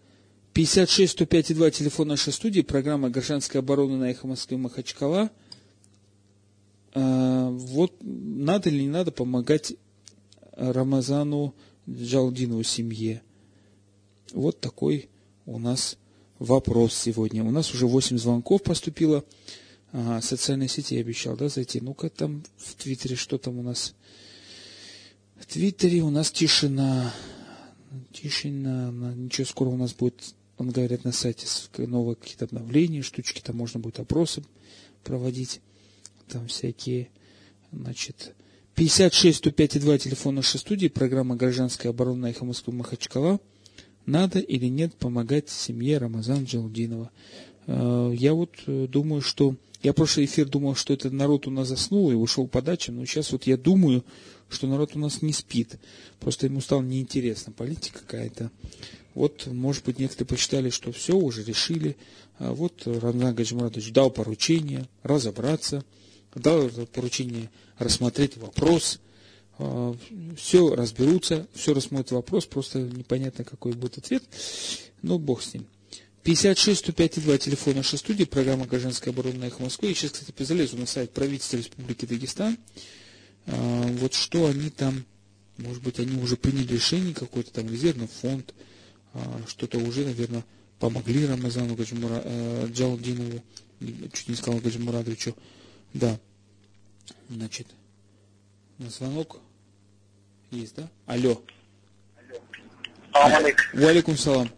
56 0.55 1.13
105 1.13 1.55
2 1.55 1.71
телефон 1.71 2.09
нашей 2.09 2.33
студии, 2.33 2.63
программа 2.63 3.11
«Гражданская 3.11 3.61
оборона» 3.61 3.99
на 3.99 4.11
Эхо 4.11 4.27
Москвы 4.27 4.59
Махачкала. 4.59 5.31
А, 6.95 7.51
вот 7.51 7.95
надо 8.01 8.71
или 8.71 8.83
не 8.83 8.89
надо 8.89 9.13
помогать 9.13 9.75
Рамазану 10.53 11.55
Джалдинову 11.89 12.63
семье? 12.63 13.23
Вот 14.33 14.61
такой 14.61 15.09
у 15.47 15.59
нас 15.59 15.97
вопрос 16.43 16.95
сегодня. 16.95 17.45
У 17.45 17.51
нас 17.51 17.73
уже 17.73 17.87
8 17.87 18.19
звонков 18.19 18.63
поступило. 18.63 19.25
Ага, 19.93 20.21
социальные 20.21 20.69
сети 20.69 20.95
я 20.95 21.01
обещал, 21.01 21.37
да, 21.37 21.49
зайти. 21.49 21.81
Ну-ка 21.81 22.09
там 22.09 22.43
в 22.57 22.75
Твиттере, 22.75 23.17
что 23.17 23.39
там 23.39 23.59
у 23.59 23.63
нас? 23.63 23.95
В 25.37 25.47
Твиттере 25.47 26.01
у 26.03 26.11
нас 26.11 26.31
тишина. 26.31 27.15
Тишина. 28.13 28.91
Ничего, 29.15 29.47
скоро 29.47 29.69
у 29.69 29.77
нас 29.77 29.93
будет, 29.93 30.35
он 30.57 30.71
говорит, 30.71 31.05
на 31.05 31.13
сайте 31.13 31.47
новые 31.79 32.17
какие-то 32.17 32.47
обновления, 32.47 33.03
штучки, 33.03 33.41
там 33.41 33.57
можно 33.57 33.81
будет 33.81 34.01
опросы 34.01 34.43
проводить. 35.05 35.61
Там 36.29 36.49
всякие, 36.49 37.11
значит, 37.71 38.35
56 38.75 39.39
105 39.39 39.81
2 39.81 39.99
телефон 39.99 40.37
нашей 40.37 40.59
студии, 40.59 40.89
программа 40.89 41.37
«Гражданская 41.37 41.91
оборона» 41.91 42.27
Эхо 42.27 42.45
Москвы 42.45 42.73
Махачкала– 42.73 43.39
надо 44.07 44.39
или 44.39 44.67
нет 44.67 44.95
помогать 44.95 45.49
семье 45.49 45.99
Рамазан 45.99 46.45
Джалдинова. 46.45 47.11
Э, 47.67 48.13
я 48.17 48.35
вот 48.35 48.51
э, 48.67 48.87
думаю, 48.89 49.23
что... 49.23 49.57
Я 49.83 49.93
прошлый 49.93 50.27
эфир 50.27 50.49
думал, 50.49 50.77
что 50.77 50.95
этот 50.95 51.13
народ 51.13 51.49
у 51.49 51.51
нас 51.51 51.67
заснул 51.67 52.13
и 52.13 52.15
ушел 52.15 52.47
по 52.47 52.63
дачам, 52.63 52.97
но 52.97 53.05
сейчас 53.05 53.33
вот 53.33 53.49
я 53.49 53.57
думаю, 53.57 54.05
что 54.49 54.69
народ 54.69 54.95
у 54.95 55.01
нас 55.01 55.23
не 55.23 55.33
спит. 55.33 55.81
Просто 56.21 56.47
ему 56.47 56.61
стало 56.61 56.83
неинтересно, 56.83 57.53
политика 57.53 57.99
какая-то. 57.99 58.53
Вот, 59.15 59.49
может 59.49 59.85
быть, 59.85 59.99
некоторые 59.99 60.29
посчитали, 60.29 60.71
что 60.71 60.93
все, 60.93 61.17
уже 61.17 61.43
решили. 61.43 61.97
А 62.39 62.53
вот 62.53 62.83
Рамзан 62.87 63.35
Гаджимуратович 63.35 63.93
дал 63.93 64.11
поручение 64.11 64.89
разобраться, 65.03 65.85
дал 66.35 66.69
поручение 66.93 67.51
рассмотреть 67.79 68.37
вопрос– 68.37 69.01
все 70.37 70.75
разберутся, 70.75 71.47
все 71.55 71.75
рассмотрят 71.75 72.13
вопрос, 72.13 72.47
просто 72.47 72.81
непонятно, 72.81 73.45
какой 73.45 73.73
будет 73.73 73.99
ответ, 73.99 74.23
но 75.03 75.19
бог 75.19 75.43
с 75.43 75.55
ним. 75.55 75.67
56 76.23 76.81
105 76.81 77.25
2 77.25 77.39
телефон 77.39 77.77
нашей 77.77 77.99
студии, 77.99 78.25
программа 78.25 78.67
«Гражданская 78.67 79.13
оборона» 79.13 79.41
на 79.41 79.45
Эхо 79.47 79.63
Москвы. 79.63 79.89
Я 79.89 79.95
сейчас, 79.95 80.13
кстати, 80.13 80.43
залезу 80.45 80.77
на 80.77 80.87
сайт 80.87 81.13
правительства 81.13 81.57
Республики 81.57 82.05
Дагестан. 82.05 82.57
А, 83.47 83.83
вот 83.99 84.15
что 84.15 84.47
они 84.47 84.71
там, 84.71 85.05
может 85.59 85.83
быть, 85.83 85.99
они 85.99 86.23
уже 86.23 86.37
приняли 86.37 86.75
решение, 86.75 87.13
какой-то 87.13 87.53
там 87.53 87.69
резервный 87.69 88.07
фонд, 88.07 88.55
а, 89.15 89.43
что-то 89.49 89.79
уже, 89.79 90.05
наверное, 90.05 90.45
помогли 90.79 91.27
Рамазану 91.27 91.75
Гаджимура, 91.75 92.23
э, 92.25 92.69
Джалдинову, 92.73 93.43
чуть 94.13 94.29
не 94.29 94.35
сказал 94.35 94.61
Гаджимурадовичу. 94.61 95.37
Да, 95.93 96.19
значит, 97.29 97.69
на 97.69 97.82
звонок 98.91 99.37
есть, 100.51 100.75
да? 100.77 100.89
Алло. 101.07 101.41
Салам 103.13 103.35
алейкум. 103.75 104.17
салам. 104.17 104.51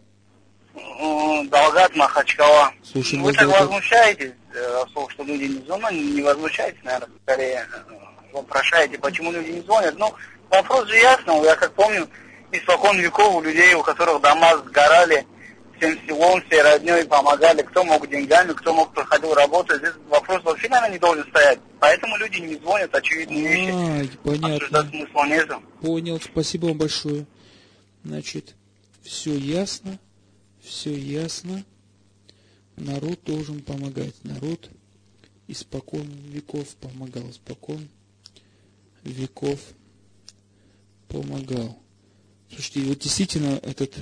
Далгат 1.49 1.95
Махачкала. 1.95 2.71
Слушаем 2.83 3.23
Вы 3.23 3.33
так 3.33 3.47
возмущаетесь, 3.47 4.31
Расул, 4.53 5.07
э, 5.07 5.11
что 5.11 5.23
люди 5.23 5.43
не 5.43 5.65
звонят, 5.65 5.91
не 5.91 6.21
возмущаетесь, 6.21 6.83
наверное, 6.83 7.09
скорее 7.23 7.67
э, 7.71 7.93
вопрошаете, 8.33 8.97
почему 8.97 9.31
люди 9.31 9.51
не 9.51 9.61
звонят. 9.61 9.95
Ну, 9.97 10.13
вопрос 10.49 10.87
же 10.87 10.95
ясный, 10.95 11.43
я 11.43 11.55
как 11.55 11.73
помню, 11.73 12.07
испокон 12.51 12.97
веков 12.99 13.35
у 13.35 13.41
людей, 13.41 13.73
у 13.73 13.83
которых 13.83 14.21
дома 14.21 14.57
сгорали, 14.57 15.25
всем 15.77 15.97
селом, 16.07 16.41
всей 16.43 16.61
родней 16.61 17.05
помогали, 17.05 17.61
кто 17.61 17.83
мог 17.83 18.07
деньгами, 18.09 18.53
кто 18.53 18.73
мог 18.73 18.93
проходил 18.93 19.33
работу. 19.33 19.77
Здесь 19.77 19.93
вопрос 20.07 20.43
вообще, 20.43 20.69
наверное, 20.69 20.93
не 20.93 20.99
должен 20.99 21.25
стоять. 21.29 21.59
Поэтому 21.79 22.17
люди 22.17 22.39
не 22.39 22.55
звонят, 22.55 22.93
очевидные 22.93 23.73
а, 23.73 24.01
вещи. 24.01 24.17
понятно. 24.23 24.89
смысла 24.89 25.25
нету. 25.27 25.63
Понял, 25.81 26.19
спасибо 26.21 26.67
вам 26.67 26.77
большое. 26.77 27.25
Значит, 28.03 28.55
все 29.03 29.35
ясно, 29.35 29.99
все 30.61 30.93
ясно. 30.93 31.63
Народ 32.75 33.19
должен 33.23 33.61
помогать. 33.61 34.15
Народ 34.23 34.69
испокон 35.47 36.07
веков 36.27 36.67
помогал, 36.75 37.29
испокон 37.29 37.87
веков 39.03 39.59
помогал. 41.07 41.77
Слушайте, 42.49 42.81
вот 42.81 42.99
действительно 42.99 43.59
этот 43.63 43.93
Э, 43.97 44.01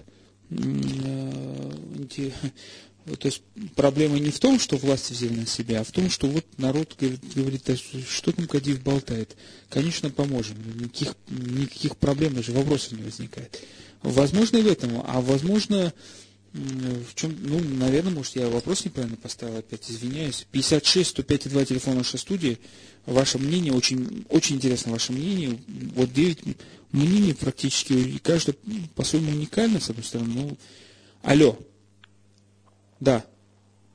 то 3.06 3.26
есть 3.28 3.42
проблема 3.76 4.18
не 4.20 4.32
в 4.32 4.40
том, 4.40 4.60
что 4.60 4.78
власти 4.78 5.14
взяли 5.14 5.34
на 5.34 5.48
себя, 5.48 5.82
а 5.82 5.84
в 5.84 5.92
том, 5.92 6.10
что 6.10 6.28
вот 6.28 6.46
народ 6.58 6.96
говорит, 7.36 7.64
что 8.10 8.32
там 8.32 8.48
Кадиев 8.48 8.82
болтает. 8.82 9.36
Конечно, 9.70 10.10
поможем. 10.10 10.56
Никаких, 10.80 11.16
никаких 11.28 11.98
проблем, 11.98 12.34
даже 12.34 12.52
вопросов 12.54 12.94
не 12.94 13.04
возникает. 13.04 13.62
Возможно 14.02 14.58
и 14.58 14.62
в 14.62 14.68
этом, 14.68 15.04
а 15.06 15.22
возможно 15.22 15.94
в 16.54 17.16
чем, 17.16 17.36
ну, 17.40 17.60
наверное, 17.60 18.14
может, 18.14 18.36
я 18.36 18.48
вопрос 18.48 18.86
неправильно 18.86 19.18
поставил, 19.18 19.58
опять 19.58 19.90
извиняюсь. 19.90 20.46
56 20.52 21.10
105 21.10 21.50
2 21.50 21.66
телефон 21.66 21.98
нашей 21.98 22.20
студии. 22.20 22.60
Ваше 23.08 23.40
мнение, 23.40 23.74
очень, 23.74 24.26
очень 24.30 24.58
интересно 24.58 24.92
ваше 24.92 25.14
мнение. 25.14 25.60
Вот 25.96 26.14
9 26.14 26.56
мнений 26.92 27.34
практически, 27.34 27.94
и 27.94 28.20
каждое 28.20 28.56
по-своему 28.96 29.32
уникально, 29.32 29.80
с 29.80 29.90
одной 29.90 30.04
стороны. 30.04 30.34
Ну, 30.34 30.58
алло. 31.24 31.58
Да. 33.00 33.26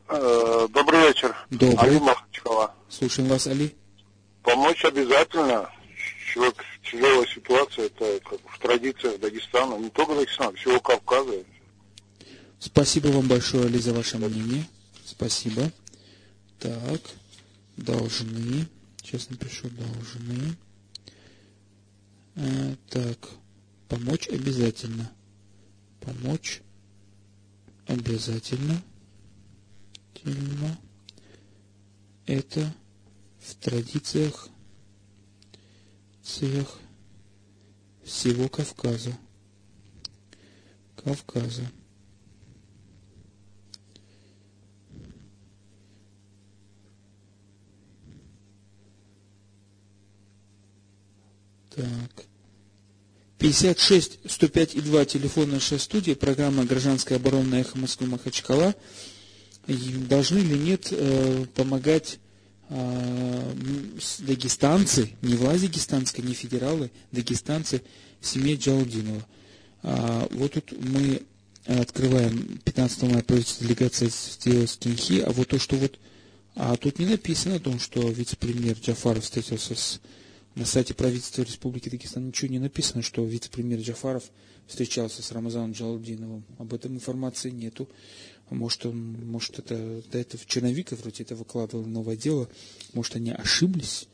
Э, 0.08 0.66
добрый 0.70 1.06
вечер. 1.06 1.36
Добрый. 1.50 1.78
Али 1.78 2.00
Махачкова. 2.00 2.74
Слушаем 2.88 3.28
вас, 3.28 3.46
Али. 3.46 3.72
Помочь 4.42 4.84
обязательно. 4.84 5.70
Человек 6.32 6.64
в 6.82 6.90
тяжелой 6.90 7.28
ситуации, 7.28 7.86
это 7.86 8.20
как 8.28 8.40
в 8.44 8.58
традициях 8.58 9.20
Дагестана, 9.20 9.76
не 9.76 9.90
только 9.90 10.16
Дагестана, 10.16 10.52
всего 10.56 10.80
Кавказа. 10.80 11.44
Спасибо 12.60 13.08
вам 13.08 13.28
большое, 13.28 13.66
Али, 13.66 13.78
за 13.78 13.92
ваше 13.92 14.18
мнение. 14.18 14.66
Спасибо. 15.04 15.72
Так, 16.58 17.00
должны. 17.76 18.66
Сейчас 19.02 19.30
напишу 19.30 19.70
должны. 19.70 20.56
А, 22.34 22.74
так, 22.90 23.28
помочь 23.88 24.28
обязательно. 24.28 25.10
Помочь 26.00 26.62
обязательно. 27.86 28.82
Это 32.26 32.74
в 33.40 33.54
традициях 33.54 34.48
цех 36.22 36.78
всего 38.04 38.48
Кавказа. 38.48 39.16
Кавказа. 40.96 41.70
Так. 51.78 52.24
56 53.38 54.18
105 54.28 54.74
и 54.74 54.80
2 54.80 55.04
телефон 55.04 55.50
нашей 55.50 55.78
студии, 55.78 56.14
программа 56.14 56.64
«Гражданская 56.64 57.18
оборона» 57.18 57.54
«Эхо 57.54 57.78
Москвы» 57.78 58.08
Махачкала. 58.08 58.74
Должны 59.68 60.38
ли 60.38 60.58
нет 60.58 60.88
э, 60.90 61.44
помогать 61.54 62.18
э, 62.70 63.52
дагестанцы, 64.18 65.12
не 65.22 65.36
власть 65.36 65.62
дагестанская, 65.62 66.24
не 66.26 66.34
федералы, 66.34 66.90
дагестанцы 67.12 67.82
семье 68.20 68.56
Джалдинова. 68.56 69.24
А, 69.84 70.26
вот 70.32 70.54
тут 70.54 70.72
мы 70.80 71.22
открываем 71.66 72.58
15 72.64 73.02
мая 73.04 73.22
правительство 73.22 73.64
делегация 73.66 74.08
в 74.10 74.78
Кинхи, 74.78 75.20
а 75.20 75.30
вот 75.30 75.46
то, 75.46 75.60
что 75.60 75.76
вот 75.76 75.96
А 76.60 76.76
тут 76.76 76.98
не 76.98 77.06
написано 77.06 77.54
о 77.54 77.60
том, 77.60 77.78
что 77.78 78.00
вице-премьер 78.10 78.76
Джафаров 78.82 79.22
встретился 79.22 79.76
с... 79.76 80.00
На 80.58 80.66
сайте 80.66 80.92
правительства 80.92 81.42
Республики 81.42 81.88
Дагестан 81.88 82.26
ничего 82.26 82.50
не 82.50 82.58
написано, 82.58 83.00
что 83.00 83.24
вице-премьер 83.24 83.78
Джафаров 83.78 84.24
встречался 84.66 85.22
с 85.22 85.30
Рамазаном 85.30 85.70
Джалалдиновым. 85.70 86.44
Об 86.58 86.74
этом 86.74 86.94
информации 86.96 87.50
нету. 87.50 87.88
Может, 88.50 88.86
он, 88.86 89.12
может 89.24 89.60
это 89.60 90.02
до 90.10 90.18
этого 90.18 90.42
Черновиков 90.44 91.00
вроде 91.00 91.22
это 91.22 91.36
выкладывал 91.36 91.86
новое 91.86 92.16
дело. 92.16 92.48
Может, 92.92 93.14
они 93.14 93.30
ошиблись. 93.30 94.08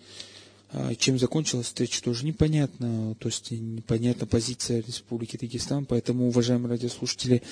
А 0.69 0.95
чем 0.97 1.19
закончилась 1.19 1.69
встреча, 1.69 2.03
тоже 2.03 2.27
непонятно. 2.27 3.17
То 3.21 3.29
есть 3.29 3.51
непонятна 3.51 4.27
позиция 4.27 4.83
Республики 4.87 5.39
Дагестан. 5.39 5.87
Поэтому, 5.87 6.29
уважаемые 6.29 6.73
радиослушатели, 6.73 7.43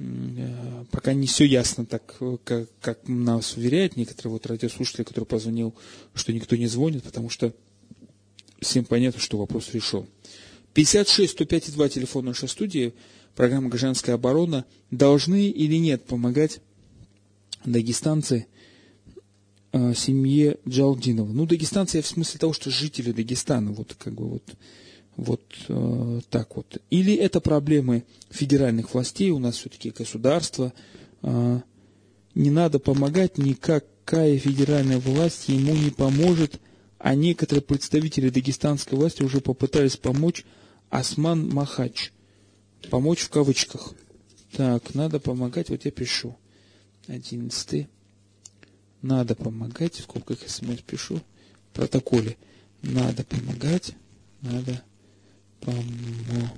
Э, 0.00 0.84
пока 0.90 1.12
не 1.12 1.26
все 1.26 1.44
ясно 1.44 1.84
так, 1.84 2.14
как, 2.44 2.68
как 2.80 3.08
нас 3.08 3.56
уверяют 3.56 3.96
некоторые 3.96 4.32
вот 4.32 4.46
радиослушатели, 4.46 5.02
который 5.02 5.24
позвонил, 5.24 5.74
что 6.14 6.32
никто 6.32 6.56
не 6.56 6.66
звонит, 6.66 7.02
потому 7.02 7.30
что 7.30 7.52
всем 8.60 8.84
понятно, 8.84 9.20
что 9.20 9.38
вопрос 9.38 9.72
решен. 9.72 10.06
56 10.74 11.32
105 11.32 11.72
2 11.72 11.88
телефон 11.88 12.26
нашей 12.26 12.48
студии, 12.48 12.94
программа 13.34 13.68
«Гражданская 13.68 14.14
оборона». 14.14 14.64
Должны 14.90 15.48
или 15.48 15.76
нет 15.76 16.04
помогать 16.04 16.60
дагестанцы 17.64 18.46
э, 19.72 19.94
семье 19.94 20.58
Джалдинова? 20.68 21.32
Ну, 21.32 21.46
дагестанцы 21.46 22.00
в 22.00 22.06
смысле 22.06 22.38
того, 22.40 22.52
что 22.52 22.70
жители 22.70 23.12
Дагестана, 23.12 23.72
вот 23.72 23.94
как 23.98 24.14
бы 24.14 24.28
вот 24.28 24.44
вот 25.18 25.42
э, 25.68 26.20
так 26.30 26.54
вот. 26.56 26.80
Или 26.90 27.12
это 27.12 27.40
проблемы 27.40 28.04
федеральных 28.30 28.94
властей, 28.94 29.30
у 29.30 29.40
нас 29.40 29.56
все-таки 29.56 29.90
государство. 29.90 30.72
Э, 31.22 31.60
не 32.36 32.50
надо 32.50 32.78
помогать, 32.78 33.36
никакая 33.36 34.38
федеральная 34.38 35.00
власть 35.00 35.48
ему 35.48 35.74
не 35.74 35.90
поможет. 35.90 36.60
А 36.98 37.14
некоторые 37.14 37.62
представители 37.62 38.28
дагестанской 38.28 38.98
власти 38.98 39.22
уже 39.22 39.40
попытались 39.40 39.96
помочь 39.96 40.44
Осман 40.90 41.48
Махач. 41.48 42.12
Помочь 42.90 43.20
в 43.20 43.30
кавычках. 43.30 43.94
Так, 44.52 44.94
надо 44.94 45.20
помогать, 45.20 45.70
вот 45.70 45.84
я 45.84 45.90
пишу. 45.90 46.36
Одиннадцатый. 47.06 47.88
Надо 49.00 49.36
помогать, 49.36 49.94
в 49.94 50.02
скобках 50.02 50.40
смс 50.48 50.80
пишу, 50.80 51.20
в 51.70 51.74
протоколе. 51.74 52.36
Надо 52.82 53.22
помогать, 53.24 53.94
надо 54.40 54.82
помогать. 55.60 56.48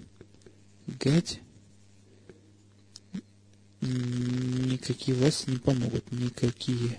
Никакие 3.83 5.17
власти 5.17 5.51
не 5.51 5.59
помогут. 5.59 6.11
Никакие 6.13 6.99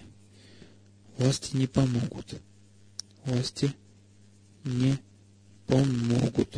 власти 1.17 1.55
не 1.55 1.65
помогут. 1.67 2.39
Власти 3.25 3.73
не 4.63 4.97
помогут. 5.67 6.49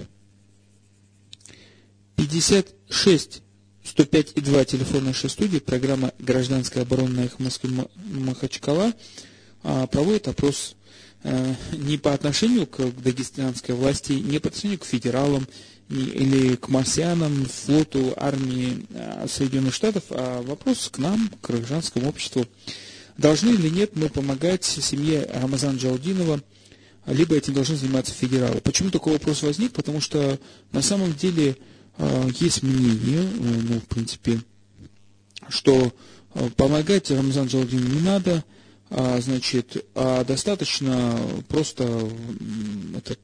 56 2.15 3.41
105 3.83 4.31
и 4.35 4.41
2 4.41 4.65
телефон 4.65 5.05
нашей 5.05 5.29
студии, 5.29 5.59
программа 5.59 6.13
«Гражданская 6.19 6.83
оборона 6.83 7.21
их 7.21 7.39
Москвы 7.39 7.87
Махачкала» 8.05 8.93
а, 9.63 9.87
проводит 9.87 10.27
опрос 10.27 10.75
Э, 11.23 11.53
не 11.71 11.97
по 11.97 12.13
отношению 12.13 12.67
к 12.67 12.79
дагестанской 13.01 13.75
власти, 13.75 14.11
не 14.13 14.39
по 14.39 14.49
отношению 14.49 14.79
к 14.79 14.85
федералам 14.85 15.47
или 15.89 16.55
к 16.55 16.67
марсианам, 16.67 17.45
флоту, 17.45 18.13
армии 18.17 18.85
э, 18.89 19.25
Соединенных 19.29 19.73
Штатов, 19.73 20.03
а 20.09 20.41
вопрос 20.41 20.89
к 20.91 20.97
нам, 20.97 21.29
к 21.41 21.47
гражданскому 21.47 22.09
обществу. 22.09 22.45
Должны 23.17 23.51
или 23.51 23.69
нет 23.69 23.95
мы 23.95 24.09
помогать 24.09 24.65
семье 24.65 25.29
Рамазана 25.33 25.77
Джалдинова, 25.77 26.41
либо 27.05 27.35
этим 27.35 27.53
должны 27.53 27.75
заниматься 27.75 28.13
федералы. 28.13 28.61
Почему 28.61 28.89
такой 28.89 29.13
вопрос 29.13 29.43
возник? 29.43 29.73
Потому 29.73 30.01
что 30.01 30.39
на 30.71 30.81
самом 30.81 31.13
деле 31.13 31.57
э, 31.97 32.29
есть 32.39 32.63
мнение, 32.63 33.21
ну, 33.21 33.79
в 33.79 33.87
принципе, 33.87 34.41
что 35.49 35.93
помогать 36.55 37.11
Рамазану 37.11 37.47
Джалдинову 37.47 37.93
не 37.93 38.01
надо, 38.01 38.43
а, 38.89 39.19
значит, 39.21 39.85
а 39.95 40.23
достаточно 40.23 41.19
просто 41.47 42.09
этот, 42.95 43.19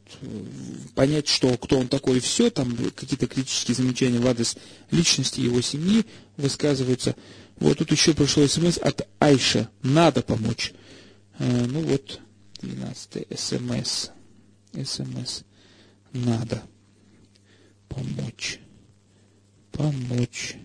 понять, 0.95 1.27
что 1.27 1.55
кто 1.57 1.77
он 1.77 1.87
такой 1.87 2.17
и 2.17 2.21
все, 2.21 2.49
там 2.49 2.75
какие-то 2.95 3.27
критические 3.27 3.75
замечания 3.75 4.19
в 4.19 4.27
адрес 4.27 4.57
личности 4.89 5.41
его 5.41 5.61
семьи 5.61 6.05
высказываются. 6.37 7.15
Вот 7.59 7.77
тут 7.77 7.91
еще 7.91 8.13
пришло 8.13 8.47
смс 8.47 8.77
от 8.77 9.07
Айша. 9.19 9.69
Надо 9.83 10.23
помочь. 10.23 10.73
А, 11.37 11.43
ну 11.43 11.81
вот, 11.81 12.19
12 12.61 13.27
смс. 13.37 14.09
СМС. 14.73 15.41
Надо 16.13 16.63
помочь. 17.87 18.59
Помочь. 19.71 20.55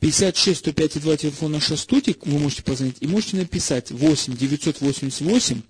56 0.00 0.58
105 0.60 1.00
2 1.00 1.16
телефон 1.18 1.52
наша 1.52 1.76
студия, 1.76 2.14
вы 2.24 2.38
можете 2.38 2.62
позвонить 2.62 2.96
и 3.00 3.06
можете 3.06 3.36
написать 3.36 3.90
8 3.90 4.34
988 4.36 5.62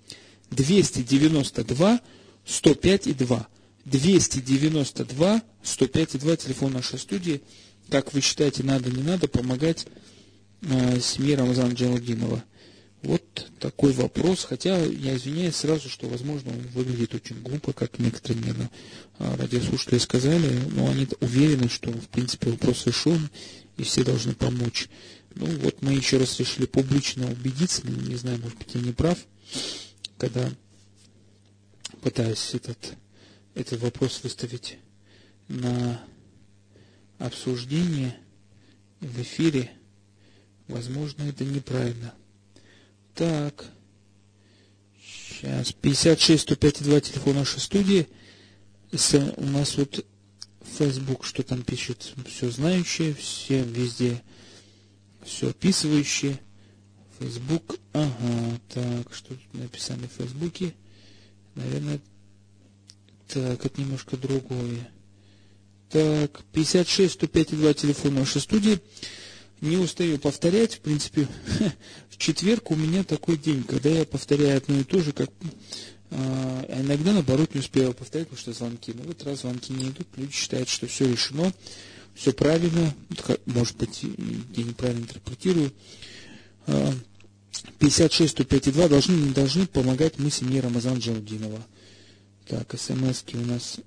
292 0.51 1.99
105 2.45 3.07
и 3.07 3.13
2. 3.13 3.47
292 3.85 5.41
105 5.63 6.15
и 6.15 6.17
2 6.17 6.35
телефон 6.37 6.73
нашей 6.73 6.99
студии. 6.99 7.41
Как 7.89 8.13
вы 8.13 8.21
считаете, 8.21 8.63
надо, 8.63 8.89
не 8.89 9.03
надо 9.03 9.27
помогать 9.27 9.85
э, 10.61 10.99
семье 11.01 11.35
Рамазана 11.35 11.73
Джалудинова? 11.73 12.43
Вот 13.03 13.50
такой 13.61 13.93
вопрос, 13.93 14.43
хотя 14.43 14.75
я 14.83 15.15
извиняюсь 15.15 15.55
сразу, 15.55 15.87
что, 15.87 16.09
возможно, 16.09 16.51
он 16.51 16.61
выглядит 16.73 17.13
очень 17.13 17.39
глупо, 17.41 17.73
как 17.73 17.99
некоторые, 17.99 18.41
наверное, 18.41 18.71
радиослушатели 19.19 19.99
сказали, 19.99 20.59
но 20.71 20.89
они 20.89 21.07
уверены, 21.19 21.69
что, 21.69 21.91
в 21.91 22.09
принципе, 22.09 22.49
вопрос 22.49 22.87
решен, 22.87 23.29
и 23.77 23.83
все 23.83 24.03
должны 24.03 24.33
помочь. 24.33 24.89
Ну 25.35 25.45
вот 25.45 25.83
мы 25.83 25.93
еще 25.93 26.17
раз 26.17 26.39
решили 26.39 26.65
публично 26.65 27.31
убедиться, 27.31 27.85
не 27.87 28.15
знаю, 28.15 28.39
может 28.39 28.57
быть, 28.57 28.73
я 28.73 28.81
не 28.81 28.93
прав, 28.93 29.17
когда 30.17 30.49
пытаюсь 32.01 32.55
этот, 32.55 32.95
этот 33.53 33.79
вопрос 33.79 34.21
выставить 34.23 34.79
на 35.47 36.03
обсуждение 37.19 38.17
в 39.01 39.21
эфире, 39.21 39.71
возможно, 40.67 41.21
это 41.23 41.45
неправильно. 41.45 42.15
Так, 43.21 43.65
сейчас, 44.99 45.73
56 45.73 46.41
105 46.41 46.81
2 46.81 47.01
телефон 47.01 47.35
нашей 47.35 47.59
студии, 47.59 48.07
у 49.37 49.45
нас 49.45 49.77
вот 49.77 50.03
Facebook, 50.63 51.23
что 51.23 51.43
там 51.43 51.61
пишет, 51.61 52.15
все 52.25 52.49
знающее, 52.49 53.13
все 53.13 53.61
везде, 53.61 54.23
все 55.23 55.51
описывающее. 55.51 56.39
Facebook, 57.19 57.77
ага, 57.93 58.59
так, 58.73 59.13
что 59.13 59.35
тут 59.35 59.53
написали 59.53 60.07
в 60.07 60.17
Фейсбуке? 60.17 60.73
Наверное, 61.53 61.99
так, 63.27 63.63
это 63.63 63.79
немножко 63.79 64.17
другое. 64.17 64.89
Так, 65.91 66.41
56 66.53 67.13
105 67.13 67.51
2 67.51 67.73
телефон 67.75 68.15
нашей 68.15 68.41
студии. 68.41 68.79
Не 69.61 69.77
устаю 69.77 70.17
повторять, 70.17 70.73
в 70.73 70.79
принципе, 70.79 71.27
четверг 72.21 72.71
у 72.71 72.75
меня 72.75 73.03
такой 73.03 73.37
день, 73.37 73.63
когда 73.63 73.89
я 73.89 74.05
повторяю 74.05 74.57
одно 74.57 74.79
и 74.79 74.83
то 74.83 75.01
же, 75.01 75.11
как 75.11 75.29
а, 76.11 76.65
а 76.69 76.81
иногда, 76.81 77.13
наоборот, 77.13 77.53
не 77.53 77.61
успеваю 77.61 77.93
повторять, 77.93 78.27
потому 78.27 78.41
что 78.41 78.53
звонки. 78.53 78.93
Но 78.93 79.03
вот 79.03 79.23
раз 79.23 79.41
звонки 79.41 79.73
не 79.73 79.89
идут, 79.89 80.07
люди 80.17 80.33
считают, 80.33 80.69
что 80.69 80.87
все 80.87 81.09
решено, 81.09 81.51
все 82.13 82.31
правильно. 82.31 82.93
Может 83.45 83.77
быть, 83.77 84.03
я 84.03 84.63
неправильно 84.63 85.01
интерпретирую. 85.01 85.71
56 87.79 88.31
105 88.31 88.73
2 88.73 88.87
должны, 88.87 89.13
не 89.13 89.33
должны 89.33 89.65
помогать 89.65 90.19
мы 90.19 90.29
семье 90.29 90.61
Рамазан 90.61 90.99
Джалдинова. 90.99 91.65
Так, 92.47 92.77
смс 92.77 93.23
у 93.33 93.37
нас 93.37 93.79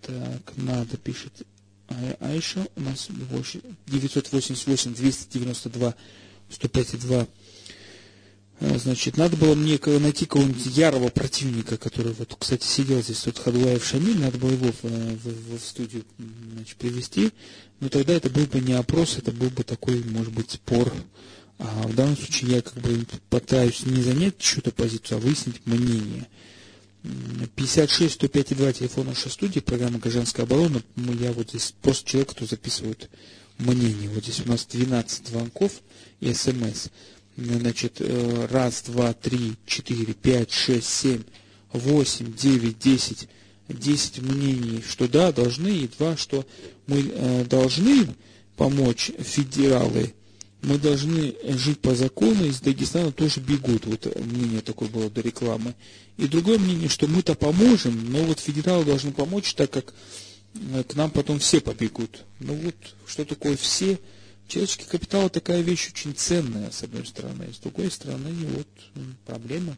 так, 0.00 0.52
надо, 0.56 0.96
пишет 0.96 1.46
Айша, 2.20 2.66
у 2.76 2.80
нас 2.80 3.08
больше 3.10 3.60
988 3.86 4.94
292 6.58 6.92
105 6.92 7.00
2 7.00 7.28
а, 8.62 8.78
значит, 8.78 9.16
надо 9.16 9.36
было 9.36 9.54
мне 9.56 9.78
найти 9.98 10.24
кого-нибудь 10.24 10.66
ярого 10.66 11.08
противника, 11.08 11.76
который 11.76 12.12
вот, 12.12 12.36
кстати, 12.38 12.64
сидел 12.64 13.02
здесь, 13.02 13.26
вот 13.26 13.38
Хадуаев 13.38 13.84
Шамиль, 13.84 14.20
надо 14.20 14.38
было 14.38 14.50
его 14.50 14.70
в, 14.70 14.84
в, 14.84 15.58
в 15.58 15.60
студию 15.60 16.04
значит, 16.54 16.76
привести, 16.76 17.32
но 17.80 17.88
тогда 17.88 18.12
это 18.12 18.30
был 18.30 18.46
бы 18.46 18.60
не 18.60 18.74
опрос, 18.74 19.18
это 19.18 19.32
был 19.32 19.50
бы 19.50 19.64
такой, 19.64 20.04
может 20.04 20.32
быть, 20.32 20.52
спор. 20.52 20.92
А 21.58 21.88
в 21.88 21.94
данном 21.94 22.16
случае 22.16 22.56
я 22.56 22.62
как 22.62 22.74
бы 22.74 23.04
пытаюсь 23.30 23.84
не 23.84 24.00
занять 24.02 24.38
чью-то 24.38 24.70
позицию, 24.70 25.18
а 25.18 25.20
выяснить 25.20 25.66
мнение. 25.66 26.28
56 27.56 28.14
105 28.14 28.56
2 28.56 28.72
телефон 28.74 29.06
нашей 29.08 29.30
студии, 29.30 29.58
программа 29.58 29.98
«Гражданская 29.98 30.46
оборона». 30.46 30.82
Я 31.20 31.32
вот 31.32 31.50
здесь 31.50 31.74
просто 31.82 32.08
человек, 32.08 32.30
кто 32.30 32.46
записывает 32.46 33.10
мнение. 33.62 34.08
Вот 34.08 34.24
здесь 34.24 34.40
у 34.44 34.48
нас 34.48 34.66
12 34.66 35.28
звонков 35.28 35.72
и 36.20 36.32
смс. 36.32 36.88
значит, 37.36 37.96
э, 38.00 38.46
раз, 38.50 38.82
два, 38.82 39.12
три, 39.12 39.54
четыре, 39.66 40.12
пять, 40.14 40.52
шесть, 40.52 40.88
семь, 40.88 41.22
восемь, 41.72 42.34
девять, 42.34 42.78
десять, 42.78 43.28
десять 43.68 44.18
мнений, 44.18 44.82
что 44.86 45.08
да, 45.08 45.32
должны, 45.32 45.68
и 45.68 45.88
два, 45.88 46.16
что 46.16 46.46
мы 46.86 47.10
э, 47.12 47.44
должны 47.44 48.08
помочь 48.56 49.10
федералы, 49.18 50.14
мы 50.62 50.78
должны 50.78 51.34
жить 51.44 51.80
по 51.80 51.94
закону, 51.94 52.44
из 52.44 52.60
Дагестана 52.60 53.10
тоже 53.10 53.40
бегут. 53.40 53.84
Вот 53.86 54.06
мнение 54.16 54.60
такое 54.60 54.88
было 54.88 55.10
до 55.10 55.20
рекламы. 55.20 55.74
И 56.16 56.28
другое 56.28 56.58
мнение, 56.58 56.88
что 56.88 57.08
мы-то 57.08 57.34
поможем, 57.34 58.12
но 58.12 58.22
вот 58.22 58.38
федералы 58.38 58.84
должны 58.84 59.10
помочь, 59.10 59.54
так 59.54 59.70
как 59.70 59.92
к 60.88 60.94
нам 60.94 61.10
потом 61.10 61.38
все 61.38 61.60
побегут. 61.60 62.24
Ну 62.40 62.54
вот, 62.54 62.74
что 63.06 63.24
такое 63.24 63.56
все? 63.56 63.98
Человеческий 64.48 64.84
капитал 64.84 65.30
такая 65.30 65.60
вещь 65.60 65.88
очень 65.88 66.14
ценная, 66.14 66.70
с 66.70 66.82
одной 66.82 67.06
стороны. 67.06 67.52
С 67.52 67.58
другой 67.58 67.90
стороны, 67.90 68.32
вот 68.56 68.68
проблема 69.24 69.76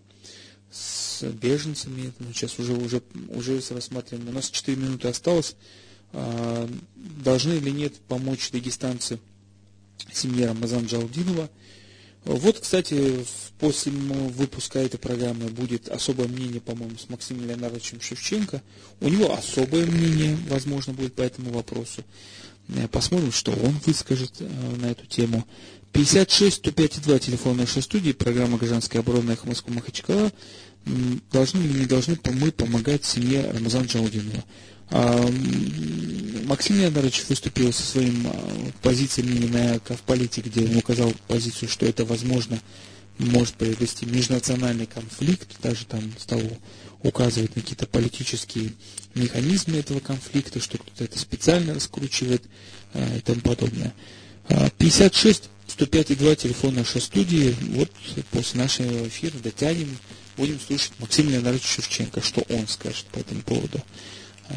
с 0.70 1.22
беженцами. 1.22 2.12
Сейчас 2.32 2.58
уже, 2.58 2.72
уже, 2.72 3.02
уже 3.28 3.60
рассматриваем. 3.70 4.28
У 4.28 4.32
нас 4.32 4.50
4 4.50 4.76
минуты 4.76 5.08
осталось. 5.08 5.54
А, 6.12 6.68
должны 6.96 7.54
или 7.54 7.70
нет 7.70 7.94
помочь 8.08 8.50
дагестанцы 8.50 9.18
семье 10.12 10.46
Рамазан 10.46 10.86
Джалдинова. 10.86 11.50
Вот, 12.24 12.58
кстати, 12.58 13.24
после 13.64 13.92
выпуска 13.92 14.78
этой 14.78 14.98
программы 14.98 15.46
будет 15.48 15.88
особое 15.88 16.28
мнение, 16.28 16.60
по-моему, 16.60 16.98
с 16.98 17.08
Максимом 17.08 17.48
Леонардовичем 17.48 17.98
Шевченко. 17.98 18.62
У 19.00 19.08
него 19.08 19.32
особое 19.32 19.86
мнение, 19.86 20.36
возможно, 20.50 20.92
будет 20.92 21.14
по 21.14 21.22
этому 21.22 21.50
вопросу. 21.50 22.04
Э, 22.68 22.86
посмотрим, 22.88 23.32
что 23.32 23.52
он 23.52 23.74
выскажет 23.86 24.32
э, 24.40 24.76
на 24.82 24.90
эту 24.90 25.06
тему. 25.06 25.46
56 25.92 26.56
105 26.56 27.00
2 27.04 27.18
телефон 27.20 27.56
нашей 27.56 27.80
студии, 27.80 28.12
программа 28.12 28.58
«Гражданская 28.58 29.00
оборона» 29.00 29.30
Эхо 29.30 29.48
Москвы 29.48 29.72
Махачкала. 29.72 30.30
Должны 31.32 31.60
или 31.60 31.78
не 31.78 31.86
должны 31.86 32.18
мы 32.34 32.52
помогать 32.52 33.06
семье 33.06 33.50
Рамазана 33.50 33.86
Джалдинова? 33.86 34.44
А, 34.90 35.26
Максим 36.44 36.76
Леонидович 36.76 37.24
выступил 37.30 37.72
со 37.72 37.82
своим 37.82 38.26
а, 38.26 38.70
позициями 38.82 39.46
на 39.46 39.78
Ковполите, 39.78 40.42
где 40.42 40.66
он 40.66 40.76
указал 40.76 41.10
позицию, 41.28 41.70
что 41.70 41.86
это 41.86 42.04
возможно 42.04 42.60
может 43.18 43.54
привести 43.54 44.06
национальный 44.06 44.86
конфликт, 44.86 45.48
даже 45.62 45.86
там 45.86 46.02
стал 46.18 46.42
указывать 47.02 47.54
на 47.54 47.62
какие-то 47.62 47.86
политические 47.86 48.72
механизмы 49.14 49.78
этого 49.78 50.00
конфликта, 50.00 50.60
что 50.60 50.78
кто-то 50.78 51.04
это 51.04 51.18
специально 51.18 51.74
раскручивает 51.74 52.42
э, 52.94 53.18
и 53.18 53.20
тому 53.20 53.40
подобное. 53.40 53.94
56 54.78 55.48
105 55.68 56.10
и 56.10 56.14
2 56.14 56.36
телефон 56.36 56.74
нашей 56.74 57.00
студии. 57.00 57.56
Вот 57.70 57.90
после 58.30 58.60
нашего 58.60 59.08
эфира 59.08 59.36
дотянем, 59.38 59.96
будем 60.36 60.60
слушать 60.60 60.92
Максима 60.98 61.30
Леонидовича 61.30 61.66
Шевченко, 61.66 62.20
что 62.20 62.42
он 62.50 62.68
скажет 62.68 63.06
по 63.06 63.18
этому 63.18 63.42
поводу. 63.42 63.82
А, 64.48 64.54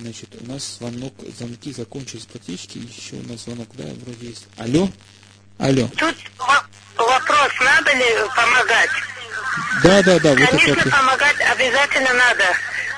значит, 0.00 0.28
у 0.40 0.46
нас 0.46 0.76
звонок, 0.78 1.12
звонки 1.36 1.72
закончились 1.72 2.26
практически, 2.26 2.78
еще 2.78 3.16
у 3.16 3.28
нас 3.28 3.44
звонок, 3.44 3.68
да, 3.76 3.84
вроде 4.04 4.28
есть. 4.28 4.46
Алло? 4.56 4.88
Алло. 5.58 5.90
Тут 5.96 6.14
вопрос, 6.98 7.48
надо 7.60 7.92
ли 7.92 8.06
помогать? 8.34 8.90
Да, 9.82 10.02
да, 10.02 10.18
да. 10.18 10.34
Конечно, 10.34 10.74
вот 10.74 10.92
помогать 10.92 11.36
обязательно 11.52 12.12
надо. 12.14 12.44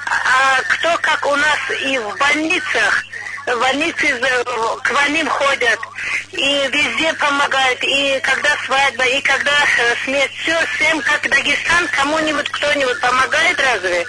А 0.07 0.63
кто, 0.69 0.97
как 1.01 1.27
у 1.27 1.37
нас 1.37 1.59
и 1.85 1.99
в 1.99 2.17
больницах, 2.19 3.05
в 3.47 3.59
больнице 3.59 4.21
к 4.83 5.09
ним 5.09 5.29
ходят, 5.29 5.79
и 6.33 6.69
везде 6.69 7.13
помогают, 7.15 7.83
и 7.83 8.21
когда 8.23 8.57
свадьба, 8.67 9.05
и 9.05 9.21
когда 9.23 9.51
э, 9.51 9.95
смерть, 10.05 10.33
все, 10.43 10.57
всем, 10.75 11.01
как 11.03 11.29
Дагестан, 11.29 11.89
кому-нибудь, 11.89 12.49
кто-нибудь 12.51 13.01
помогает 13.01 13.61
разве? 13.61 14.07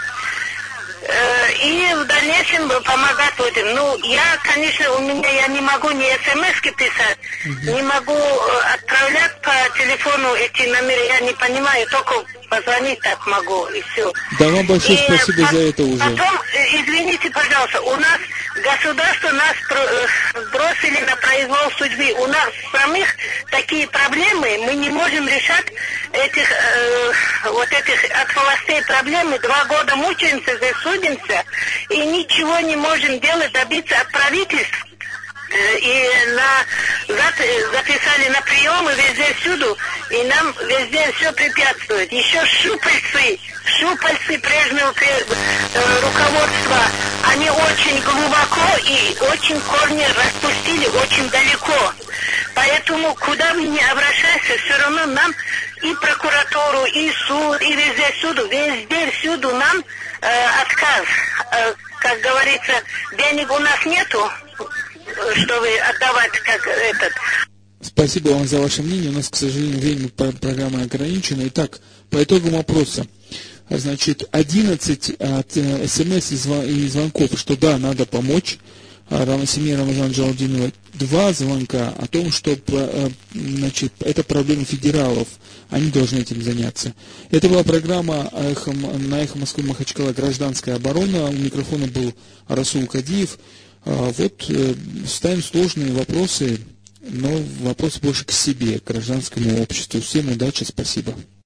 Э, 1.03 1.51
и 1.63 1.93
в 1.95 2.05
дальнейшем 2.05 2.69
помогать 2.83 3.33
людям. 3.39 3.73
Ну, 3.73 3.97
я, 4.03 4.37
конечно, 4.43 4.91
у 4.93 4.99
меня 4.99 5.29
я 5.29 5.47
не 5.47 5.59
могу 5.61 5.89
ни 5.91 6.05
смс 6.23 6.61
писать, 6.61 7.17
не 7.63 7.81
могу 7.81 8.13
э, 8.13 8.73
отправлять 8.75 9.35
по 9.41 9.51
телефону 9.79 10.35
эти 10.35 10.67
номера, 10.67 11.03
я 11.05 11.19
не 11.21 11.33
понимаю, 11.33 11.87
только 11.89 12.13
позвонить 12.49 12.99
так 13.01 13.25
могу, 13.25 13.65
и 13.67 13.81
все. 13.81 14.11
Да, 14.37 14.47
вам 14.49 14.65
большое 14.67 14.93
и 14.99 15.03
спасибо 15.17 15.47
по- 15.47 15.55
за 15.55 15.61
это 15.69 15.83
уже. 15.83 15.97
Потом, 15.99 16.41
э, 16.53 16.65
извините, 16.81 17.29
пожалуйста, 17.31 17.81
у 17.81 17.95
нас 17.95 18.19
государство 18.61 19.29
нас 19.31 19.55
бросили 20.51 21.01
на 21.01 21.15
произвол 21.17 21.71
судьбы. 21.77 22.13
У 22.19 22.27
нас 22.27 22.49
самих 22.71 23.07
такие 23.49 23.87
проблемы, 23.87 24.59
мы 24.65 24.75
не 24.75 24.89
можем 24.89 25.27
решать 25.27 25.65
этих, 26.13 26.51
э, 26.51 27.11
вот 27.45 27.67
этих 27.71 28.03
от 28.11 28.35
властей 28.35 28.81
проблемы. 28.83 29.39
Два 29.39 29.65
года 29.65 29.95
мучаемся, 29.95 30.55
здесь 30.57 30.75
судимся, 30.83 31.43
и 31.89 32.05
ничего 32.05 32.59
не 32.59 32.75
можем 32.75 33.19
делать, 33.19 33.51
добиться 33.51 33.99
от 33.99 34.11
правительства 34.11 34.87
э, 34.87 34.90
и 35.53 36.09
на, 36.35 37.15
записали 37.71 38.29
на 38.29 38.41
приемы 38.41 38.93
везде 38.93 39.33
всюду, 39.39 39.77
и 40.09 40.23
нам 40.23 40.53
везде 40.67 41.11
все 41.13 41.31
препятствует. 41.33 42.11
Еще 42.11 42.45
шупальцы, 42.45 43.39
шупальцы 43.65 44.39
прежнего 44.39 44.93
э, 44.99 45.99
руководства, 46.01 46.77
они 47.31 47.49
очень 47.49 48.01
глубоко 48.01 48.77
и 48.85 49.17
очень 49.31 49.59
корни 49.61 50.05
распустили 50.15 50.87
очень 50.87 51.29
далеко. 51.29 51.93
Поэтому 52.55 53.13
куда 53.15 53.53
мы 53.53 53.63
не 53.63 53.81
обращаемся, 53.81 54.57
все 54.57 54.77
равно 54.77 55.05
нам 55.07 55.33
и 55.81 55.93
прокуратуру, 55.95 56.85
и 56.85 57.11
суд, 57.27 57.61
и 57.61 57.75
везде 57.75 58.11
всюду, 58.17 58.47
везде 58.47 59.11
всюду 59.11 59.53
нам 59.55 59.83
э, 60.21 60.45
отказ. 60.61 61.05
Э, 61.51 61.73
как 61.99 62.19
говорится, 62.21 62.73
денег 63.17 63.51
у 63.51 63.59
нас 63.59 63.85
нету, 63.85 64.31
чтобы 65.35 65.67
отдавать 65.77 66.31
как 66.31 66.67
этот. 66.67 67.13
Спасибо 67.81 68.29
вам 68.29 68.47
за 68.47 68.59
ваше 68.59 68.83
мнение. 68.83 69.09
У 69.09 69.13
нас, 69.13 69.29
к 69.29 69.35
сожалению, 69.35 69.79
время 69.79 70.09
программы 70.09 70.83
ограничено. 70.83 71.43
Итак, 71.47 71.79
по 72.09 72.23
итогам 72.23 72.55
опроса. 72.55 73.05
Значит, 73.69 74.27
11 74.31 75.09
от 75.19 75.51
смс 75.51 76.31
и 76.31 76.87
звонков, 76.87 77.39
что 77.39 77.55
да, 77.55 77.77
надо 77.77 78.05
помочь. 78.05 78.59
А, 79.09 79.45
семье 79.45 79.75
Рамазана 79.75 80.11
Джалдинова 80.11 80.71
два 80.93 81.33
звонка 81.33 81.93
о 81.97 82.07
том, 82.07 82.31
что 82.31 82.51
э, 82.51 83.09
значит, 83.33 83.91
это 83.99 84.23
проблема 84.23 84.63
федералов, 84.63 85.27
они 85.69 85.89
должны 85.89 86.19
этим 86.19 86.41
заняться. 86.41 86.93
Это 87.29 87.49
была 87.49 87.63
программа 87.63 88.29
на 88.31 89.21
«Эхо 89.21 89.37
Москвы 89.37 89.63
Махачкала. 89.63 90.13
Гражданская 90.13 90.75
оборона». 90.75 91.25
У 91.25 91.33
микрофона 91.33 91.87
был 91.87 92.13
Расул 92.47 92.85
Кадиев. 92.87 93.37
А, 93.85 94.11
вот 94.11 94.45
э, 94.49 94.75
ставим 95.07 95.41
сложные 95.41 95.91
вопросы, 95.91 96.59
но 97.01 97.29
вопросы 97.61 97.99
больше 98.01 98.25
к 98.25 98.31
себе, 98.31 98.79
к 98.79 98.85
гражданскому 98.85 99.61
обществу. 99.61 100.01
Всем 100.01 100.31
удачи, 100.31 100.63
спасибо. 100.63 101.13